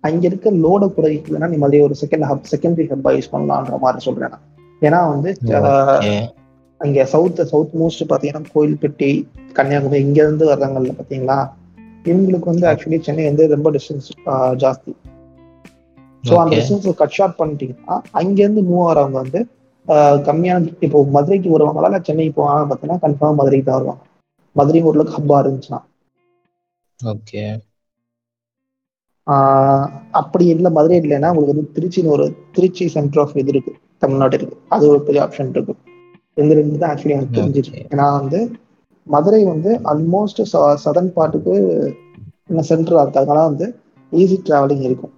அங்க 0.04 0.24
இருக்க 0.26 0.52
லோட 0.64 0.86
குறைக்கலன்னா 0.96 1.48
நீ 1.48 1.58
மதுரை 1.58 1.82
ஒரு 1.82 1.96
செகண்ட் 2.02 2.26
ஹப் 2.26 2.50
செகண்டரி 2.52 2.88
ஹப்பா 2.92 3.12
யூஸ் 3.16 3.34
பண்ணலான்ற 3.34 3.80
மாதிரி 3.80 4.04
சொல்றேன் 4.04 4.34
நான். 4.34 4.44
ஏன்னா 4.82 5.00
வந்து. 5.10 5.30
அங்க 6.82 7.06
சவுத் 7.06 7.42
சவுத் 7.48 7.76
மோஸ்ட் 7.80 8.04
பாத்தீங்கன்னா 8.10 8.52
கோயில்பட்டி 8.54 9.10
கன்னியாகுமரி 9.54 10.02
இங்க 10.02 10.20
இருந்து 10.22 10.46
வர்றாங்கல்ல 10.52 10.94
பாத்தீங்களா 10.98 11.38
இவங்களுக்கு 12.06 12.46
வந்து 12.46 12.68
ஆக்சுவலி 12.68 13.00
சென்னை 13.02 13.24
வந்து 13.26 13.48
ரொம்ப 13.48 13.72
டிஸ்டன்ஸ் 13.72 14.10
ஜாஸ்தி 14.64 14.92
ஸோ 16.24 16.34
அந்த. 16.36 16.54
டிஸ்டன்ஸ் 16.56 16.88
கட் 16.96 17.16
ஷார்ட் 17.18 17.40
பண்ணிட்டீங்கன்னா 17.40 17.96
அங்க 18.12 18.38
இருந்து 18.44 18.64
மூவ் 18.64 18.86
ஆகிறவங்க 18.88 19.18
வந்து 19.24 19.42
கம்மியான 20.28 20.70
இப்போ 20.86 21.00
மதுரைக்கு 21.16 21.50
வருவாங்களா? 21.56 22.00
சென்னைக்கு 22.08 22.34
போவாங்க 22.40 22.66
பார்த்தீங்கன்னா 22.70 23.04
கன்ஃபார்ம் 23.06 23.40
மதுரைக்கு 23.40 23.68
தான் 23.68 23.80
வருவாங்க. 23.80 24.04
மதுரை 24.60 24.80
ஊர்ல 24.90 25.04
ஹப்பா 25.16 25.38
இருந்துச்சுன்னா. 25.44 25.80
ஓகே 27.00 27.44
அப்படி 30.20 30.46
இல்லை 30.54 30.70
மதுரை 30.76 30.98
இல்லைன்னா 31.02 31.30
உங்களுக்கு 31.32 31.54
வந்து 31.54 31.74
திருச்சின்னு 31.76 32.14
ஒரு 32.16 32.26
திருச்சி 32.56 32.86
சென்டர் 32.94 33.22
ஆஃப் 33.24 33.36
இது 33.42 33.52
இருக்கு 33.54 33.74
தமிழ்நாடு 34.04 34.36
இருக்கு. 34.40 34.58
அது 34.76 34.84
ஒரு 34.92 35.00
பெரிய 35.08 35.22
ஆப்ஷன் 35.26 35.52
இருக்கு. 35.56 35.74
இந்த 36.42 36.52
ரெண்டு 36.60 36.80
தான் 36.82 36.92
ஆக்சுவலி 36.92 37.16
எனக்கு 37.18 37.38
தெரிஞ்சிருக்கு. 37.40 37.82
ஏன்னா 37.94 38.06
வந்து 38.20 38.40
மதுரை 39.08 39.42
வந்து 39.54 39.72
ஆல்மோஸ்ட் 39.92 40.42
சதன் 40.86 41.12
பார்ட்டுக்கு 41.18 41.56
சென்டரா 42.72 43.02
இருக்கு. 43.04 43.22
அதனால 43.24 43.44
வந்து 43.50 43.68
ஈஸி 44.12 44.38
டிராவலிங் 44.48 44.86
இருக்கும். 44.90 45.14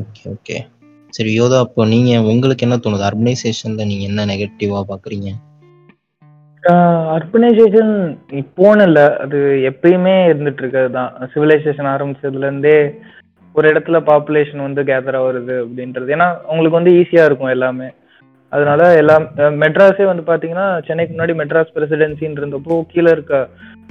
ஓகே 0.00 0.22
ஓகே 0.34 0.56
சரி 1.16 1.30
யோதா 1.38 1.56
அப்போ 1.64 1.82
நீங்க 1.92 2.10
உங்களுக்கு 2.32 2.66
என்ன 2.66 2.76
தோணுது? 2.82 3.08
அர்பனைசேஷன்ல 3.08 3.86
நீங்க 3.90 4.04
என்ன 4.10 4.26
நெகட்டிவா 4.32 4.82
பாக்குறீங்க 4.92 5.30
அர்பனைசேஷன் 7.16 7.94
இப்போன்னு 8.40 8.82
இல்லை. 8.88 9.06
அது 9.24 9.38
எப்பயுமே 9.70 10.14
இருந்துட்டு 10.32 10.62
இருக்கிறது 10.62 10.90
தான். 10.98 11.10
சிவிலைசேஷன் 11.32 11.88
ஆரம்பிச்சதுல 11.94 12.46
இருந்தே 12.48 12.76
ஒரு 13.54 13.66
இடத்துல 13.72 13.98
பாப்புலேஷன் 14.10 14.66
வந்து 14.66 14.82
கேதர் 14.90 15.18
ஆகுறது 15.20 15.54
அப்படின்றது. 15.64 16.08
ஏன்னா 16.16 16.28
உங்களுக்கு 16.50 16.78
வந்து 16.78 16.94
ஈஸியா 17.00 17.24
இருக்கும் 17.28 17.54
எல்லாமே. 17.56 17.88
அதனால 18.52 18.80
எல்லா 19.00 19.16
மெட்ராஸே 19.62 20.06
வந்து 20.10 20.24
பாத்தீங்கன்னா 20.30 20.66
சென்னைக்கு 20.86 21.12
முன்னாடி 21.14 21.34
மெட்ராஸ் 21.40 21.74
பிரசிடென்சின்னு 21.76 22.40
இருந்தப்போ 22.40 22.74
கீழே 22.92 23.10
இருக்க 23.16 23.34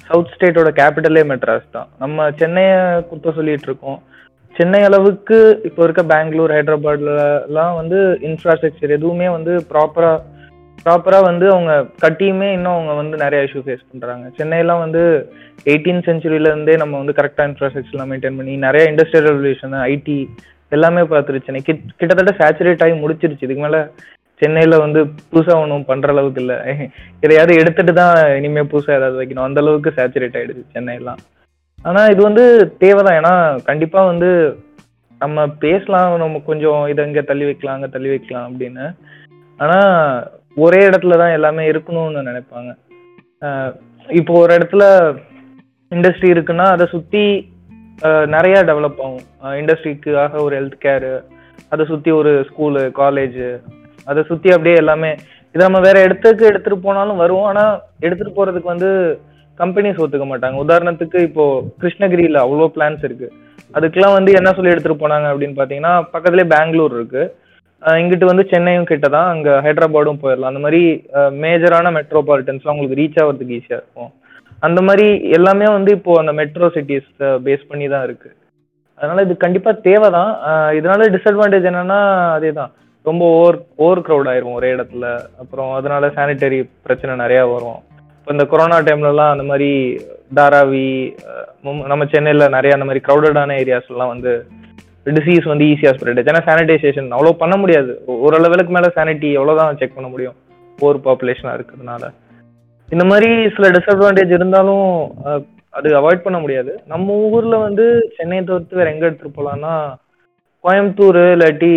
சவுத் 0.07 0.33
ஸ்டேட்டோட 0.35 0.69
கேபிட்டலே 0.79 1.23
மெட்ராஸ் 1.33 1.67
தான். 1.77 1.89
நம்ம 2.03 2.29
சென்னையை 2.41 2.77
குத்த 3.11 3.33
சொல்லிட்டு 3.37 3.69
இருக்கோம். 3.69 3.99
சென்னை 4.57 4.81
அளவுக்கு 4.87 5.37
இப்போ 5.67 5.81
இருக்க 5.85 6.01
பெங்களூர் 6.13 6.53
ஹைதராபாத்ல 6.55 7.63
வந்து 7.79 7.99
இன்ஃப்ராஸ்ட்ரக்சர் 8.29 8.95
எதுவுமே 8.97 9.27
வந்து 9.35 9.53
ப்ராப்பரா 9.71 10.11
ப்ராப்பரா 10.85 11.19
வந்து 11.29 11.45
அவங்க 11.53 11.71
கட்டியுமே 12.03 12.47
இன்னும் 12.57 12.75
அவங்க 12.75 12.93
வந்து 12.99 13.15
நிறைய 13.23 13.47
இஷ்யூ 13.47 13.61
ஃபேஸ் 13.65 13.89
பண்றாங்க. 13.89 14.25
சென்னையெல்லாம் 14.37 14.83
வந்து 14.85 15.01
எயிட்டீன் 15.71 16.05
சென்ச்சுரியில 16.07 16.51
இருந்தே 16.53 16.75
நம்ம 16.83 16.93
வந்து 17.01 17.15
கரெக்டா 17.19 17.43
இன்ஃப்ராஸ்ட்ரக்சர்லாம் 17.49 18.09
மெயின்டைன் 18.11 18.39
பண்ணி 18.39 18.53
நிறைய 18.65 18.91
இண்டஸ்ட்ரியல் 18.91 19.29
ரெவல்யூஷன் 19.29 19.75
ஐடி 19.91 20.17
எல்லாமே 20.77 21.03
பார்த்துருச்சு. 21.11 21.47
சென்னை 21.47 21.61
கிட் 21.67 21.83
கிட்டத்தட்ட 21.99 22.33
சேச்சுரேட் 22.41 22.83
ஆகி 22.85 22.95
முடிச்சிருச்சு. 23.03 23.45
இதுக்கு 23.47 23.65
மேல 23.67 23.79
சென்னையில 24.41 24.77
வந்து 24.85 24.99
புதுசா 25.31 25.55
ஒன்றும் 25.63 25.89
பண்ற 25.91 26.09
அளவுக்கு 26.13 26.41
இல்லை. 26.43 26.57
எதையாவது 27.25 27.59
எடுத்துட்டு 27.61 27.93
தான் 28.01 28.15
இனிமே 28.37 28.63
புதுசா 28.73 28.97
ஏதாவது 28.99 29.19
வைக்கணும். 29.21 29.47
அந்த 29.49 29.61
அளவுக்கு 29.63 29.97
சேச்சுரேட் 29.99 30.37
ஆயிடுச்சு 30.39 30.63
சென்னையெல்லாம். 30.77 31.21
ஆனா 31.89 32.01
இது 32.13 32.21
வந்து 32.27 32.43
தேவைதான். 32.81 33.17
ஏன்னா 33.19 33.33
கண்டிப்பா 33.69 33.99
வந்து 34.05 34.29
நம்ம 35.21 35.47
பேசலாம் 35.63 36.11
நம்ம 36.23 36.41
கொஞ்சம் 36.49 36.81
இதை 36.91 37.01
இங்க 37.07 37.21
தள்ளி 37.29 37.45
வைக்கலாம் 37.49 37.77
அங்க 37.77 37.89
தள்ளி 37.95 38.09
வைக்கலாம் 38.13 38.45
அப்படின்னு. 38.49 38.85
ஆனா 39.59 39.79
ஒரே 40.65 40.81
இடத்துல 40.89 41.17
தான் 41.21 41.35
எல்லாமே 41.37 41.63
இருக்கணும்னு 41.71 42.21
நினைப்பாங்க. 42.29 42.71
இப்போ 44.19 44.33
ஒரு 44.43 44.51
இடத்துல 44.57 44.83
இண்டஸ்ட்ரி 45.95 46.29
இருக்குன்னா 46.35 46.67
அதை 46.75 46.85
சுத்தி 46.93 47.23
நிறைய 48.35 48.57
டெவலப் 48.69 49.01
ஆகும். 49.05 49.25
இண்டஸ்ட்ரிக்காக 49.61 50.41
ஒரு 50.45 50.53
ஹெல்த் 50.59 50.77
கேரு 50.85 51.13
அதை 51.73 51.83
சுத்தி 51.91 52.11
ஒரு 52.19 52.31
ஸ்கூலு 52.49 52.81
காலேஜ் 53.01 53.43
அதை 54.09 54.21
சுத்தி 54.29 54.49
அப்படியே 54.49 54.77
எல்லாமே. 54.83 55.11
இதை 55.53 55.61
நம்ம 55.67 55.79
வேற 55.87 55.97
இடத்துக்கு 56.07 56.43
எடுத்துட்டு 56.51 56.79
போனாலும் 56.85 57.21
வருவோம். 57.23 57.49
ஆனா 57.51 57.65
எடுத்துட்டு 58.05 58.33
போறதுக்கு 58.37 58.73
வந்து 58.73 58.89
கம்பெனிஸ் 59.61 60.01
ஒத்துக்க 60.05 60.27
மாட்டாங்க. 60.31 60.57
உதாரணத்துக்கு 60.65 61.19
இப்போ 61.29 61.45
கிருஷ்ணகிரியில 61.83 62.39
அவ்வளோ 62.45 62.67
பிளான்ஸ் 62.77 63.05
இருக்கு. 63.07 63.29
அதுக்கெல்லாம் 63.77 64.17
வந்து 64.17 64.31
என்ன 64.39 64.49
சொல்லி 64.55 64.73
எடுத்துட்டு 64.73 65.01
போனாங்க 65.03 65.27
அப்படின்னு 65.31 65.59
பாத்தீங்கன்னா 65.59 65.93
பக்கத்துலேயே 66.13 66.51
பெங்களூர் 66.55 66.95
இருக்கு. 66.99 67.23
இங்கிட்டு 68.01 68.25
வந்து 68.29 68.43
சென்னையும் 68.49 68.89
கிட்ட 68.89 69.07
தான் 69.13 69.29
அங்க 69.33 69.49
ஹைதராபாடும் 69.65 70.19
போயிடலாம். 70.23 70.51
அந்த 70.51 70.63
மாதிரி 70.65 70.81
மேஜரான 71.43 71.91
மெட்ரோபாலிட்டன்ஸ்லாம் 71.99 72.75
உங்களுக்கு 72.75 72.99
ரீச் 72.99 73.17
ஆகிறதுக்கு 73.21 73.55
ஈஸியா 73.59 73.77
இருக்கும். 73.79 74.11
அந்த 74.67 74.79
மாதிரி 74.87 75.07
எல்லாமே 75.37 75.67
வந்து 75.75 75.91
இப்போ 75.97 76.11
அந்த 76.21 76.33
மெட்ரோ 76.39 76.67
சிட்டிஸ் 76.75 77.09
பேஸ் 77.45 77.63
பண்ணி 77.69 77.87
தான் 77.93 78.05
இருக்கு. 78.07 78.29
அதனால 78.99 79.23
இது 79.27 79.35
கண்டிப்பா 79.45 79.71
தேவைதான். 79.87 80.31
தான் 80.51 80.75
இதனால 80.79 81.07
டிஸ்அட்வான்டேஜ் 81.15 81.69
என்னன்னா 81.71 81.99
அதேதான். 82.37 82.73
ரொம்ப 83.09 83.23
ஓவர் 83.37 83.57
ஓவர் 83.83 84.03
க்ரௌட் 84.07 84.29
ஆயிரும் 84.31 84.57
ஒரே 84.59 84.69
இடத்துல. 84.75 85.05
அப்புறம் 85.43 85.71
அதனால 85.79 86.11
சானிட்டரி 86.17 86.59
பிரச்சனை 86.87 87.15
நிறைய 87.23 87.41
வரும். 87.53 87.79
இப்போ 88.21 88.33
இந்த 88.33 88.43
கொரோனா 88.49 88.75
டைம்லலாம் 88.87 89.31
அந்த 89.33 89.43
மாதிரி 89.49 89.69
தாராவி 90.37 90.87
நம்ம 91.91 92.03
சென்னையில 92.11 92.47
நிறைய 92.55 92.75
அந்த 92.75 92.85
மாதிரி 92.87 93.01
க்ரௌடடான 93.07 93.55
ஏரியாஸ்லாம் 93.61 94.11
வந்து 94.13 94.31
டிசீஸ் 95.15 95.45
வந்து 95.51 95.67
ஈஸியாக 95.71 95.93
ஸ்ப்ரெட் 95.95 96.19
ஆச்சு 96.19 96.31
ஏன்னா 96.33 96.43
சானிடைசேஷன் 96.49 97.07
அவ்வளோ 97.15 97.31
பண்ண 97.39 97.55
முடியாது. 97.61 97.91
ஓரளவுக்கு 98.25 98.75
மேலே 98.75 98.89
சானிட்டி 98.97 99.29
எவ்வளோதான் 99.37 99.79
செக் 99.79 99.95
பண்ண 99.95 100.09
முடியும். 100.11 100.35
போர் 100.79 100.99
பாப்புலேஷனாக 101.07 101.57
இருக்கிறதுனால. 101.57 102.03
இந்த 102.89 103.03
மாதிரி 103.11 103.29
சில 103.55 103.67
டிஸ்அட்வான்டேஜ் 103.77 104.35
இருந்தாலும் 104.37 104.87
அது 105.79 105.89
அவாய்ட் 106.01 106.25
பண்ண 106.27 106.37
முடியாது. 106.43 106.71
நம்ம 106.93 107.17
ஊர்ல 107.33 107.57
வந்து 107.67 107.87
சென்னையை 108.17 108.43
தவிர்த்து 108.45 108.79
வேற 108.81 108.93
எங்கே 108.93 109.07
எடுத்துகிட்டு 109.09 109.37
போகலான்னா 109.39 109.73
கோயம்புத்தூர் 110.63 111.21
இல்லாட்டி 111.35 111.73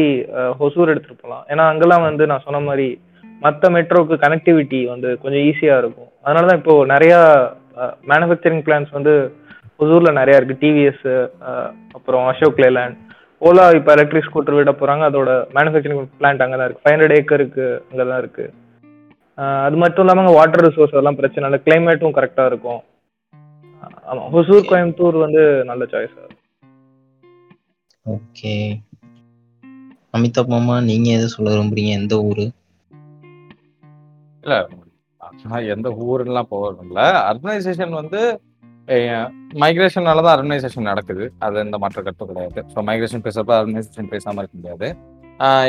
ஹொசூர் 0.61 0.93
எடுத்துட்டு 0.93 1.23
போகலாம் 1.23 1.45
ஏன்னா 1.53 1.67
அங்கெல்லாம் 1.73 2.07
வந்து 2.09 2.27
நான் 2.33 2.47
சொன்ன 2.47 2.63
மாதிரி 2.71 2.89
மற்ற 3.45 3.71
மெட்ரோக்கு 3.77 4.17
கனெக்டிவிட்டி 4.25 4.81
வந்து 4.93 5.09
கொஞ்சம் 5.23 5.45
ஈஸியாக 5.49 5.81
இருக்கும். 5.83 6.11
அதனால 6.25 6.47
தான் 6.51 6.61
இப்போ 6.61 6.75
நிறையா 6.95 7.19
மேனுஃபேக்சரிங் 8.11 8.65
பிளான்ஸ் 8.67 8.93
வந்து 8.99 9.15
ஒசூரில் 9.83 10.19
நிறைய 10.21 10.39
இருக்கு. 10.41 10.61
டிவிஎஸ் 10.65 11.07
அப்புறம் 11.97 12.27
அசோக் 12.33 12.63
லேலேண்ட் 12.65 12.99
ஓலா 13.47 13.65
இப்போ 13.79 13.91
எலக்ட்ரிக் 13.97 14.27
ஸ்கூட்டர் 14.29 14.57
விட 14.59 14.73
போறாங்க. 14.81 15.05
அதோட 15.11 15.31
மேனுஃபேக்சரிங் 15.57 16.03
பிளான்ட் 16.21 16.45
அங்கே 16.45 16.57
தான் 16.59 16.67
இருக்கு. 16.69 16.85
ஃபைவ் 16.85 16.95
ஹண்ட்ரட் 16.95 17.17
ஏக்கருக்கு 17.19 17.67
அங்கே 17.91 18.05
தான் 18.11 18.21
இருக்கு. 18.23 18.47
அது 19.67 19.77
மட்டும் 19.83 20.05
இல்லாமல் 20.05 20.23
அங்கே 20.25 20.35
வாட்டர் 20.39 20.65
ரிசோர்ஸ் 20.67 20.95
அதெல்லாம் 20.95 21.21
பிரச்சனை 21.21 21.47
இல்லை. 21.49 21.61
கிளைமேட்டும் 21.67 22.17
கரெக்டாக 22.19 22.51
இருக்கும். 22.53 22.81
ஆமாம் 24.11 24.29
ஹொசூர் 24.35 24.69
கோயம்புத்தூர் 24.71 25.17
வந்து 25.27 25.43
நல்ல 25.71 25.85
சாய்ஸ் 25.93 26.19
ஓகே 28.15 28.53
அமிதாப் 30.17 30.53
மாமா 30.53 30.75
நீங்க 30.89 31.09
எதை 31.17 31.27
சொல்ல 31.35 31.53
விரும்புறீங்க? 31.53 31.93
எந்த 32.01 32.15
ஊர்? 32.29 32.45
இல்ல 34.45 34.57
நான் 35.51 35.71
எந்த 35.75 35.89
ஊருலாம் 36.07 36.51
போகல 36.55 37.05
அர்பனைசேஷன் 37.31 37.95
வந்து 38.01 38.21
மைக்ரேஷனால 39.63 40.23
தான் 40.25 40.35
அர்பனைசேஷன் 40.37 40.89
நடக்குது. 40.91 41.25
அது 41.45 41.63
எந்த 41.65 41.77
மாற்ற 41.83 42.01
கட்டும் 42.07 42.31
கிடையாது. 42.31 42.61
ஸோ 42.73 42.79
மைக்ரேஷன் 42.89 43.25
பேசுறப்ப 43.27 43.55
அர்பனைசேஷன் 43.61 44.11
பேசாம 44.15 44.43
இருக்க 44.43 44.57
முடியாது. 44.59 44.89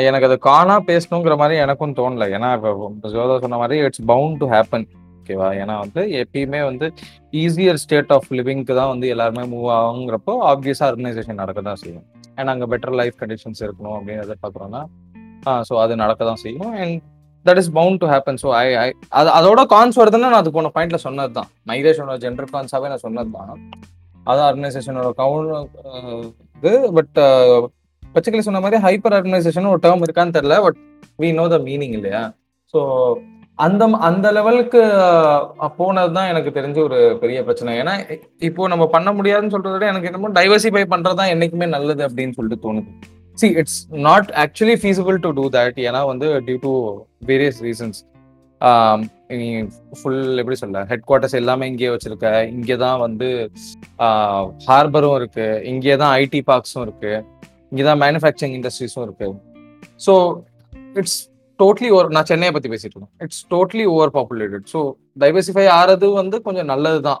எனக்கு 0.08 0.28
அது 0.28 0.36
காணா 0.48 0.76
பேசணுங்கிற 0.90 1.34
மாதிரி 1.42 1.56
எனக்கும் 1.64 1.96
தோணல. 2.00 2.26
ஏன்னா 2.36 2.50
இப்போ 2.58 3.08
ஜோதா 3.14 3.38
சொன்ன 3.44 3.58
மாதிரி 3.62 3.78
இட்ஸ் 3.86 4.04
பவுண்ட் 4.12 4.38
டு 4.42 4.48
ஹேப்பன் 4.54 4.86
ஓகேவா 5.20 5.48
ஏன்னா 5.62 5.74
வந்து 5.84 6.02
எப்பயுமே 6.22 6.60
வந்து 6.68 6.86
ஈஸியர் 7.44 7.80
ஸ்டேட் 7.84 8.12
ஆஃப் 8.16 8.28
லிவிங்க்கு 8.38 8.74
தான் 8.80 8.92
வந்து 8.92 9.06
எல்லாருமே 9.14 9.44
மூவ் 9.54 9.68
ஆகுங்கிறப்போ 9.78 10.34
ஆப்வியஸாக 10.52 10.90
அர்பனைசேஷன் 10.92 11.40
நடக்க 11.42 11.60
தான் 11.70 11.80
செய்யும். 11.82 12.06
ஏன்னா 12.38 12.52
அங்கே 12.54 12.68
பெட்டர் 12.74 12.96
லைஃப் 13.00 13.18
கண்டிஷன்ஸ் 13.22 13.62
இருக்கணும் 13.66 13.96
அப்படின்னு 13.98 14.24
எதிர்பார்க்குறோன்னா 14.26 14.82
ஸோ 15.68 15.74
அது 15.84 16.02
நடக்க 16.04 16.20
தான் 16.30 16.42
செய்யும். 16.44 16.70
And 16.82 16.96
that 17.48 17.60
is 17.62 17.72
bound 17.78 18.00
to 18.02 18.08
happen 18.12 18.40
so 18.44 18.50
I 18.58 18.66
I 18.76 18.88
அது 19.18 19.30
அதோட 19.38 19.62
கான்ஸ் 19.74 20.00
வருதுன்னா 20.02 20.30
நான் 20.32 20.42
அது 20.42 20.56
போன 20.56 20.72
பாயிண்ட்ல 20.76 21.00
சொன்னது 21.06 21.32
தான் 21.38 21.50
மைக்ரேஷனோட 21.70 22.18
ஜென்டர் 22.24 22.52
கான்ஸாவே 22.54 22.90
நான் 22.92 23.04
சொன்னது 23.06 23.32
தான் 23.38 23.62
அது 24.26 24.40
ஆர்கனைசேஷனோட 24.48 25.08
கவுன் 25.20 25.50
இது 26.56 26.72
பட் 26.98 27.16
பச்சைக்கிளி 28.02 28.42
uh, 28.42 28.48
சொன்ன 28.48 28.60
மாதிரி 28.64 28.78
ஹைப்பர் 28.84 29.14
ஆர்கனைசேஷன் 29.16 29.72
ஒரு 29.72 29.80
டேர்ம் 29.84 30.04
இருக்கான்னு 30.06 30.36
தெரியல 30.36 30.56
but 30.66 30.78
we 31.22 31.28
know 31.38 31.44
the 31.54 31.56
meaning 31.66 31.94
இல்லையா? 31.98 32.22
ஸோ 32.74 32.80
அந்த 33.58 33.84
அந்த 34.08 34.26
லெவலுக்கு 34.36 34.80
போனது 35.78 36.10
தான் 36.16 36.30
எனக்கு 36.32 36.50
தெரிஞ்ச 36.58 36.78
ஒரு 36.88 36.98
பெரிய 37.22 37.38
பிரச்சனை. 37.46 37.74
ஏன்னா 37.82 37.94
இப்போ 38.48 38.68
நம்ம 38.72 38.86
பண்ண 38.96 39.10
முடியாதுன்னு 39.18 39.54
சொல்றத 39.54 39.74
விட 39.76 39.86
எனக்கு 39.92 40.10
என்னமோ 40.10 40.30
டைவர்சிஃபை 40.38 40.84
பண்றது 40.94 41.18
தான் 41.20 41.32
என்னைக்குமே 41.34 41.68
நல்லது 41.76 42.04
அப்படின்னு 42.08 42.36
சொல்லிட்டு 42.38 42.64
தோணுது. 42.66 42.90
See 43.40 43.48
it's 43.60 43.78
not 44.08 44.28
actually 44.44 44.76
feasible 44.82 45.16
to 45.24 45.30
do 45.38 45.44
that 45.56 45.78
ஏன்னா 45.86 46.02
வந்து 46.12 46.28
டியூ 46.46 46.58
டு 46.66 46.72
வேரியஸ் 47.30 47.60
ரீசன்ஸ் 47.68 47.98
நீ 49.38 49.48
ஃபுல் 49.98 50.38
எப்படி 50.42 50.56
சொல்ல 50.60 50.82
ஹெட் 50.90 51.04
குவார்ட்டர்ஸ் 51.08 51.38
எல்லாமே 51.40 51.64
இங்கேயே 51.70 51.90
வச்சிருக்க. 51.94 52.28
இங்கே 52.56 52.76
தான் 52.84 52.98
வந்து 53.04 53.28
ஹார்பரும் 54.68 55.16
இருக்கு. 55.20 55.46
இங்கே 55.72 55.96
தான் 56.02 56.12
ஐடி 56.22 56.40
பார்க்ஸும் 56.50 56.84
இருக்கு. 56.86 57.12
இங்கே 57.70 57.84
தான் 57.88 58.00
மேனுஃபேக்சரிங் 58.04 58.54
இண்டஸ்ட்ரீஸும் 58.58 59.04
இருக்கு. 59.06 59.28
ஸோ 60.06 60.14
இட்ஸ் 61.00 61.18
டோட்லி 61.58 61.88
ஓவர் 61.96 62.14
நான் 62.16 62.28
சென்னையை 62.30 62.52
பத்தி 62.54 62.70
பேசிட்டு 62.72 62.94
இருக்கேன். 62.94 63.12
It's 63.24 63.42
totally 63.52 63.84
over 63.94 64.14
populated 64.18 64.66
so 64.74 64.80
diversify 65.22 65.66
ஆறது 65.78 66.08
வந்து 66.20 66.38
கொஞ்சம் 66.46 66.70
நல்லது 66.72 67.00
தான் 67.08 67.20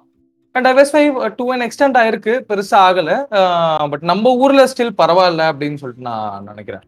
and 0.56 0.66
diversify 0.68 1.02
to 1.38 1.44
an 1.54 1.64
extent 1.64 1.96
ஆயிருக்கு 2.00 2.34
பெருசா 2.50 2.78
ஆகல. 2.88 3.10
பட் 3.92 4.04
நம்ம 4.10 4.32
ஊர்ல 4.44 4.62
ஸ்டில் 4.72 4.94
பரவாயில்ல 5.00 5.48
அப்படின்னு 5.52 5.80
சொல்லிட்டு 5.82 6.06
நான் 6.10 6.46
நினைக்கிறேன். 6.50 6.84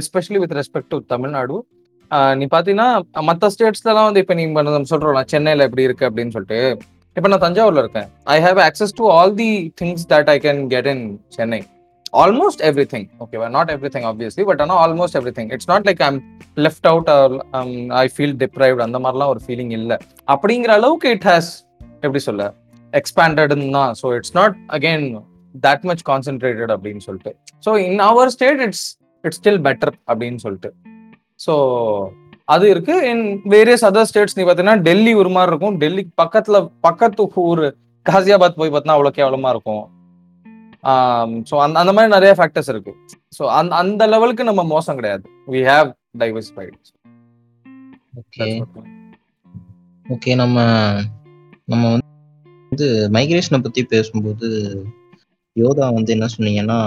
Especially 0.00 0.38
with 0.42 0.56
respect 0.60 0.90
to 0.94 0.98
Tamil Nadu. 1.12 1.56
நீ 2.40 2.46
பாத்தீங்கன்னா 2.54 2.88
மற்ற 3.28 3.48
ஸ்டேட்ஸ்லாம் 3.54 4.08
வந்து 4.08 4.22
இப்போ 4.24 4.34
நீ 4.40 4.44
நம்ம 4.56 4.88
சொல்றோம் 4.92 5.30
சென்னையில 5.34 5.66
எப்படி 5.68 5.86
இருக்கு 5.88 6.08
அப்படின்னு 6.08 6.34
சொல்லிட்டு. 6.36 6.60
இப்போ 7.16 7.28
நான் 7.32 7.44
தஞ்சாவூர்ல 7.46 7.82
இருக்கேன். 7.84 8.08
I 8.34 8.36
have 8.46 8.58
access 8.68 8.94
to 9.00 9.04
all 9.16 9.34
the 9.42 9.50
things 9.80 10.04
that 10.12 10.30
I 10.34 10.36
can 10.46 10.60
get 10.74 10.88
in 10.92 11.04
Chennai 11.36 11.60
almost 12.22 12.62
everything 12.94 13.06
ஓகேவா 13.22 13.46
not 13.56 13.70
every 13.74 13.90
thing 13.94 14.06
obviously 14.10 14.44
but 14.50 14.60
ஆனால் 14.64 14.80
almost 14.84 15.16
everything 15.38 15.50
it's 15.54 15.70
not 15.72 15.86
like 15.88 16.02
I'm 16.08 16.18
left 16.64 16.88
out 16.90 17.08
I 18.02 18.04
feel 18.16 18.34
deprived 18.42 18.82
அந்த 18.86 18.98
மாதிரிலாம் 19.04 19.32
ஒரு 19.34 19.42
feeling 19.46 19.72
இல்லை. 19.78 19.96
அப்படிங்கிற 20.34 20.72
அளவுக்கு 20.80 21.08
it 21.16 21.26
has 21.30 21.50
எப்படி 22.06 22.22
சொல்ல? 22.28 22.44
எக்ஸ்பேண்டடுன்னு 23.00 23.70
தான். 23.78 23.94
So 24.00 24.06
it's 24.16 24.34
not 24.40 24.56
again 24.76 25.06
that 25.66 25.84
much 25.90 26.02
concentrated 26.10 26.72
அப்படின்னு 26.74 27.02
சொல்லிட்டு. 27.06 27.32
So 27.66 27.70
in 27.86 28.02
our 28.10 28.32
state 28.36 28.60
it's 28.66 28.84
it's 29.24 29.40
still 29.40 29.62
better 29.68 29.94
அப்படின்னு 30.10 30.40
சொல்லிட்டு. 30.44 30.70
ஸோ 31.44 31.54
அது 32.54 32.64
இருக்கு. 32.74 32.94
இன் 33.10 33.24
வேரியஸ் 33.54 33.84
அதர் 33.88 34.08
ஸ்டேட்ஸ் 34.10 34.36
நீ 34.38 34.42
பார்த்தீங்கன்னா 34.44 34.82
டெல்லி 34.88 35.12
ஒரு 35.22 35.30
மாதிரி 35.36 35.52
இருக்கும். 35.52 35.76
டெல்லிக்கு 35.82 36.12
பக்கத்துல 36.22 36.56
பக்கத்து 36.86 37.26
ஊர் 37.48 37.64
காசியாபாத் 38.06 38.60
போய் 38.60 38.72
பார்த்தா 38.74 38.96
அவ்வளோ 38.96 39.12
கேவலமா 39.18 39.50
இருக்கும். 39.54 39.84
ஸோ 41.50 41.54
அந்த 41.64 41.76
அந்த 41.82 41.92
மாதிரி 41.96 42.10
நிறைய 42.14 42.32
ஃபேக்டர்ஸ் 42.38 42.70
இருக்கு. 42.72 42.92
ஸோ 43.36 43.42
அந்த 43.58 43.74
அந்த 43.82 44.06
லெவலுக்கு 44.14 44.50
நம்ம 44.50 44.62
மோசம் 44.74 44.98
கிடையாது. 44.98 45.24
We 45.54 45.60
have 45.70 45.90
diversified 46.22 46.76
okay 48.20 48.48
okay 50.06 50.32
நம்ம 50.40 50.58
நம்ம 51.68 51.90
வந்து 52.72 53.08
மைக்ரேஷனை 53.12 53.58
பத்தி 53.62 53.82
பேசும்போது 53.84 54.48
யோதா 55.56 55.86
வந்து 55.94 56.12
என்ன 56.12 56.26
சொன்னீங்கன்னா 56.38 56.78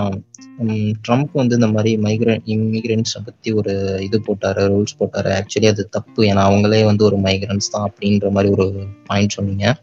ட்ரம்ப் 1.06 1.34
வந்து 1.34 1.56
இந்த 1.56 1.68
மாதிரி 1.68 1.92
மைக்ரேன் 1.98 2.42
இமிகிரண்ட்ஸை 2.46 3.20
பத்தி 3.26 3.52
ஒரு 3.52 3.74
இது 4.02 4.18
போட்டாரு 4.28 4.64
ரூல்ஸ் 4.72 4.98
போட்டாரு. 5.00 5.30
ஆக்சுவலி 5.38 5.68
அது 5.68 5.90
தப்பு. 5.90 6.24
ஏன்னா 6.24 6.42
அவங்களே 6.50 6.86
வந்து 6.86 7.04
ஒரு 7.04 7.18
மைக்ரண்ட்ஸ் 7.18 7.72
தான் 7.72 7.86
அப்படின்ற 7.90 8.32
மாதிரி 8.32 8.54
ஒரு 8.56 8.66
பாயிண்ட் 9.06 9.30
சொன்னீங்க. 9.30 9.76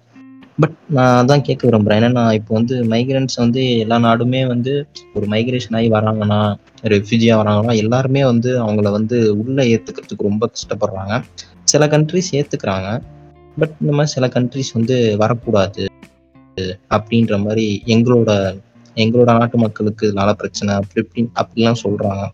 பட் 0.60 0.76
நான் 0.88 1.14
அதான் 1.20 1.40
கேட்க 1.40 1.62
விரும்புறேன். 1.70 2.04
ஏன்னா 2.10 2.32
இப்போ 2.32 2.54
வந்து 2.54 2.84
மைக்ரண்ட்ஸ் 2.84 3.36
வந்து 3.36 3.78
எல்லா 3.78 3.98
நாடுமே 3.98 4.46
வந்து 4.46 4.74
ஒரு 5.14 5.26
மைக்ரேஷன் 5.26 5.76
ஆகி 5.76 5.90
வராங்கன்னா 5.90 6.40
ரெஃப்யூஜியா 6.84 7.36
வராங்கன்னா 7.42 7.76
எல்லாருமே 7.76 8.24
வந்து 8.24 8.62
அவங்கள 8.62 8.90
வந்து 8.90 9.18
உள்ள 9.38 9.62
ஏத்துக்கிறதுக்கு 9.62 10.30
ரொம்ப 10.30 10.50
கஷ்டப்படுறாங்க. 10.52 11.24
சில 11.64 11.86
கண்ட்ரிஸ் 11.86 12.32
ஏத்துக்கிறாங்க. 12.32 12.88
பட் 13.58 13.74
இந்த 13.80 13.92
மாதிரி 13.92 14.12
சில 14.12 14.26
கண்ட்ரிஸ் 14.26 14.74
வந்து 14.74 15.16
வரக்கூடாது 15.16 15.86
அப்படின்ற 16.90 17.42
மாதிரி 17.44 17.82
எங்களோட 17.86 18.60
எங்களோட 18.94 19.24
நாட்டு 19.24 19.58
மக்களுக்கு 19.58 20.12
இதனால 20.12 20.32
பிரச்சனை 20.32 20.74
அப்படி 20.74 21.08
இப்படின்னு 21.08 21.28
அப்படிலாம் 21.42 21.74
சொல்றாங்க. 21.82 22.28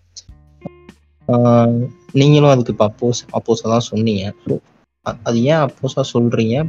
ஆஹ் 1.29 1.87
நீங்களும் 2.12 2.51
அதுக்கு 2.51 2.73
இப்போ 2.73 2.87
அப்போஸ் 2.87 3.33
அப்போஸாக 3.33 3.68
தான் 3.68 3.81
சொன்னீங்க 3.81 4.35
அது 5.23 5.43
ஏன் 5.43 5.57
அப்போஸாக 5.57 6.03
சொல்றீங்க? 6.12 6.68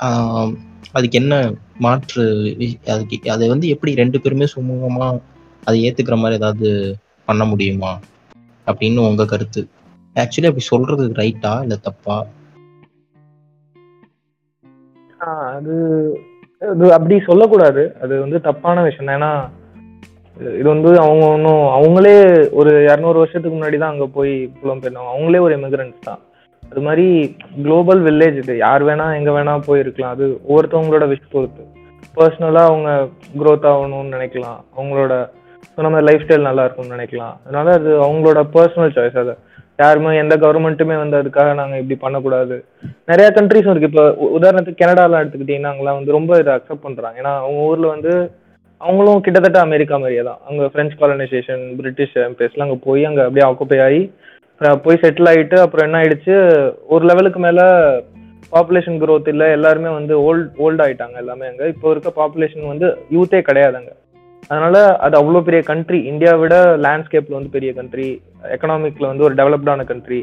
ஆஹ் 0.00 0.54
அதுக்கு 0.92 1.18
என்ன 1.18 1.54
மாற்று 1.78 2.56
அதுக்கு 2.86 3.30
அதை 3.30 3.48
வந்து 3.48 3.68
எப்படி 3.68 3.94
ரெண்டு 3.94 4.20
பேருமே 4.20 4.46
சுமூகமா 4.56 5.20
அதை 5.64 5.92
ஏத்துக்கிற 5.92 6.16
மாதிரி 6.16 6.34
ஏதாவது 6.34 6.96
பண்ண 7.24 7.44
முடியுமா? 7.44 8.00
அப்படின்னு 8.66 8.98
உங்க 8.98 9.24
கருத்து. 9.24 9.68
ஆக்சுவலி 10.14 10.46
அப்படி 10.46 10.58
சொல்றது 10.58 11.08
ரைட்டா 11.08 11.60
இல்ல 11.60 11.76
தப்பா? 11.76 12.26
அது 15.58 15.74
அது 16.72 16.84
அப்படி 16.92 17.14
சொல்லக்கூடாது. 17.26 17.82
அது 18.02 18.20
வந்து 18.20 18.40
தப்பான 18.40 18.82
விஷயம். 18.82 19.12
ஏன்னா 19.16 19.32
இது 20.58 20.68
வந்து 20.72 20.90
அவங்க 21.00 21.24
ஒன்றும் 21.34 21.64
அவங்களே 21.78 22.16
ஒரு 22.50 22.70
இரநூறு 22.86 23.20
வருஷத்துக்கு 23.22 23.56
முன்னாடி 23.56 23.78
தான் 23.78 23.92
அங்கே 23.94 24.08
போய் 24.14 24.32
புலம்பெயர்ந்தவங்க 24.60 25.12
அவங்களே 25.14 25.38
ஒரு 25.38 25.54
இமிகிரண்ட்ஸ் 25.58 26.06
தான். 26.08 26.20
அது 26.62 26.80
மாதிரி 26.80 27.36
குளோபல் 27.62 28.02
வில்லேஜ் 28.02 28.38
இது. 28.42 28.56
யார் 28.56 28.84
வேணா 28.84 29.06
எங்க 29.18 29.30
வேணா 29.30 29.54
போயிருக்கலாம். 29.66 30.14
அது 30.16 30.26
ஒவ்வொருத்தவங்களோட 30.48 31.06
விஷ் 31.12 31.32
பொறுத்து. 31.32 31.64
பர்சனலாக 32.16 32.70
அவங்க 32.70 32.90
க்ரோத் 33.40 33.70
ஆகணும்னு 33.72 34.14
நினைக்கலாம். 34.16 34.58
அவங்களோட 34.76 35.14
நம்ம 35.76 36.00
லைஃப் 36.00 36.24
ஸ்டைல் 36.24 36.48
நல்லா 36.48 36.64
இருக்கும்னு 36.64 36.96
நினைக்கலாம். 36.96 37.34
அதனால 37.44 37.72
அது 37.72 37.90
அவங்களோட 38.06 38.42
பர்சனல் 38.56 38.94
சாய்ஸ் 38.96 39.22
அதை 39.22 39.34
யாருமே 39.78 40.10
எந்த 40.22 40.34
கவர்மெண்ட்டுமே 40.42 40.96
வந்து 41.02 41.16
அதுக்காக 41.20 41.54
நாங்கள் 41.60 41.80
இப்படி 41.82 41.96
பண்ணக்கூடாது. 42.04 42.56
நிறைய 43.10 43.28
கண்ட்ரிஸும் 43.36 43.72
இருக்கு. 43.72 43.90
இப்போ 43.90 44.04
உதாரணத்துக்கு 44.38 44.82
கனடாலாம் 44.82 45.22
எடுத்துக்கிட்டீங்கன்னா 45.22 45.72
அவங்களாம் 45.72 45.98
வந்து 45.98 46.16
ரொம்ப 46.18 46.38
இதை 46.42 46.52
அக்செப்ட் 46.56 46.86
பண்ணுறாங்க 46.86 47.20
ஏன்னா 47.22 47.32
அவங்க 47.42 47.60
ஊரில் 47.70 47.92
வந்து 47.94 48.12
அவங்களும் 48.80 49.24
கிட்டத்தட்ட 49.26 49.58
அமெரிக்கா 49.66 49.96
மாதிரியே 50.02 50.22
தான். 50.28 50.40
அங்கே 50.48 50.64
பிரெஞ்சு 50.74 50.96
காலனைசேஷன் 51.02 51.64
பிரிட்டிஷ் 51.78 52.16
எம்பைஸ்லாம் 52.28 52.66
அங்கே 52.66 52.78
போய் 52.86 53.08
அங்கே 53.10 53.24
அப்படியே 53.26 53.46
ஆக்குப்பை 53.48 53.78
ஆகி 53.88 54.02
போய் 54.84 55.00
செட்டில் 55.02 55.30
ஆகிட்டு 55.30 55.56
அப்புறம் 55.62 55.86
என்ன 55.86 56.00
ஆயிடுச்சு? 56.00 56.34
ஒரு 56.94 57.04
லெவலுக்கு 57.10 57.40
மேலே 57.46 57.64
பாப்புலேஷன் 58.52 58.98
க்ரோத் 59.02 59.30
இல்லை 59.32 59.46
எல்லாருமே 59.56 59.90
வந்து 59.98 60.14
ஓல்ட் 60.26 60.50
ஓல்ட் 60.64 60.82
ஆகிட்டாங்க 60.84 61.16
எல்லாமே 61.22 61.46
அங்கே. 61.50 61.66
இப்போ 61.74 61.86
இருக்க 61.94 62.10
பாப்புலேஷன் 62.20 62.72
வந்து 62.72 62.88
யூத்தே 63.14 63.40
கிடையாது 63.48 63.76
அங்கே. 63.80 63.94
அதனால 64.50 64.76
அது 65.04 65.14
அவ்வளோ 65.20 65.40
பெரிய 65.46 65.60
கண்ட்ரி 65.68 65.98
இந்தியாவை 66.10 66.38
விட 66.42 66.56
லேண்ட்ஸ்கேப்ல 66.84 67.36
வந்து 67.38 67.54
பெரிய 67.56 67.70
கண்ட்ரி 67.78 68.08
எக்கனாமிக்ல 68.56 69.10
வந்து 69.12 69.26
ஒரு 69.28 69.34
டெவலப்டான 69.40 69.84
கண்ட்ரி 69.90 70.20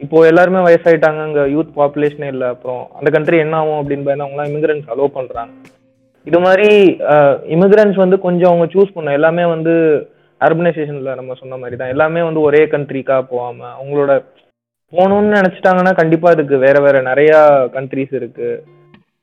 இப்போ 0.00 0.16
எல்லாருமே 0.30 0.60
வயசாயிட்டாங்க 0.66 1.20
அங்க 1.26 1.42
யூத் 1.54 1.76
பாப்புலேஷனே 1.78 2.28
இல்லை. 2.34 2.48
அப்புறம் 2.54 2.82
அந்த 2.98 3.08
கண்ட்ரி 3.14 3.36
என்ன 3.44 3.54
ஆகும் 3.60 3.80
அப்படின்னு 3.80 4.06
பயந்து 4.06 4.26
அவங்களாம் 4.26 4.50
இமிகிரன்ஸ் 4.52 4.90
அலோவ் 4.94 5.16
பண்றாங்க. 5.18 5.52
இது 6.26 6.38
மாதிரி 6.46 6.68
இமிகிரன்ஸ் 7.56 7.98
வந்து 8.02 8.16
கொஞ்சம் 8.26 8.50
அவங்க 8.50 8.66
சூஸ் 8.74 8.94
பண்ணும் 8.94 9.16
எல்லாமே 9.18 9.44
வந்து 9.54 9.74
அர்பனைசேஷன்ல 10.40 11.12
நம்ம 11.18 11.34
சொன்ன 11.42 11.58
மாதிரி 11.60 11.76
தான் 11.80 11.92
எல்லாமே 11.94 12.22
வந்து 12.28 12.40
ஒரே 12.48 12.62
கண்ட்ரிக்கா 12.72 13.16
போகாம 13.32 13.68
அவங்களோட 13.76 14.14
போகணும்னு 14.92 15.36
நினைச்சிட்டாங்கன்னா 15.38 15.92
கண்டிப்பா 16.00 16.30
இதுக்கு 16.36 16.56
வேற 16.64 16.76
வேற 16.86 16.96
நிறைய 17.10 17.32
கண்ட்ரிஸ் 17.76 18.12
இருக்கு. 18.20 18.50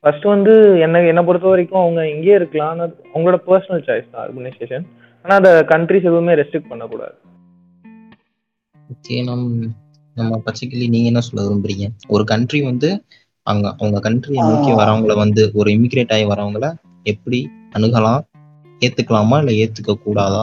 ஃபர்ஸ்ட் 0.04 0.26
வந்து 0.26 0.52
என்ன 0.84 1.02
என்னை 1.10 1.22
பொறுத்த 1.24 1.46
வரைக்கும் 1.48 1.82
அவங்க 1.82 2.00
இங்கேயே 2.08 2.36
இருக்கலாம். 2.36 2.72
ஆனா 2.72 2.84
அது 2.84 2.96
அவங்களோட 3.12 3.38
பர்சனல் 3.46 3.86
சாய்ஸ் 3.86 4.10
தான் 4.10 4.24
அர்பனைசேஷன் 4.24 4.86
ஆனா 5.24 5.34
அந்த 5.36 5.52
கண்ட்ரிஸ் 5.72 6.08
எதுவுமே 6.10 6.34
ரெஸ்ட்ரிக்ட் 6.40 6.72
பண்ணக்கூடாது. 6.72 7.16
ஓகே 8.90 9.16
நம் 9.24 9.44
நம்ம 10.16 10.38
பச்சைக்கிளி 10.44 10.86
நீங்க 10.88 11.08
என்ன 11.08 11.20
சொல்ல 11.20 11.44
விரும்புறீங்க? 11.44 11.86
ஒரு 12.08 12.24
கண்ட்ரி 12.24 12.60
வந்து 12.62 12.88
அங்க 13.46 13.64
அவங்க 13.72 13.98
கண்ட்ரியை 14.00 14.42
நோக்கி. 14.44 14.70
வரவங்கள 14.74 15.14
வந்து 15.16 15.44
ஒரு 15.54 15.70
இமிகிரேட் 15.70 16.14
ஆகி 16.16 16.26
வரவங்கள 16.26 16.68
எப்படி 17.06 17.40
அணுகலாம்? 17.76 18.22
ஏத்துக்கலாமா 18.80 19.38
இல்ல 19.42 19.54
ஏத்துக்க 19.62 19.94
கூடாதா? 19.98 20.42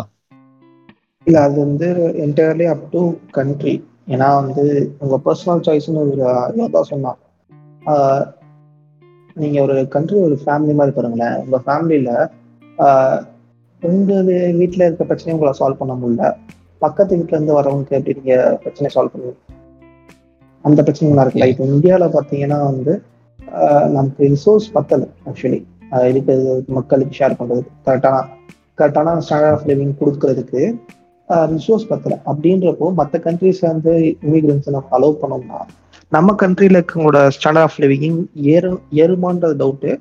இல்ல 1.28 1.40
அது 1.42 1.58
வந்து 1.60 1.88
என்டையர்லி 2.24 2.66
அப் 2.66 2.86
டு 2.90 3.02
கண்ட்ரி 3.32 3.74
ஏன்னா 4.08 4.28
வந்து 4.40 4.64
உங்க 5.00 5.16
பர்சனல் 5.26 5.66
சாய்ஸ்னு 5.66 6.04
ஒரு 6.04 6.14
சொன்னான். 6.84 7.20
நீங்க 9.34 9.62
ஒரு 9.62 9.88
கண்ட்ரி 9.88 10.18
ஒரு 10.18 10.36
ஃபேமிலி 10.36 10.74
மாதிரி 10.74 10.92
பாருங்களேன். 10.92 11.36
உங்க 11.36 11.62
ஃபேமிலியில 11.66 12.30
உங்க 13.82 14.14
வீ- 14.14 14.58
வீட்ல 14.58 14.86
இருக்க 14.86 15.04
பிரச்சனையை 15.04 15.34
உங்களை 15.34 15.54
சால்வ் 15.60 15.78
பண்ண 15.78 15.94
முடியல. 15.94 16.36
பக்கத்து 16.80 17.18
வீட்ல 17.18 17.38
இருந்து 17.38 17.62
வரவங்களுக்கு 17.62 17.90
எப்படி 17.90 18.22
நீங்க 18.24 18.60
பிரச்சனையை 18.64 18.92
சால்வ் 18.96 19.18
பண்ணுவீங்க? 19.18 19.54
அந்த 20.62 20.82
பிரச்சனைலாம் 20.82 21.28
இருக்குல்ல? 21.28 21.46
இப்போ 21.46 21.66
இந்தியாவில 21.66 22.12
பாத்தீங்கன்னா 22.12 22.64
வந்து 22.64 23.02
நமக்கு 23.92 24.24
ரிசோர்ஸ் 24.26 24.72
பத்தல 24.74 25.08
ஆக்சுவலி 25.26 25.64
இருக்கிறது 26.04 26.64
மக்களுக்கு 26.68 27.26
ஷேர் 27.26 27.32
பண்றது. 27.32 27.62
கரெக்டான 27.86 28.26
கரெக்டான 28.78 29.22
ஸ்டாண்டர்ட் 29.30 29.52
ஆஃப் 29.52 29.66
லிவிங் 29.66 29.94
கொடுக்கறதுக்கு 30.00 30.76
ரிசோர்ஸ் 31.30 31.88
பத்தல. 31.88 32.20
அப்படின்றப்போ 32.26 32.94
மற்ற 32.94 33.20
கண்ட்ரிஸ் 33.20 33.62
வந்து 33.62 34.16
இமிகிரன்ஸ் 34.22 34.70
நம்ம 34.70 35.00
அலோவ் 35.00 35.18
பண்ணோம்னா 35.22 35.62
நம்ம 36.14 36.36
கண்ட்ரில 36.42 36.80
இருக்கவங்களோட 36.80 37.20
ஸ்டாண்டர்ட் 37.36 37.66
ஆஃப் 37.68 37.78
லிவிங் 37.80 38.18
ஏறு 38.54 38.72
ஏறுமான்றது 39.02 39.56
டவுட்டு 39.62 39.92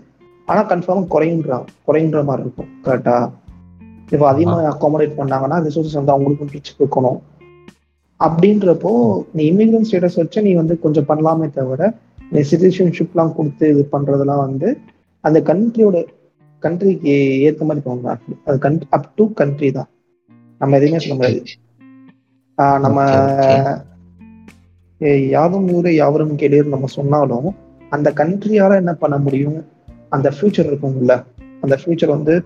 ஆனா 0.46 0.68
கன்ஃபார்ம் 0.68 1.04
குறையுன்றாங்க 1.14 1.66
குறையுன்ற 1.86 2.24
மாதிரி 2.24 2.42
இருக்கும் 2.46 2.70
கரெக்டா 2.84 3.16
இப்போ 4.10 4.28
அதிகமாக 4.28 4.70
அகாமடேட் 4.70 5.18
பண்ணாங்கன்னா 5.18 5.58
ரிசோர்ஸஸ் 5.66 5.98
வந்து 5.98 6.14
அவங்களுக்கும் 6.14 6.50
பிரிச்சு 6.52 6.72
கொடுக்கணும். 6.78 7.20
அப்படின்றப்போ 8.20 8.92
நீ 9.32 9.44
இமிகிரன்ட் 9.52 9.88
ஸ்டேட்டஸ் 9.90 10.16
வச்சு 10.16 10.42
நீ 10.42 10.52
வந்து 10.54 10.74
கொஞ்சம் 10.78 11.06
பண்ணலாமே 11.08 11.50
தவிர 11.50 11.92
நீ 12.30 12.40
சிட்டிசன்ஷிப்லாம் 12.50 13.34
கொடுத்து 13.36 13.68
இது 13.68 13.82
பண்றதெல்லாம் 13.92 14.42
வந்து 14.46 14.70
அந்த 15.24 15.40
கண்ட்ரியோட 15.40 15.98
கண்ட்ரிக்கு 16.62 17.14
ஏத்த 17.48 17.62
மாதிரி 17.68 17.84
actually. 17.90 18.36
அது 18.44 18.58
கண்ட் 18.68 18.82
அப் 18.88 19.08
டு 19.14 19.32
கண்ட்ரி 19.32 19.70
தான். 19.72 19.88
நம்ம 20.58 20.76
எதையுமே 20.76 20.98
சொல்ல 20.98 21.14
முடியாது. 21.14 21.44
நம்ம 22.86 22.98
யாதும் 25.28 25.68
ஊரே 25.68 25.94
யாவரும் 25.94 26.36
கேளீர் 26.36 26.68
நம்ம 26.68 26.86
சொன்னாலும் 26.86 27.54
அந்த 27.90 28.12
கண்ட்ரியால 28.16 28.74
என்ன 28.74 28.92
பண்ண 28.92 29.18
முடியும்? 29.18 29.66
அந்த 30.08 30.32
ஃபியூச்சர் 30.40 30.70
இருக்கும்ல. 30.70 31.24
அந்த 31.60 31.78
ஃபியூச்சர் 31.84 32.08
வந்து 32.08 32.44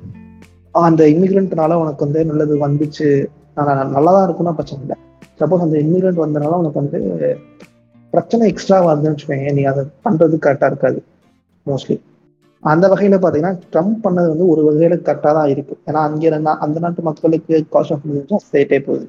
அந்த 0.73 1.05
இமிகிரண்ட்னால 1.05 1.75
உனக்கு 1.75 2.05
வந்து 2.05 2.25
நல்லது 2.25 2.69
வந்துச்சு. 2.69 3.27
நான் 3.55 3.91
நான் 3.91 4.31
இருக்கும்னா 4.31 4.53
பிரச்சனை 4.53 4.81
இல்லை. 4.81 4.97
சப்போஸ் 5.39 5.61
அந்த 5.61 5.79
இமிகிரண்ட் 5.79 6.27
வந்தனால 6.27 6.55
உனக்கு 6.55 6.73
வந்து 6.73 7.37
பிரச்சனை 8.11 8.51
எக்ஸ்ட்ரா 8.51 8.79
வருதுன்னு 8.87 9.17
வச்சுக்கோங்க 9.17 9.53
நீ 9.53 9.63
அதை 9.63 9.85
பண்றது 10.05 10.37
கரெக்டா 10.43 10.67
இருக்காது 10.67 11.05
மோஸ்ட்லி 11.67 12.01
அந்த 12.61 12.89
வகையில 12.89 13.17
பாத்தீங்கன்னா 13.17 13.59
ட்ரம்ப் 13.73 14.01
பண்ணது 14.01 14.29
வந்து 14.29 14.47
ஒரு 14.47 14.73
வகையில 14.73 14.93
கரெக்டா 14.99 15.33
தான் 15.33 15.49
இருக்கு. 15.49 15.79
ஏன்னா 15.87 16.03
அங்கே 16.07 16.27
இருந்தா 16.27 16.59
அந்த 16.59 16.81
நாட்டு 16.81 17.03
மக்களுக்கு 17.03 17.65
காஸ்ட் 17.73 17.93
ஆஃப் 17.93 18.01
லிவிங் 18.09 18.79
போகுது. 18.79 19.09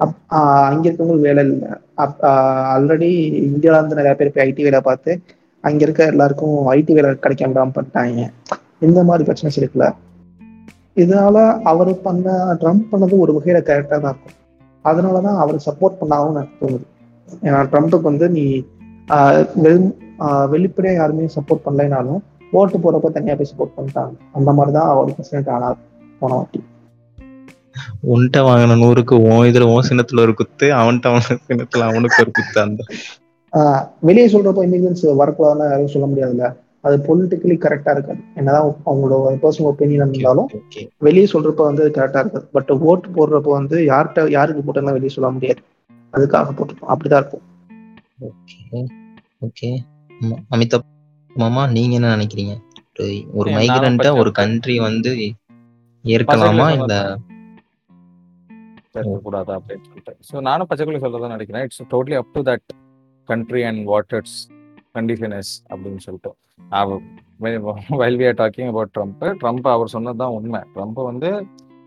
அப் 0.00 0.14
அங்க 0.26 0.90
இருக்கவங்களுக்கு 0.90 1.20
வேலை 1.20 1.44
இல்லை. 1.44 1.68
ஆல்ரெடி 1.96 3.08
இந்தியால 3.44 3.76
இருந்து 3.76 3.94
நிறைய 3.94 4.14
பேர் 4.14 4.32
போய் 4.34 4.50
ஐடி 4.50 4.62
வேலை 4.62 4.80
பார்த்து 4.80 5.20
அங்க 5.60 5.78
இருக்க 5.80 6.06
எல்லாருக்கும் 6.06 6.72
ஐடி 6.72 6.92
வேலை 6.92 7.14
கிடைக்க 7.14 7.46
விடாம 7.46 7.70
பண்ணிட்டாங்க. 7.74 8.28
இந்த 8.80 9.02
மாதிரி 9.02 9.24
பிரச்சனை 9.24 9.56
இருக்குல்ல 9.56 9.92
இதனால 10.96 11.60
அவர் 11.62 12.00
பண்ண 12.00 12.56
ட்ரம்ப் 12.60 12.86
பண்ணது 12.92 13.18
ஒரு 13.18 13.32
வகையில 13.32 13.60
கரெக்டா 13.60 14.00
தான் 14.00 14.14
இருக்கும். 14.14 14.36
அதனாலதான் 14.84 15.38
அவர் 15.38 15.62
சப்போர்ட் 15.66 15.98
பண்ணாலும் 16.00 16.34
எனக்கு 16.34 16.66
தோணுது. 16.66 16.86
ஏன்னா 17.42 17.66
ட்ரம்ப்புக்கு 17.72 18.08
வந்து 18.12 18.28
நீ 18.30 18.64
ஆஹ் 19.08 19.48
வெறும் 19.54 19.94
ஆஹ் 20.18 20.48
வெளிப்படையா 20.52 20.94
யாருமே 20.94 21.24
சப்போர்ட் 21.24 21.60
பண்ணலைனாலும் 21.66 22.20
ஓட்டு 22.52 22.78
போறப்ப 22.78 23.12
தனியா 23.12 23.34
போய் 23.34 23.50
சப்போர்ட் 23.52 23.78
பண்ணிட்டாங்க. 23.78 24.16
அந்த 24.32 24.52
மாதிரிதான் 24.52 24.88
அவர் 24.88 25.04
பிரசிடென்ட் 25.04 25.48
ஆனார் 25.48 25.76
போன 26.18 26.34
வாட்டி. 26.34 26.64
உன்கிட்ட 28.08 28.40
வாங்கின 28.40 28.76
நூறுக்கு 28.76 29.14
உன் 29.14 29.46
இதுல 29.46 29.60
உன் 29.60 29.88
சின்னத்துல 29.88 30.20
ஒரு 30.20 30.34
குத்து 30.34 30.66
அவன்கிட்ட 30.74 31.08
அவன 31.10 31.20
சின்னத்துல 31.48 31.78
அவனுக்கு 31.78 32.22
ஒரு 32.22 32.30
குத்து 32.30 32.60
அந்த. 32.60 32.84
ஆஹ் 33.52 33.88
வெளியே 34.00 34.26
சொல்றப்போ 34.26 34.64
இமிகிரன்ஸ் 34.66 35.02
வரக்கூடாதுன்னு 35.02 35.70
யாரும் 35.70 35.86
சொல்ல 35.86 36.08
முடியாதுல்ல? 36.08 36.54
அது 36.80 36.96
பொலிட்டிக்கலி 36.96 37.50
கரெக்டா 37.50 37.90
இருக்காது. 37.90 38.18
என்னதான் 38.34 38.76
அவங்களோட 38.86 39.38
பர்சனல் 39.42 39.72
ஒப்பீனியன் 39.72 40.08
இருந்தாலும் 40.08 40.48
வெளியே 40.98 41.28
சொல்றப்ப 41.32 41.54
வந்து 41.54 41.88
கரெக்டா 41.88 42.18
இருக்காது. 42.18 42.48
பட் 42.52 42.70
ஓட்டு 42.70 43.08
போடுறப்போ 43.08 43.48
வந்து 43.48 43.80
யார்கிட்ட 43.80 44.30
யாருக்கு 44.30 44.62
போட்டோம்னா 44.62 44.92
வெளியே 44.92 45.08
சொல்ல 45.08 45.30
முடியாது. 45.30 45.60
அதுக்காக 46.12 46.46
போட்டுருப்போம் 46.56 46.94
அப்படிதான் 46.94 47.16
இருக்கும். 47.16 47.40
ஓகே 48.20 48.84
ஓகே 49.40 49.76
அமிதாப் 50.50 50.88
மாமா 51.34 51.66
நீங்க 51.66 51.94
என்ன 51.94 52.16
நினைக்கிறீங்க? 52.16 52.54
ஒரு- 53.00 53.52
மைக்ரண்ட்ட 53.56 54.18
ஒரு 54.18 54.32
கண்ட்ரி 54.32 54.78
வந்து 54.78 55.32
ஏற்கலாமா 56.02 56.70
இல்ல 56.70 57.18
இருக்கக்கூடாதா 58.94 59.54
அப்படின்னு 59.58 59.84
சொல்லிட்டு. 59.88 60.12
ஸோ 60.28 60.40
நானும் 60.46 60.68
பச்சைக்குள்ளி 60.68 61.02
சொல்றதா 61.04 61.34
நினைக்கிறேன். 61.34 61.64
It's 61.66 61.82
totally 61.92 62.16
up 62.20 62.32
to 62.34 62.42
that 62.48 62.66
country 63.28 63.62
and 63.68 63.82
what 63.88 64.14
it's 64.18 64.38
condition 64.96 65.34
is 65.40 65.52
அப்படின்னு 65.70 66.02
சொல்லிட்டு. 66.06 66.32
While 68.00 68.18
we 68.18 68.26
are 68.26 68.38
talking 68.40 68.70
about 68.70 68.92
Trump 68.96 69.22
Trump 69.40 69.68
அவர் 69.72 69.94
சொன்னது 69.94 70.20
தான் 70.22 70.34
உண்மை. 70.38 70.60
ட்ரம்ப் 70.74 71.00
வந்து 71.06 71.30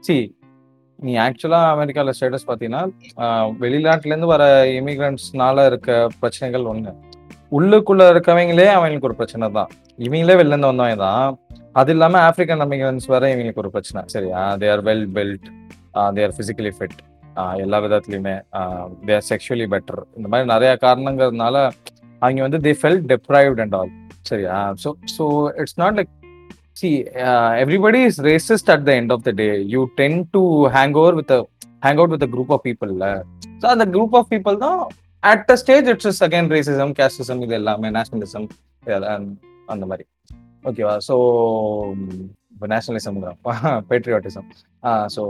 சி 0.04 0.16
நீ 1.00 1.14
ஆக்சுவலாக 1.22 1.72
அமெரிக்காவில் 1.74 2.16
ஸ்டேட்டஸ் 2.18 2.48
பார்த்தீங்கன்னா 2.48 2.82
ஆஹ், 3.24 3.50
வெளிநாட்டுலேருந்து 3.62 4.30
வர 4.32 4.44
இமிகிரண்ட்ஸ்னால 4.78 5.66
இருக்க 5.70 5.90
பிரச்சனைகள் 6.20 6.70
ஒன்று 6.72 6.92
உள்ளுக்குள்ள 7.52 8.04
இருக்கவங்களே 8.14 8.68
அவங்களுக்கு 8.76 9.10
ஒரு 9.10 9.18
பிரச்சனை 9.18 9.48
தான். 9.58 9.72
இவங்களே 10.00 10.36
வெளில 10.40 10.54
இருந்து 10.54 10.70
வந்தவங்க 10.70 10.98
தான். 11.04 11.34
அது 11.76 11.92
இல்லாம 11.96 12.22
ஆப்பிரிக்கன் 12.28 12.64
இமிகிரன்ஸ் 12.66 13.08
வர 13.12 13.30
இவங்களுக்கு 13.34 13.62
ஒரு 13.64 13.72
பிரச்சனை. 13.76 14.02
சரியா? 14.14 14.42
They 14.62 14.70
are 14.72 14.84
well 14.88 15.06
built 15.16 15.48
they're 16.16 16.34
physically 16.36 16.72
physically 16.72 16.72
fit 16.78 17.00
எல்லா 17.64 17.78
விதத்துலையுமே 17.84 18.36
தேர் 19.06 19.26
செக்ஷுவலி 19.30 19.68
பெட்டர் 19.74 20.02
இந்த 20.18 20.28
மாதிரி 20.28 20.48
நிறைய 20.54 20.72
காரணங்கிறதுனால 20.84 21.56
அவங்க 22.22 22.42
வந்து 22.42 22.60
they 22.66 22.74
fell 22.82 23.02
deprived 23.12 23.62
and 23.64 23.76
all 23.80 23.92
சரியா? 24.30 24.52
So 24.84 24.90
so 25.16 25.26
it's 25.62 25.80
not 25.82 25.96
like 26.00 26.12
see 26.82 26.90
everybody 27.64 28.02
is 28.10 28.20
racist 28.28 28.72
at 28.76 28.86
the 28.88 28.94
end 29.00 29.14
of 29.16 29.26
the 29.28 29.34
day 29.42 29.48
you 29.74 29.82
tend 29.96 30.20
to 30.36 30.42
hang 30.78 30.96
over 30.96 31.18
with 31.20 31.34
hang 31.84 32.00
out 32.02 32.14
with 32.16 32.28
group 32.36 32.54
of 32.58 32.64
பீப்புள்ல 32.68 33.08
so 33.62 33.68
அந்த 33.68 33.86
group 33.96 34.16
of 34.20 34.30
people 34.32 34.58
தான் 34.58 34.80
at 35.24 35.44
the 35.50 35.56
stage 35.56 35.90
it's 35.94 36.10
is 36.12 36.22
again 36.24 36.50
racism 36.56 36.94
casteism 37.00 37.42
இது 37.46 37.56
எல்லாமே 37.60 37.90
nationalism 37.98 38.48
அந்த 39.74 39.86
மாதிரி. 39.86 40.06
ஓகேவா 40.70 40.96
so 41.08 41.16
இப்போ 42.54 42.68
nationalism 42.68 43.18
patriotism 43.90 44.48
so 45.16 45.22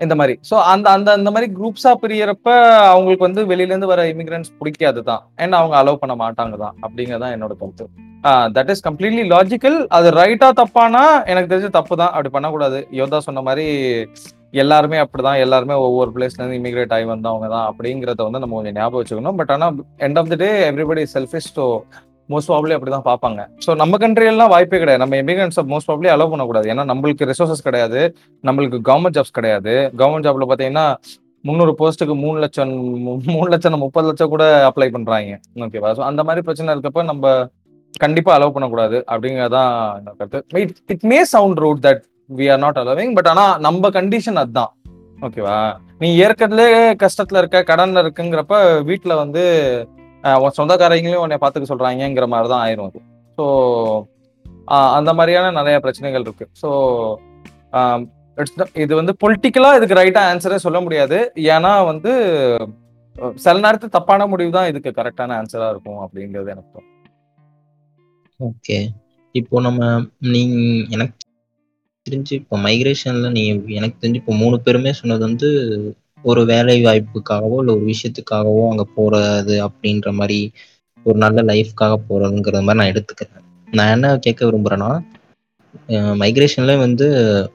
இந்த 0.00 0.14
மாதிரி. 0.14 0.34
ஸோ 0.50 0.56
அந்த 0.72 0.86
அந்த 0.96 1.08
அந்த 1.18 1.30
மாதிரி 1.34 1.48
குரூப்ஸா 1.58 1.92
பிரியறப்ப 2.02 2.48
அவங்களுக்கு 2.92 3.26
வந்து 3.26 3.42
வெளியில 3.52 3.72
இருந்து 3.72 3.92
வர 3.92 4.02
இமிகிரன்ஸ் 4.12 4.50
பிடிக்காது 4.58 5.02
தான் 5.10 5.22
அண்ட் 5.42 5.58
அவங்க 5.60 5.76
அலோவ் 5.80 6.02
பண்ண 6.02 6.16
மாட்டாங்க 6.24 6.56
தான் 6.64 6.76
அப்படிங்கறதான் 6.86 7.34
என்னோட 7.36 7.54
கருத்து. 7.62 7.86
தட் 8.56 8.70
இஸ் 8.72 8.84
கம்ப்ளீட்லி 8.86 9.24
லாஜிக்கல் 9.32 9.78
அது 9.96 10.08
ரைட்டா 10.20 10.48
தப்பானா 10.60 11.02
எனக்கு 11.32 11.50
தெரிஞ்சு 11.52 11.70
தப்பு 11.78 11.94
தான் 12.02 12.12
அப்படி 12.14 12.30
பண்ணக்கூடாது. 12.36 12.78
யோதா 13.00 13.18
சொன்ன 13.26 13.42
மாதிரி 13.48 13.66
எல்லாருமே 14.62 14.98
அப்படிதான். 15.02 15.40
எல்லாருமே 15.44 15.74
ஒவ்வொரு 15.86 16.10
பிளேஸ்ல 16.14 16.40
இருந்து 16.40 16.60
இமிகிரேட் 16.60 16.94
ஆகி 16.96 17.06
வந்தவங்க 17.14 17.48
தான் 17.54 17.66
அப்படிங்கறத 17.70 18.26
வந்து 18.28 18.42
நம்ம 18.44 18.56
கொஞ்சம் 18.58 18.78
ஞாபகம் 18.80 19.00
வச்சுக்கணும். 19.00 19.38
பட் 19.40 19.52
ஆனா 19.56 19.66
end 20.06 20.20
of 20.22 20.30
the 20.32 20.38
day 20.44 20.50
everybody 20.70 21.04
selfish 21.16 21.50
so 21.58 21.66
most 22.32 22.50
probably 22.52 22.74
அப்படிதான் 22.76 23.06
பார்ப்பாங்க. 23.10 23.40
ஸோ 23.66 23.70
நம்ம 23.82 23.96
கண்ட்ரியெல்லாம் 24.04 24.36
எல்லாம் 24.36 24.52
வாய்ப்பே 24.54 24.78
கிடையாது. 24.82 25.02
நம்ம 25.04 25.16
இமிகிரன்ஸ் 25.22 25.58
மோஸ்ட் 25.72 25.88
ப்ராப்ளி 25.90 26.08
அலோவ் 26.14 26.32
பண்ணக்கூடாது. 26.32 26.68
ஏன்னா 26.72 26.84
நம்மளுக்கு 26.90 27.28
ரிசோர்சஸ் 27.30 27.64
கிடையாது. 27.68 28.00
நம்மளுக்கு 28.48 28.80
கவர்மெண்ட் 28.90 29.18
ஜாப்ஸ் 29.18 29.36
கிடையாது. 29.38 29.74
கவர்மெண்ட் 30.00 30.28
ஜாப்ல 30.28 30.48
பார்த்தீங்கன்னா 30.50 30.86
முந்நூறு 31.44 31.72
போஸ்ட்டுக்கு 31.80 32.14
மூணு 32.24 32.38
லட்சம் 32.44 32.72
மூணு 33.34 33.48
லட்சம் 33.52 33.82
முப்பது 33.84 34.06
லட்சம் 34.08 34.32
கூட 34.34 34.44
அப்ளை 34.68 34.88
பண்றாங்க. 34.96 35.34
ஓகேவா 35.66 35.90
ஸோ 35.98 36.02
அந்த 36.10 36.22
மாதிரி 36.28 36.44
பிரச்சனை 36.46 36.74
இருக்கப்ப 36.74 37.04
நம்ம 37.10 37.34
கண்டிப்பா 38.04 38.30
அலோவ் 38.36 38.54
பண்ணக்கூடாது 38.54 38.96
அப்படிங்கிறதான் 39.12 39.72
என்னோட 39.98 40.14
கருத்து. 40.18 40.40
It 40.62 40.74
it 40.94 41.06
may 41.12 41.18
sound 41.34 41.60
rude 41.64 41.80
that 41.86 42.02
we 42.38 42.46
are 42.54 42.60
not 42.64 42.80
allowing 42.82 43.14
but 43.18 43.30
ஆனா 43.32 43.44
நம்ம 43.66 43.90
கண்டிஷன் 43.98 44.40
அதுதான். 44.42 44.72
ஓகேவா 45.26 45.58
நீ 46.02 46.08
ஏற்கனவே 46.24 46.66
கஷ்டத்துல 47.04 47.40
இருக்க 47.42 47.62
கடன்ல 47.70 48.02
இருக்குங்கிறப்ப 48.04 48.56
வீட்டுல 48.90 49.14
வந்து 49.22 49.44
உன் 50.42 50.56
சொந்தக்காரங்களையும் 50.58 51.24
உன்னை 51.24 51.36
பார்த்துக்க 51.42 51.72
சொல்றாங்கங்கிற 51.72 52.26
மாதிரி 52.34 52.48
தான் 52.52 52.62
ஆயிரும் 52.66 52.88
அது. 52.90 53.00
ஸோ 53.38 53.44
அந்த 54.98 55.10
மாதிரியான 55.18 55.52
நிறைய 55.58 55.76
பிரச்சனைகள் 55.84 56.26
இருக்கு. 56.26 56.46
ஸோ 56.62 56.68
இது 58.84 58.92
வந்து 59.00 59.12
பொலிட்டிக்கலா 59.22 59.70
இதுக்கு 59.78 59.98
ரைட்டா 60.00 60.22
ஆன்சரே 60.32 60.58
சொல்ல 60.66 60.78
முடியாது. 60.86 61.18
ஏன்னா 61.54 61.72
வந்து 61.92 62.12
சில 63.44 63.56
நேரத்துக்கு 63.64 63.96
தப்பான 63.96 64.26
முடிவு 64.32 64.50
தான் 64.56 64.68
இதுக்கு 64.70 64.90
கரெக்டான 64.98 65.36
ஆன்சரா 65.40 65.68
இருக்கும் 65.74 66.00
அப்படிங்கிறது 66.04 66.52
எனக்கு 66.54 66.82
ஓகே 68.40 68.76
இப்போ 69.34 69.56
நம்ம 69.66 69.80
நீங்க 70.34 70.58
எனக்கு 70.96 71.16
தெரிஞ்சு 72.06 72.34
இப்போ 72.40 72.56
மைக்ரேஷன்ல 72.66 73.30
நீ 73.36 73.42
எனக்கு 73.78 73.96
தெரிஞ்சு 74.02 74.20
இப்போ 74.22 74.34
மூணு 74.42 74.56
பேருமே 74.66 74.92
சொன்னது 75.00 75.22
வந்து 75.28 75.48
ஒரு 76.24 76.44
வேலை 76.44 76.84
வாய்ப்புக்காகவோ 76.84 77.56
இல்லை 77.58 77.74
ஒரு 77.74 77.84
விஷயத்துக்காகவோ 77.84 78.64
அங்கே 78.70 78.86
போறது 78.96 79.56
அப்படின்ற 79.68 80.12
மாதிரி 80.12 80.52
ஒரு 81.06 81.18
நல்ல 81.18 81.42
லைஃப்காக 81.42 81.94
போறதுங்கிற 82.08 82.62
மாதிரி 82.62 82.80
நான் 82.80 82.92
எடுத்துக்கிறேன். 82.92 83.44
நான் 83.68 83.88
என்ன 83.88 84.18
கேட்க 84.18 84.46
விரும்புறேன்னா 84.46 84.90
மைக்ரேஷன்ல 86.20 86.78
வந்து 86.78 87.06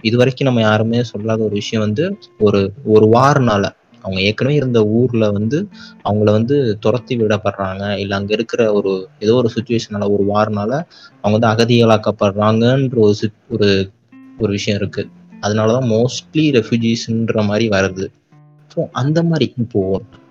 இது 0.02 0.18
வரைக்கும் 0.18 0.48
நம்ம 0.48 0.62
யாருமே 0.62 1.04
சொல்லாத 1.04 1.44
ஒரு 1.44 1.54
விஷயம் 1.54 1.84
வந்து 1.84 2.18
ஒரு 2.40 2.74
ஒரு 2.86 3.06
வாரனால 3.06 3.64
அவங்க 4.04 4.22
ஏற்கனவே 4.22 4.56
இருந்த 4.56 4.86
ஊர்ல 4.86 5.32
வந்து 5.32 5.68
அவங்கள 6.04 6.32
வந்து 6.32 6.78
துரத்தி 6.80 7.18
விடப்படுறாங்க 7.18 7.98
இல்லை 7.98 8.18
அங்க 8.18 8.34
இருக்கிற 8.34 8.74
ஒரு 8.74 8.92
ஏதோ 9.20 9.34
ஒரு 9.34 9.50
சுச்சுவேஷனால 9.56 10.10
ஒரு 10.12 10.24
வாரனால 10.24 10.72
அவங்க 11.24 11.36
வந்து 11.38 11.52
அகதிகளாக்கப்படுறாங்கன்ற 11.54 12.98
ஒரு 13.00 13.30
ஒரு 13.50 13.70
ஒரு 14.40 14.52
விஷயம் 14.52 14.80
இருக்கு. 14.80 15.10
அதனாலதான் 15.42 15.88
மோஸ்ட்லி 15.90 16.46
ரெஃப்யூஜிஸ்ன்ற 16.58 17.46
மாதிரி 17.46 17.70
வருது. 17.70 18.06
ஸோ 18.74 18.82
அந்த 18.92 19.20
மாதிரி 19.24 19.46
இப்போ 19.64 19.82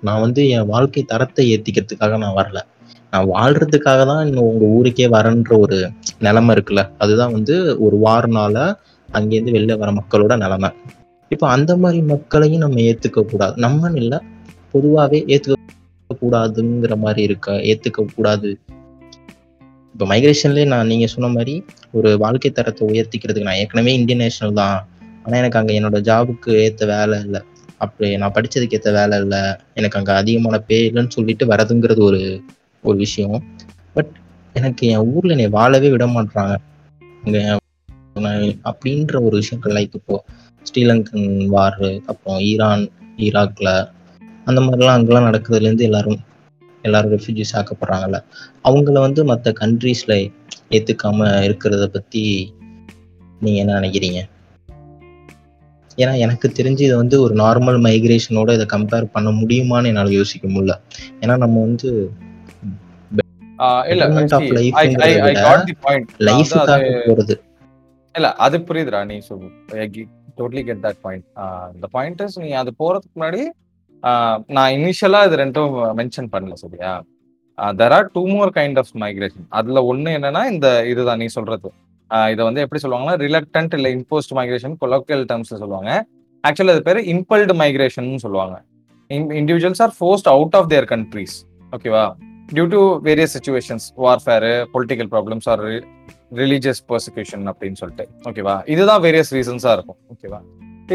நான் 0.07 0.21
வந்து 0.21 0.43
என் 0.49 0.67
வாழ்க்கை 0.67 1.03
தரத்தை 1.03 1.45
ஏத்திக்கிறதுக்காக 1.53 2.17
நான் 2.19 2.39
வரல. 2.39 2.61
நான் 3.13 3.29
வாழ்றதுக்காக 3.35 4.01
தான் 4.07 4.27
இன்னும் 4.27 4.49
உங்க 4.51 4.65
ஊருக்கே 4.77 5.07
வரேன்ற 5.07 5.53
ஒரு 5.65 5.77
நிலைமை 6.19 6.55
இருக்குல்ல. 6.55 6.83
அதுதான் 6.99 7.33
வந்து 7.33 7.57
ஒரு 7.87 7.97
வாரனால 8.07 8.57
அங்கேருந்து 9.09 9.55
வெளில 9.57 9.77
வர 9.77 9.91
மக்களோட 9.93 10.37
நிலைமை. 10.37 10.71
இப்போ 11.31 11.47
அந்த 11.49 11.73
மாதிரி 11.77 12.01
மக்களையும் 12.03 12.65
நம்ம 12.65 12.81
ஏத்துக்க 12.81 13.25
கூடாது. 13.33 13.55
நம்மன்னு 13.65 14.01
இல்லை 14.03 14.19
பொதுவாகவே 14.73 15.21
ஏத்துக்க 15.35 16.19
கூடாதுங்கிற 16.23 16.97
மாதிரி 16.97 17.23
இருக்க 17.23 17.53
ஏத்துக்க 17.71 18.07
கூடாது. 18.17 18.51
இப்போ 19.95 20.05
மைக்ரேஷன்லேயே 20.13 20.67
நான் 20.67 20.87
நீங்க 20.87 21.07
சொன்ன 21.07 21.29
மாதிரி 21.29 21.55
ஒரு 21.91 22.11
வாழ்க்கை 22.19 22.51
தரத்தை 22.51 22.83
உயர்த்திக்கிறதுக்கு 22.89 23.49
நான் 23.51 23.61
ஏற்கனவே 23.63 23.95
இந்தியன் 23.95 24.23
நேஷனல் 24.25 24.59
தான். 24.63 24.79
ஆனால் 25.25 25.41
எனக்கு 25.41 25.59
அங்கே 25.59 25.75
என்னோட 25.81 25.99
ஜாபுக்கு 26.11 26.53
ஏற்ற 26.67 26.87
வேலை 26.87 27.19
இல்லை. 27.25 27.41
அப்படி 27.85 28.09
நான் 28.17 28.35
படிச்சதுக்கு 28.35 28.77
ஏற்ற 28.79 28.91
வேலை 28.93 29.17
இல்லை. 29.21 29.43
எனக்கு 29.75 29.99
அங்க 29.99 30.13
அதிகமான 30.23 30.59
பே 30.69 30.79
இல்லைன்னு 30.91 31.17
சொல்லிட்டு 31.17 31.47
வரதுங்கிறது 31.47 32.03
ஒரு 32.09 32.23
ஒரு 32.83 32.97
விஷயம். 32.97 33.39
பட் 33.95 34.13
எனக்கு 34.53 34.87
என் 34.87 35.05
ஊர்ல 35.13 35.35
என்னை 35.35 35.49
வாழவே 35.49 35.91
விட 35.91 36.07
மாட்றாங்க. 36.07 36.55
அப்படின்ற 38.71 39.15
ஒரு 39.27 39.37
விஷயங்கள் 39.41 39.75
லைக் 39.77 39.95
இப்போ 39.95 40.17
ஸ்ரீலங்கன் 40.67 41.47
வார் 41.47 41.81
அப்புறம் 42.07 42.41
ஈரான் 42.51 42.85
ஈராக்ல 43.17 43.69
அந்த 44.45 44.61
மாதிரிலாம் 44.61 44.97
அங்கெல்லாம் 44.97 45.29
நடக்கிறதுலேருந்து 45.29 45.87
எல்லாரும் 45.89 46.21
எல்லாரும் 46.83 47.13
ரெஃப்யூஜிஸ் 47.13 47.57
ஆக்கப்படுறாங்கல்ல. 47.59 48.19
அவங்கள 48.65 48.99
வந்து 49.07 49.21
மற்ற 49.25 49.53
கண்ட்ரீஸ்ல 49.61 50.13
ஏத்துக்காம 50.71 51.29
இருக்கிறத 51.49 51.85
பத்தி 51.87 52.23
நீங்க 53.41 53.59
என்ன 53.63 53.79
நினைக்கிறீங்க? 53.81 54.21
ஏன்னா 55.97 56.19
எனக்கு 56.19 56.53
தெரிஞ்சு 56.55 56.81
இதை 56.81 56.95
வந்து 56.95 57.21
ஒரு 57.23 57.35
நார்மல் 57.35 57.81
மைக்ரேஷனோட 57.81 58.53
இதை 58.53 58.67
கம்பேர் 58.73 59.05
பண்ண 59.05 59.31
முடியுமான்னு 59.31 59.87
என்னால் 59.87 60.11
யோசிக்க 60.11 60.49
முடியல. 60.49 60.71
ஏன்னா 61.21 61.37
நம்ம 61.37 61.61
வந்து 61.61 62.11
ஆஹ் 63.59 63.89
இல்ல 63.89 64.09
Betterment 64.09 64.33
of 64.33 64.41
see, 64.41 64.53
life 64.53 64.73
I- 64.73 64.95
I- 64.95 65.15
I 65.15 65.21
ங்கிறத 65.21 65.39
got 65.39 65.67
the 65.67 65.73
point. 65.81 66.11
நான் 66.19 66.37
வந்து 66.37 66.55
லைஃபுக்காக 66.55 66.71
அது- 66.71 67.03
போறது. 67.07 67.41
இல்ல 68.15 68.33
அது 68.33 68.59
புரியுதுடா 68.59 69.05
நீ 69.05 69.19
சொல்லு 69.19 69.47
டோட்லி 70.37 70.65
கெட் 70.65 70.79
தட் 70.83 71.01
பாயிண்ட் 71.01 71.25
இந்த 71.75 71.87
பாயிண்ட் 71.91 72.23
நீ 72.35 72.51
அது 72.51 72.73
போறதுக்கு 72.79 73.17
முன்னாடி 73.17 73.47
நான் 74.47 74.73
இனிஷியலா 74.73 75.27
இது 75.27 75.37
ரெண்டும் 75.37 75.75
மென்ஷன் 75.99 76.29
பண்ணல 76.33 76.53
சரியா? 76.53 77.03
There 77.59 77.89
are 77.89 78.11
two 78.13 78.29
more 78.29 78.51
kind 78.51 78.79
of 78.79 78.97
migration 78.97 79.47
அதுல 79.49 79.95
ஒண்ணு 79.95 79.97
என்னன்னா 79.97 80.51
இந்த 80.51 80.87
இதுதான் 80.87 81.19
நீ 81.19 81.27
சொல்றது. 81.27 81.73
இதை 82.33 82.43
வந்து 82.49 82.63
எப்படி 82.65 82.81
சொல்லுவாங்கன்னா 82.83 83.17
ரிலக்டன்ட் 83.27 83.75
இல்லை 83.79 83.91
இம்போஸ்ட் 83.97 84.35
மைக்ரேஷன் 84.39 84.75
கொலோக்கியல் 84.83 85.25
டேர்ம்ஸ்ல 85.31 85.59
சொல்லுவாங்க. 85.63 85.91
ஆக்சுவலி 86.45 86.73
அது 86.75 86.83
பேர் 86.89 87.01
இம்பல்டு 87.15 87.55
மைக்ரேஷன் 87.63 88.11
சொல்லுவாங்க. 88.25 88.57
Individuals 89.41 89.83
are 89.87 89.95
forced 89.99 90.29
out 90.35 90.57
of 90.61 90.69
their 90.75 90.89
countries 90.93 91.37
ஓகேவா 91.77 92.05
due 92.55 92.65
to 92.75 92.81
various 93.07 93.35
situations 93.37 93.87
warfare 94.05 94.53
political 94.75 95.11
problems 95.15 95.47
or 95.53 95.63
religious 96.41 96.83
persecution 96.91 97.47
அப்படின்னு 97.53 97.79
சொல்லிட்டு 97.83 98.07
ஓகேவா 98.31 98.57
இதுதான் 98.75 99.03
வேரியஸ் 99.07 99.33
ரீசன்ஸாக 99.39 99.77
இருக்கும் 99.79 100.01
ஓகேவா 100.15 100.41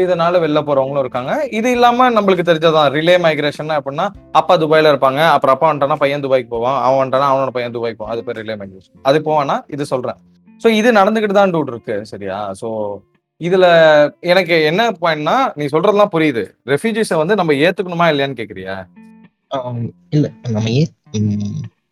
இதனால 0.02 0.38
வெளில 0.42 0.60
போறவங்களும் 0.66 1.02
இருக்காங்க. 1.04 1.32
இது 1.58 1.68
இல்லாம 1.76 2.08
நம்மளுக்கு 2.16 2.44
தெரிஞ்சதான் 2.48 2.90
ரிலே 2.96 3.14
மைக்ரேஷன் 3.24 3.70
அப்படின்னா 3.76 4.06
அப்பா 4.40 4.54
துபாயில 4.62 4.90
இருப்பாங்க 4.92 5.20
அப்புறம் 5.34 5.54
அப்பா 5.54 5.68
வந்துட்டானா 5.70 5.96
பையன் 6.02 6.24
துபாய்க்கு 6.24 6.50
போவான் 6.54 6.76
அவன் 6.84 7.00
வந்துட்டானா 7.00 7.28
அவனோட 7.32 7.52
பையன் 7.56 7.74
துபாய்க்கு 7.76 8.00
போவான் 8.00 8.14
அது 8.14 8.24
பேர் 8.26 8.38
ரிலே 8.42 8.56
மைக்ரேஷன் 8.60 9.06
அது 9.10 9.20
போவானா 9.28 9.56
இது 9.76 9.86
சொல்றேன். 9.92 10.18
ஸோ 10.60 10.68
இது 10.80 10.88
நடந்துகிட்டு 10.98 11.36
தான் 11.36 11.52
டூட் 11.54 11.72
இருக்கு 11.72 11.96
சரியா? 12.12 12.38
ஸோ 12.60 12.68
இதுல 13.40 13.66
எனக்கு 14.32 14.54
என்ன 14.70 14.82
பாயிண்ட்னா 15.02 15.34
நீ 15.58 15.64
சொல்றதெல்லாம் 15.74 16.14
புரியுது. 16.14 16.42
ரெஃப்யூஜிஸை 16.72 17.16
வந்து 17.20 17.34
நம்ம 17.40 17.54
ஏத்துக்கணுமா 17.66 18.06
இல்லையான்னு 18.12 18.40
கேக்குறியா? 18.40 18.76
இல்ல 20.16 20.26
நம்ம 20.54 20.70
ஏ 20.78 20.82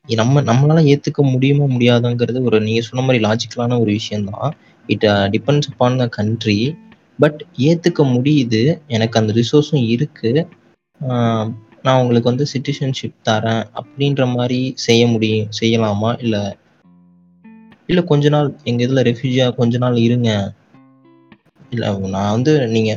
நம்ம 0.08 0.42
நம்மளால 0.48 0.82
ஏத்துக்க 0.92 1.20
முடியுமா 1.34 1.64
முடியாதுங்கிறது 1.74 2.40
ஒரு 2.48 2.58
நீங்க 2.66 2.82
சொன்ன 2.88 3.04
மாதிரி 3.06 3.20
லாஜிக்கலான 3.24 3.78
ஒரு 3.84 3.92
விஷயம் 3.98 4.26
தான் 4.30 4.50
it 4.88 5.06
depends 5.34 5.70
upon 5.70 6.00
the 6.02 6.06
country 6.18 6.58
but 7.18 7.38
ஏத்துக்க 7.68 8.02
முடியுது. 8.14 8.60
எனக்கு 8.94 9.18
அந்த 9.20 9.32
ரிசோர்ஸும் 9.40 9.86
இருக்கு. 9.94 10.30
நான் 11.86 12.00
உங்களுக்கு 12.02 12.30
வந்து 12.32 12.46
சிட்டிசன்ஷிப் 12.52 13.18
தரேன் 13.28 13.64
அப்படின்ற 13.80 14.22
மாதிரி 14.36 14.60
செய்ய 14.86 15.02
முடியும் 15.14 15.48
செய்யலாமா? 15.60 16.10
இல்லை 16.24 16.42
இல்ல 17.88 18.00
கொஞ்ச 18.10 18.28
நாள் 18.28 18.48
எங்க 18.64 18.80
இதுல 18.86 19.02
ரெஃப்யூஜியா 19.08 19.46
கொஞ்ச 19.58 19.78
நாள் 19.78 19.96
இருங்க. 20.06 20.30
இல்ல 21.72 21.84
நான் 22.14 22.34
வந்து 22.36 22.52
நீங்க 22.74 22.90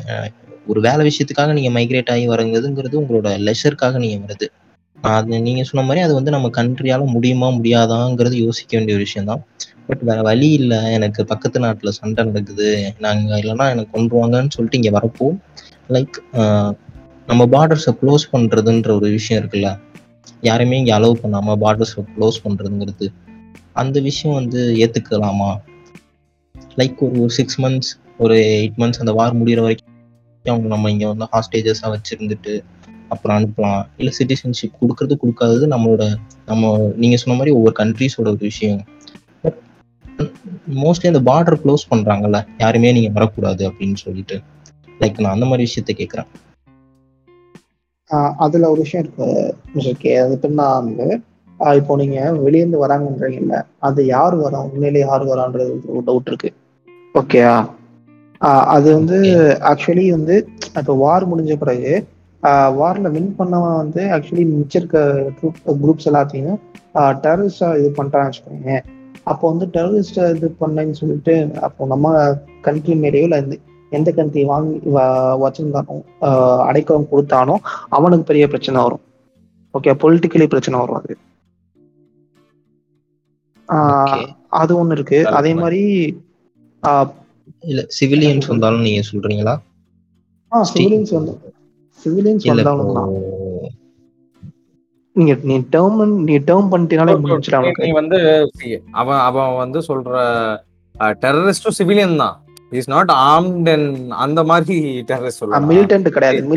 ஒரு 0.68 0.80
வேலை 0.82 1.02
விஷயத்துக்காக 1.10 1.54
நீங்க 1.58 1.70
மைக்ரேட் 1.78 2.12
ஆகி 2.14 2.26
வரங்கிறதுங்கிறது 2.30 2.96
உங்களோட 3.02 3.30
லெஷருக்காக 3.48 4.00
நீங்க 4.04 4.18
வருது 4.26 4.48
அது 4.98 5.40
நீங்க 5.46 5.62
சொன்ன 5.64 5.84
மாதிரி 5.88 6.02
அது 6.06 6.14
வந்து 6.14 6.32
நம்ம 6.36 6.48
கண்ட்ரியால 6.58 7.04
முடியுமா 7.14 7.48
முடியாதாங்கிறது 7.50 8.36
யோசிக்க 8.46 8.72
வேண்டிய 8.78 8.96
ஒரு 8.98 9.06
விஷயம் 9.08 9.30
தான். 9.30 9.42
பட் 9.88 10.02
வேற 10.10 10.20
வழி 10.22 10.50
இல்ல. 10.52 10.74
எனக்கு 10.98 11.22
பக்கத்து 11.26 11.60
நாட்டுல 11.60 11.92
சண்டை 12.00 12.26
நடக்குது. 12.26 12.68
நாங்க 13.00 13.38
இல்லைன்னா 13.42 13.68
எனக்கு 13.74 13.94
கொண்டுருவாங்கன்னு 13.96 14.54
சொல்லிட்டு 14.56 14.80
இங்க 14.82 14.92
வரப்போ 14.98 15.28
லைக் 15.90 16.18
நம்ம 17.28 17.46
பார்டர்ஸை 17.56 17.94
க்ளோஸ் 18.02 18.26
பண்றதுன்ற 18.32 18.92
ஒரு 19.00 19.10
விஷயம் 19.18 19.42
இருக்குல்ல. 19.42 19.72
யாருமே 20.42 20.78
இங்க 20.78 20.94
அலோவ் 21.00 21.22
பண்ணாம 21.24 21.56
பார்டர்ஸை 21.64 22.04
க்ளோஸ் 22.18 22.44
பண்றதுங்கிறது. 22.46 23.08
அந்த 23.82 23.98
விஷயம் 24.08 24.38
வந்து 24.40 24.62
ஏத்துக்கலாமா? 24.84 25.52
லைக் 26.78 27.00
ஒரு 27.08 27.30
சிக்ஸ் 27.38 27.58
மந்த்ஸ் 27.62 27.92
ஒரு 28.18 28.36
எயிட் 28.56 28.80
மந்த்ஸ் 28.82 29.02
அந்த 29.04 29.14
வார் 29.20 29.38
முடிகிற 29.40 29.62
வரைக்கும் 29.66 29.88
அவங்க 30.46 30.70
நம்ம 30.74 30.92
இங்கே 30.94 31.08
வந்து 31.12 31.28
ஹாஸ்டேஜஸாக 31.34 31.94
வச்சுருந்துட்டு 31.96 32.54
அப்புறம் 33.10 33.38
அனுப்பலாம். 33.38 33.84
இல்லை 33.98 34.12
சிட்டிசன்ஷிப் 34.20 34.78
கொடுக்கறது 34.82 35.16
கொடுக்காதது 35.24 35.66
நம்மளோட 35.74 36.04
நம்ம 36.46 36.74
நீங்கள் 36.96 37.22
சொன்ன 37.24 37.38
மாதிரி 37.38 37.56
ஒவ்வொரு 37.58 37.76
கண்ட்ரீஸோட 37.80 38.28
ஒரு 38.34 38.44
விஷயம். 38.50 38.82
பட் 39.44 39.60
மோஸ்ட்லி 40.84 41.10
அந்த 41.12 41.22
பார்டர் 41.32 41.62
க்ளோஸ் 41.64 41.90
பண்றாங்கல்ல 41.92 42.40
யாருமே 42.58 42.92
நீங்க 42.92 43.12
வரக்கூடாது 43.18 43.64
அப்படின்னு 43.70 44.00
சொல்லிட்டு. 44.06 44.38
லைக் 45.00 45.22
நான் 45.24 45.36
அந்த 45.38 45.46
மாதிரி 45.46 45.68
விஷயத்த 45.70 45.94
கேட்குறேன் 46.02 46.30
அதில் 48.44 48.72
ஒரு 48.74 48.82
விஷயம் 48.82 49.04
இருக்கு 49.06 50.12
அது 50.22 50.38
எப்படின்னா 50.38 50.68
வந்து 50.80 51.08
இப்போ 51.80 51.94
நீங்க 52.02 52.20
வெளியேந்து 52.46 52.84
வராங்கன்றீங்கல்ல 52.84 53.58
அது 53.88 54.02
யார் 54.16 54.36
வரா 54.44 54.60
உண்மையிலே 54.68 55.02
யார் 55.08 55.24
வரான்றது 55.32 55.72
ஒரு 55.90 56.04
டவுட் 56.08 56.30
இருக்கு. 56.32 56.50
ஓகேயா 57.16 57.54
அது 58.76 58.88
வந்து 58.98 59.18
ஆக்சுவலி 59.72 60.06
வந்து 60.18 60.36
இப்போ 60.80 60.94
வார் 61.04 61.30
முடிஞ்ச 61.32 61.56
பிறகு 61.64 61.92
வார்ல 62.80 63.08
வின் 63.16 63.34
பண்ணவன் 63.40 63.80
வந்து 63.84 64.02
ஆக்சுவலி 64.18 64.44
மிச்சம் 64.52 64.82
இருக்க 64.82 65.00
குரூப்ஸ் 65.82 66.10
எல்லாத்தையும் 66.12 66.60
டெரரிஸ்டா 67.24 67.70
இது 67.80 67.90
பண்றான்னு 67.98 68.30
வச்சுக்கோங்க. 68.30 68.78
அப்போ 69.32 69.44
வந்து 69.52 69.66
டெரரிஸ்ட் 69.76 70.20
இது 70.36 70.48
பண்ணேன்னு 70.62 71.00
சொல்லிட்டு 71.02 71.34
அப்போ 71.68 71.86
நம்ம 71.94 72.14
கண்ட்ரி 72.68 72.96
மேலேயோ 73.04 73.26
இல்லை 73.28 73.60
எந்த 73.98 74.10
கண்ட்ரி 74.18 74.42
வாங்கி 74.52 74.76
வச்சிருந்தானோ 75.44 75.96
அடைக்கலம் 76.70 77.12
கொடுத்தானோ 77.12 77.56
அவனுக்கு 77.98 78.30
பெரிய 78.32 78.46
பிரச்சனை 78.54 78.78
வரும். 78.86 79.04
ஓகே 79.74 79.94
பொலிட்டிக்கலி 80.04 80.48
பிரச்சனை 80.54 80.78
வரும் 80.84 81.00
அது. 81.02 81.14
அது 84.52 84.74
ஒண்ணு 84.76 84.92
இருக்கு. 84.92 85.18
அதே 85.38 85.52
மாதிரி 85.56 85.82
ஆஹ் 86.84 87.10
இல்ல 87.64 87.82
சிவிலியன்ஸ் 88.00 88.48
வந்தாலும் 88.48 88.82
நீங்க 88.82 89.02
சொல்றீங்களா? 89.10 89.56
சிவிலியன்ஸ் 90.72 91.14
வந்து 91.14 91.34
சிவிலியன்ஸ் 92.00 92.46
வந்தாலும் 92.52 92.90
நீங்க 95.16 95.34
நீ 95.44 95.60
டேர்ம் 95.72 95.98
நீ 96.26 96.38
டேர்ம் 96.40 96.70
பண்ணிட்டீனாலே 96.72 97.14
முடிஞ்சிடும் 97.26 97.56
நீ- 97.82 97.94
வந்து 97.94 98.18
அவன் 98.94 99.18
அவன் 99.20 99.56
வந்து 99.56 99.80
சொல்ற 99.88 100.14
டெரரிஸ்டும் 101.22 101.78
சிவிலியன் 101.80 102.16
தான். 102.16 102.36
இஸ் 102.70 102.90
நாட் 102.90 103.10
ஆர்ம்ட் 103.10 103.72
அண்ட் 103.72 104.12
அந்த 104.12 104.44
மாதிரி 104.44 105.04
டெரரிஸ்ட் 105.08 105.40
சொல்லுவாங்க 105.40 105.74
மிலிட்டன்ட் 105.74 106.10
கிடையாது. 106.10 106.48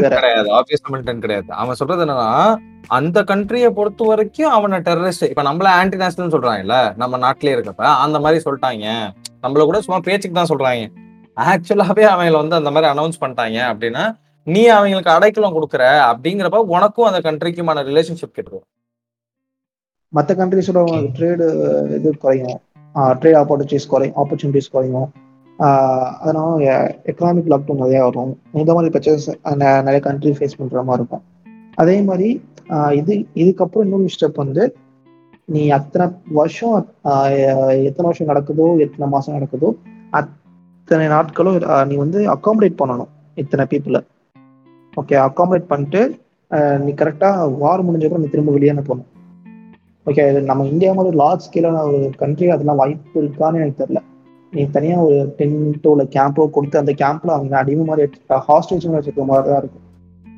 வேற. 0.00 0.08
கிடையாது. 0.08 0.48
ஆப்வியஸ் 0.54 0.92
மிலிட்டன் 0.92 1.18
கிடையாது. 1.18 1.44
அவன் 1.48 1.74
சொல்றது 1.74 2.04
என்னன்னா 2.04 2.56
அந்த 2.86 3.22
கண்ட்ரியை 3.22 3.70
பொறுத்த 3.70 4.04
வரைக்கும் 4.04 4.50
அவனை 4.50 4.78
டெரரிஸ்ட் 4.78 5.28
இப்ப 5.28 5.42
நம்மள 5.42 5.64
ஆன்டி 5.64 5.96
நேஷனல் 5.96 6.40
சொல்றாங்கல்ல 6.40 6.96
நம்ம 6.96 7.16
நாட்டிலே 7.16 7.54
இருக்கப்ப 7.54 7.82
அந்த 7.82 8.20
மாதிரி 8.20 8.42
சொல்லிட்டாங்க. 8.44 9.10
நம்மள 9.42 9.62
கூட 9.62 9.80
சும்மா 9.80 10.00
பேச்சுக்கு 10.00 10.44
தான் 10.44 10.58
சொல்றாங்க. 10.58 10.90
ஆக்சுவலாவே 11.36 12.04
அவங்கள 12.12 12.48
வந்து 12.48 12.56
அந்த 12.56 12.70
மாதிரி 12.70 12.92
அனௌன்ஸ் 12.92 13.22
பண்ணிட்டாங்க 13.22 13.74
அப்படின்னா 13.74 14.18
நீ 14.42 14.66
அவங்களுக்கு 14.66 15.10
அடைக்கலம் 15.10 15.54
கொடுக்குற 15.54 15.82
அப்படிங்கிறப்ப 16.10 16.56
உனக்கும் 16.56 17.12
அந்த 17.12 17.32
கண்ட்ரிக்குமான 17.32 17.84
ரிலேஷன்ஷிப் 17.88 18.36
கெட்டுரும். 18.36 18.66
மற்ற 20.08 20.34
கண்ட்ரிஸோட 20.34 21.08
ட்ரேடு 21.18 21.46
இது 21.94 22.14
குறையும். 22.18 22.60
ட்ரேட் 22.94 23.38
ஆப்பர்ச்சுனிட்டிஸ் 23.40 23.88
குறையும் 23.88 24.16
ஆப்பர்ச்சுனிட்டிஸ் 24.16 24.70
குறையும். 24.70 25.12
அதனால 26.24 26.50
எக்கனாமிக் 27.10 27.50
லாக்டவுன் 27.52 27.82
நிறைய 27.84 28.00
வரும். 28.06 28.34
இந்த 28.60 28.70
மாதிரி 28.74 28.92
பிரச்சனை 28.94 29.70
நிறைய 29.86 30.00
கண்ட்ரி 30.08 30.32
ஃபேஸ் 30.36 30.58
பண்ற 30.58 30.82
மாதிரி 30.90 31.02
இருக்கும். 31.02 31.24
அதே 31.82 31.96
மாதிரி 32.08 32.28
இது 33.00 33.14
இதுக்கப்புறம் 33.42 33.86
இன்னொரு 33.86 34.14
ஸ்டெப் 34.14 34.42
வந்து 34.42 34.64
நீ 35.54 35.62
அத்தனை 35.78 36.06
வருஷம் 36.38 36.74
எத்தனை 37.88 38.06
வருஷம் 38.08 38.30
நடக்குதோ 38.32 38.66
எத்தனை 38.84 39.06
மாசம் 39.14 39.36
நடக்குதோ 39.38 39.68
அத்தனை 40.20 41.06
நாட்களும் 41.14 41.58
நீ 41.90 41.96
வந்து 42.04 42.20
அக்காமடேட் 42.34 42.80
பண்ணணும் 42.80 43.12
இத்தனை 43.42 43.64
பீப்புளை 43.72 44.00
ஓகே 44.92 45.16
அக்காமடேட் 45.26 45.70
பண்ணிட்டு 45.72 46.02
நீ 46.84 46.92
கரெக்டா 47.00 47.30
வார் 47.62 47.86
முடிஞ்சப்பறம் 47.86 48.22
நீ 48.24 48.28
திரும்ப 48.34 48.52
வெளியே 48.54 48.74
போகணும். 48.76 49.08
ஓகே 50.06 50.22
நம்ம 50.50 50.66
இந்தியா 50.72 50.90
மாதிரி 50.98 51.18
லார்ஜ் 51.22 51.46
ஸ்கேலான 51.46 51.82
ஒரு 51.88 51.98
கண்ட்ரி 52.22 52.46
அதெல்லாம் 52.54 52.80
வாய்ப்பு 52.82 53.18
இருக்கான்னு 53.22 53.60
எனக்கு 53.62 53.80
தெரியல. 53.82 54.02
நீ 54.52 54.62
தனியா 54.68 54.96
ஒரு 54.98 55.18
டென்ட்டோ 55.38 55.90
இல்லை 55.90 56.06
கேம்போ 56.14 56.44
கொடுத்து 56.50 56.78
அந்த 56.78 56.92
கேம்ப்ல 56.92 57.34
அவங்க 57.34 57.56
அடிமை 57.56 57.84
மாதிரி 57.84 58.20
ஹாஸ்டேஜ் 58.48 58.86
வச்சுக்கிற 58.92 59.26
மாதிரி 59.26 59.48
தான் 59.48 59.60
இருக்கும். 59.60 59.84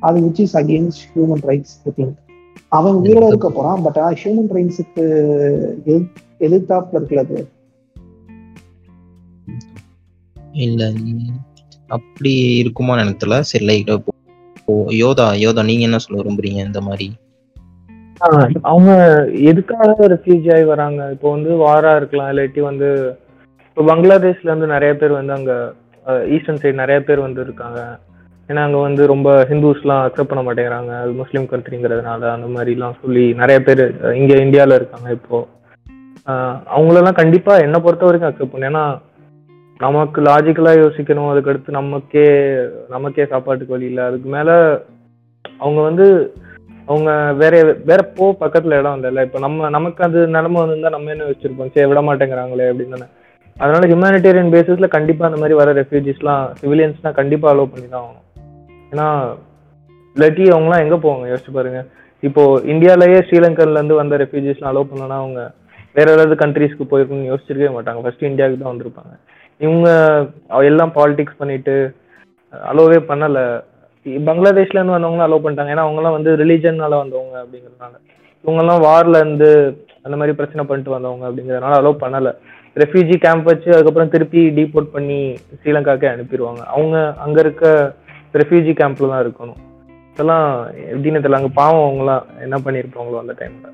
அது 0.01 0.19
which 0.21 0.41
is 0.45 0.57
against 0.57 1.03
human 1.11 1.43
rights 1.49 1.75
think 1.89 2.17
அவன் 2.71 2.99
உயிரோட 3.01 3.25
இருக்க 3.27 3.49
போறான் 3.49 3.81
பட் 3.83 3.97
ஆனால் 3.97 4.19
ஹியூமன் 4.21 4.51
ரைட்ஸுக்கு 4.57 5.05
எதிர்த்தாப்புல 6.39 6.99
இருக்குல்ல 6.99 7.25
அது? 7.25 7.39
இல்ல 10.61 10.81
அப்படி 11.89 12.31
இருக்குமான்னு 12.61 13.03
எனக்கு 13.03 13.21
தெரியல 13.21 13.39
சரி 13.49 13.75
இப்போ 14.57 14.73
யோதா 15.01 15.25
யோதா 15.43 15.61
நீங்க 15.63 15.83
என்ன 15.83 15.99
சொல்ல 16.03 16.19
விரும்புறீங்க 16.19 16.61
இந்த 16.67 16.81
மாதிரி? 16.81 17.07
ஆஹ் 18.21 18.41
அவங்க 18.69 18.91
எதுக்காக 19.51 20.07
ரெஃப்யூஜி 20.13 20.49
ஆகி 20.55 20.65
வராங்க? 20.71 21.01
இப்போ 21.15 21.27
வந்து 21.31 21.51
வாரா 21.63 21.91
இருக்கலாம் 21.95 22.29
இல்லாட்டி 22.31 22.61
வந்து 22.61 22.89
இப்போ 23.71 23.83
பங்களாதேஷ்ல 23.89 24.49
இருந்து 24.49 24.67
நிறைய 24.75 24.93
பேர் 25.01 25.11
வந்து 25.17 25.33
அங்க 25.35 25.51
ஈஸ்டர்ன் 26.35 26.59
சைடு 26.61 26.81
நிறைய 26.81 26.99
பேர் 27.07 27.19
வந்து 27.25 27.41
இருக்காங்க. 27.45 27.79
ஏன்னா 28.49 28.61
அங்க 28.67 28.79
வந்து 28.85 29.01
ரொம்ப 29.11 29.29
ஹிந்துஸ்லாம் 29.49 30.01
அக்செப்ட் 30.05 30.31
பண்ண 30.31 30.41
மாட்டேங்கிறாங்க. 30.47 30.91
அது 31.03 31.11
முஸ்லீம் 31.19 31.45
கண்ட்ரிங்கிறதுனால 31.51 32.21
அந்த 32.35 32.47
மாதிரிலாம் 32.55 32.99
சொல்லி 33.03 33.23
நிறைய 33.41 33.57
பேர் 33.67 33.83
இங்கே 34.19 34.37
இங்க 34.45 34.57
இருக்காங்க 34.79 35.09
இப்போ. 35.17 35.39
அவங்களெல்லாம் 36.75 37.19
கண்டிப்பா 37.21 37.53
என்னை 37.65 37.79
பொறுத்த 37.85 38.05
வரைக்கும் 38.07 38.29
அக்செப்ட் 38.31 38.53
பண்ணு. 38.55 38.69
ஏன்னா 38.71 38.83
நமக்கு 39.79 40.19
லாஜிக்கலா 40.29 40.73
யோசிக்கணும். 40.81 41.29
அதுக்கடுத்து 41.31 41.77
நமக்கே 41.79 42.27
நமக்கே 42.95 43.25
சாப்பாட்டுக்கு 43.31 43.75
வழி 43.75 43.89
இல்லை. 43.91 44.03
அதுக்கு 44.09 44.29
மேல 44.35 44.49
அவங்க 45.63 45.79
வந்து 45.89 46.05
அவங்க 46.91 47.11
வேற 47.41 47.55
வேற 47.89 48.01
போ 48.17 48.25
பக்கத்துல 48.43 48.77
இடம் 48.81 48.97
இல்லைல்ல. 48.99 49.25
இப்போ 49.27 49.39
நம்ம 49.47 49.69
நமக்கு 49.77 50.01
அது 50.09 50.19
நிலைமை 50.35 50.59
வந்திருந்தா 50.61 50.95
நம்ம 50.97 51.11
என்ன 51.15 51.31
வச்சிருப்போம் 51.31 51.73
சரி 51.75 51.89
விட 51.91 52.01
மாட்டேங்கிறாங்களே 52.09 52.69
அப்படின்னு 52.71 52.95
தானே. 52.97 53.09
அதனால 53.57 53.87
ஹியூமானிட்டேரியன் 53.87 54.53
பேசிஸ்ல 54.53 54.87
கண்டிப்பா 54.87 55.25
அந்த 55.25 55.37
மாதிரி 55.37 55.57
வர 55.57 55.73
ரெஃப்யூஜிஸ்லாம் 55.73 56.53
சிவிலியன்ஸ்லாம் 56.61 57.11
கண்டிப்பா 57.11 57.53
அலோவ் 57.53 57.71
பண்ணி 57.71 57.89
தான் 57.89 58.03
ஆகணும். 58.03 58.39
ஏன்னா 58.91 59.37
இல்லாட்டி 60.15 60.43
அவங்கலாம் 60.43 60.91
எங்க 60.91 60.95
போவாங்க? 60.95 61.37
யோசிச்சு 61.37 61.51
பாருங்க. 61.53 61.85
இப்போ 62.21 62.59
இந்தியாலயே 62.59 63.21
ஸ்ரீலங்கன்லேருந்து 63.29 63.95
வந்த 63.95 64.17
ரெஃப்யூஜிஸ்லாம் 64.17 64.73
அலோவ் 64.73 64.87
பண்ணனா 64.95 65.07
அவங்க 65.07 65.51
வேற 65.93 66.11
ஏதாவது 66.11 66.33
கண்ட்ரீஸ்க்கு 66.33 66.83
போயிருக்கணும்னு 66.91 67.35
யோசிச்சிருக்கவே 67.35 67.71
மாட்டாங்க. 67.71 68.01
ஃபர்ஸ்ட் 68.01 68.23
இந்தியாவுக்கு 68.23 68.63
தான் 68.63 68.77
வந்திருப்பாங்க. 68.77 69.19
இவங்க 69.57 70.25
அவ- 70.47 70.63
எல்லாம் 70.63 70.91
பாலிடிக்ஸ் 70.95 71.37
பண்ணிட்டு 71.37 71.95
அலோவே 72.73 72.99
பண்ணல. 72.99 73.63
பங்களாதேஷ்லேருந்து 74.03 74.25
பங்களாதேஷ்ல 74.25 74.83
இருந்து 74.83 74.91
வந்தவங்க 74.91 75.27
அலோவ் 75.27 75.43
பண்ணிட்டாங்க. 75.43 75.69
ஏன்னா 75.69 75.83
அவங்கலாம் 75.83 76.11
வந்து 76.11 76.37
ரிலீஜன்னால 76.37 76.97
வந்தவங்க 76.97 77.43
அப்படிங்கறதுனால. 77.43 77.99
இவங்கெல்லாம் 78.45 78.85
வார்ல 78.85 79.15
இருந்து 79.15 79.77
அந்த 80.03 80.17
மாதிரி 80.17 80.35
பிரச்சனை 80.35 80.65
பண்ணிட்டு 80.65 80.91
வந்தவங்க 80.91 81.29
அப்படிங்கறதுனால 81.29 81.71
அலோவ் 81.71 81.97
பண்ணலை. 82.01 82.35
ரெஃப்யூஜி 82.75 83.15
கேம்ப் 83.25 83.49
வச்சு 83.51 83.69
அதுக்கப்புறம் 83.75 84.11
திருப்பி 84.13 84.41
டீபோர்ட் 84.57 84.93
பண்ணி 84.95 85.19
ஸ்ரீலங்காக்கே 85.59 86.07
அனுப்பிடுவாங்க. 86.11 86.61
அவங்க 86.75 86.97
அங்கே 87.23 87.39
இருக்க 87.45 87.65
ரெஃப்யூஜி 88.41 88.73
கேம்ப்ல 88.81 89.09
தான் 89.13 89.23
இருக்கணும். 89.25 89.59
இதெல்லாம் 90.13 90.47
எப்படின்னு 90.91 91.21
தெரியல. 91.23 91.39
அங்கே 91.39 91.53
பாவம் 91.61 91.85
அவங்களாம் 91.87 92.25
என்ன 92.45 92.57
பண்ணியிருப்பாங்களோ 92.65 93.19
அந்த 93.23 93.33
டைம்ல 93.41 93.67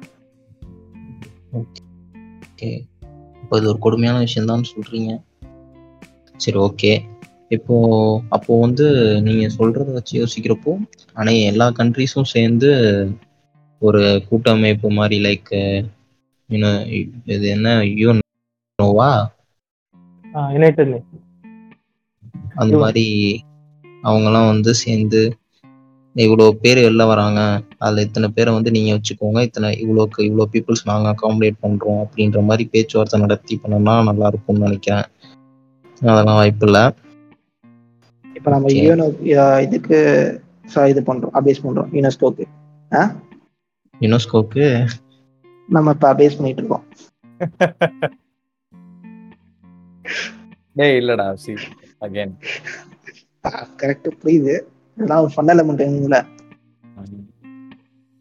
ஓகே. 1.59 2.69
இப்போ 3.41 3.57
இது 3.59 3.69
ஒரு 3.71 3.79
கொடுமையான 3.85 4.17
விஷயம் 4.25 4.49
தான் 4.51 4.69
சொல்றீங்க. 4.71 5.11
சரி 6.43 6.59
ஓகே. 6.67 6.91
இப்போ 7.55 7.75
அப்போ 8.35 8.53
வந்து 8.63 8.85
நீங்க 9.27 9.45
சொல்றத 9.57 9.93
வச்சு 9.97 10.13
யோசிக்கிறப்போ 10.21 10.71
ஆனா 11.19 11.31
எல்லா 11.51 11.67
கண்ட்ரிஸும் 11.79 12.31
சேர்ந்து 12.33 12.71
ஒரு 13.81 14.01
கூட்டமைப்பு 14.29 14.89
மாதிரி 14.99 15.17
லைக் 15.27 15.51
இது 17.33 17.45
என்ன 17.55 17.69
யூனோவா 18.79 19.11
யுனைடெட் 20.53 20.89
நேஷன் 20.89 21.21
அந்த. 22.55 22.73
மாதிரி 22.81 23.05
அவங்கெல்லாம் 24.03 24.49
வந்து 24.49 24.71
சேர்ந்து 24.81 25.21
இவ்வளோ 26.15 26.45
பேர் 26.63 26.79
வெளில 26.85 27.05
வராங்க. 27.11 27.39
அதில் 27.83 28.03
இத்தனை 28.05 28.27
பேரை 28.35 28.51
வந்து 28.57 28.73
நீங்கள் 28.75 28.97
வச்சுக்கோங்க. 28.97 29.39
இத்தனை 29.47 29.69
இவ்வளோக்கு 29.83 30.19
இவ்வளோ 30.27 30.45
பீப்புள்ஸ் 30.53 30.83
நாங்கள் 30.89 31.13
அகாமடேட் 31.13 31.57
பண்ணுறோம் 31.63 32.01
அப்படின்ற 32.03 32.43
மாதிரி 32.49 32.65
பேச்சுவார்த்தை 32.73 33.19
நடத்தி 33.23 33.57
பண்ணோம்னா 33.63 33.95
நல்லா 34.09 34.27
இருக்கும்னு 34.33 34.67
நினைக்கிறேன். 34.67 35.07
அதெல்லாம் 36.01 36.39
வாய்ப்பு 36.41 36.67
இல்லை. 36.69 36.83
இப்போ 38.25 38.51
நம்ம. 38.55 38.75
யூனோ 38.77 39.07
இதுக்கு 39.65 39.99
இது 40.93 41.03
பண்றோம். 41.09 41.35
அபேஸ் 41.41 41.65
பண்றோம். 41.65 41.89
யுனெஸ்கோக்கு 41.97 42.47
யுனெஸ்கோக்கு 44.01 44.65
நம்ம 45.69 45.97
இப்போ 45.97 46.09
அபேஸ் 46.13 46.39
பண்ணிட்டு 46.39 46.63
இருக்கோம். 46.63 46.87
டேய் 50.75 50.97
இல்லடா 50.99 51.27
சி 51.43 51.53
அகைன் 52.01 52.33
கரெக்ட் 53.79 54.09
புரியுது. 54.21 54.55
ஒரு 55.17 55.31
ஃபன் 55.33 55.51
எலமெண்ட்டுங்கள 55.53 56.17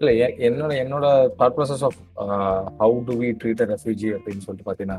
இல்ல 0.00 0.10
என்னோட 0.46 0.72
என்னோட 0.80 1.06
thought 1.38 1.54
process 1.56 1.84
of 1.84 1.98
how 2.80 2.96
do 3.06 3.14
we 3.20 3.28
treat 3.40 3.62
a 3.64 3.68
refugee 3.70 4.08
அப்படின்னு 4.16 4.44
சொல்லிட்டு 4.46 4.68
பாத்தீங்கன்னா 4.68 4.98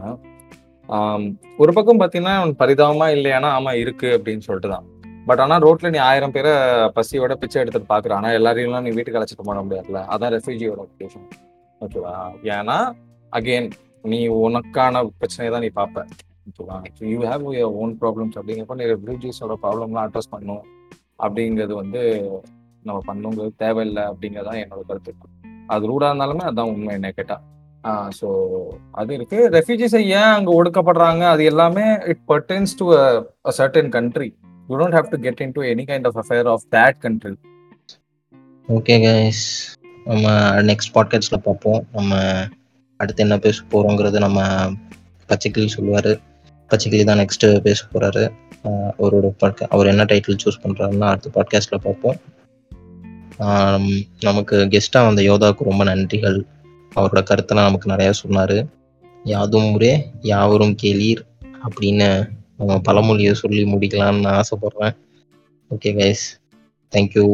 ஆம், 0.89 1.25
ஒரு 1.59 1.71
பக்கம் 1.73 1.99
பாத்தீங்கன்னா 2.01 2.35
அவன் 2.37 2.53
பரிதாபமா 2.59 3.07
இல்லையானா 3.15 3.49
ஆமா 3.55 3.71
இருக்கு 3.81 4.07
அப்படின்னு 4.17 4.45
சொல்லிட்டு 4.45 4.69
தான். 4.69 4.85
பட் 5.27 5.41
ஆனா 5.43 5.55
ரோட்ல 5.63 5.89
நீ 5.93 5.99
ஆயிரம் 6.05 6.33
பேரை 6.35 6.51
பசியோட 6.95 7.33
பிச்சை 7.41 7.57
எடுத்துட்டு 7.61 7.89
பாக்குற 7.89 8.13
ஆனா 8.17 8.29
எல்லாரையும் 8.37 8.85
நீ 8.85 8.91
வீட்டுக்கு 8.97 9.19
அழைச்சிட்டு 9.19 9.47
போட 9.49 9.59
முடியாதுல்ல? 9.63 10.01
அதான் 10.13 10.33
ரெஃப்யூஜியோட 10.35 10.79
ஓகேவா 11.81 12.13
ஏன்னா 12.53 12.77
அகைன் 13.33 13.67
நீ 14.03 14.19
உனக்கான 14.41 14.93
பிரச்சனையை 15.19 15.51
தான் 15.53 15.65
நீ 15.65 15.71
பார்ப்ப. 15.75 16.05
ஓகேவா? 16.47 16.77
You 17.13 17.19
have 17.29 17.45
your 17.55 17.75
own 17.81 17.93
problems 18.01 18.37
அப்படிங்கிறப்ப 18.39 18.75
நிறைய 18.81 18.95
ரெஃப்யூஜிஸோட 18.95 19.55
ப்ராப்ளம்லாம் 19.63 20.05
அட்ரஸ் 20.07 20.33
பண்ணும். 20.35 20.63
அப்படிங்கிறது 21.25 21.73
வந்து 21.81 22.01
நம்ம 22.87 22.99
பண்ணுங்கிறது 23.07 23.53
தேவையில்லை 23.63 24.03
அப்படிங்கிறது 24.11 24.49
தான் 24.49 24.61
என்னோட 24.63 24.81
கருத்து. 24.89 25.13
அது 25.73 25.87
ரூடாக 25.91 26.09
இருந்தாலுமே 26.11 26.43
அதான் 26.49 26.71
உண்மை 26.73 26.91
என்ன 26.97 27.09
கேட்டால் 27.19 27.43
ஸோ 28.19 28.27
அது 28.99 29.11
இருக்கு. 29.17 29.37
ரெஃப்யூஜிஸை 29.55 30.01
ஏன் 30.19 30.31
அங்கே 30.37 30.51
ஒடுக்கப்படுறாங்க? 30.59 31.23
அது 31.33 31.43
எல்லாமே 31.51 31.85
it 32.11 32.23
burdens 32.31 32.71
to 32.79 32.85
a 33.01 33.53
certain 33.59 33.91
country 33.95 34.29
you 34.69 34.77
don't 34.81 34.97
have 34.97 35.11
to 35.13 35.19
get 35.25 35.41
into 35.57 35.61
any 35.73 35.85
kind 35.91 36.07
of 36.09 36.17
affair 36.23 36.49
of 36.53 36.65
that 36.75 36.97
country 37.05 37.35
okay 38.67 38.95
guys 39.05 39.43
நம்ம 40.09 40.27
நெக்ஸ்ட் 40.69 40.93
பாட்காஸ்ட்ல 40.95 41.37
பார்ப்போம். 41.47 41.81
நம்ம 41.97 42.13
அடுத்து 42.99 43.23
என்ன 43.25 43.35
பேச 43.45 43.63
போகிறோங்கிறது 43.71 44.19
நம்ம 44.25 44.41
பச்சைக்கிளி 45.29 45.69
சொல்லுவார். 45.75 46.11
பச்சைக்கிளி 46.71 47.03
தான் 47.09 47.19
நெக்ஸ்ட்டு 47.21 47.47
பேச 47.65 47.79
போகிறாரு 47.93 48.23
அவரோட 48.99 49.27
பாட்கா 49.41 49.65
அவர் 49.73 49.91
என்ன 49.91 50.03
டைட்டில் 50.11 50.41
சூஸ் 50.43 50.61
பண்ணுறாருன்னா 50.63 51.09
அடுத்த 51.11 51.31
பாட்காஸ்ட்டில் 51.35 51.83
பார்ப்போம். 51.85 52.17
நமக்கு 54.27 54.55
கெஸ்ட்டாக 54.73 55.07
வந்த 55.09 55.21
யோதாவுக்கு 55.29 55.69
ரொம்ப 55.69 55.83
நன்றிகள். 55.89 56.37
அவரோட 56.95 57.21
கருத்தெல்லாம் 57.29 57.67
நமக்கு 57.69 57.91
நிறையா 57.93 58.13
சொன்னார். 58.21 58.57
யாதும் 59.23 59.67
ஊரே 59.73 59.93
யாவரும் 60.31 60.75
கேளீர் 60.83 61.21
அப்படின்னு 61.67 62.07
பழமொழியை 62.87 63.33
சொல்லி 63.41 63.63
முடிக்கலாம்னு 63.73 64.23
நான் 64.25 64.39
ஆசைப்பட்றேன். 64.41 64.95
Okay 65.71 65.91
guys 65.99 66.25
thank you 66.93 67.25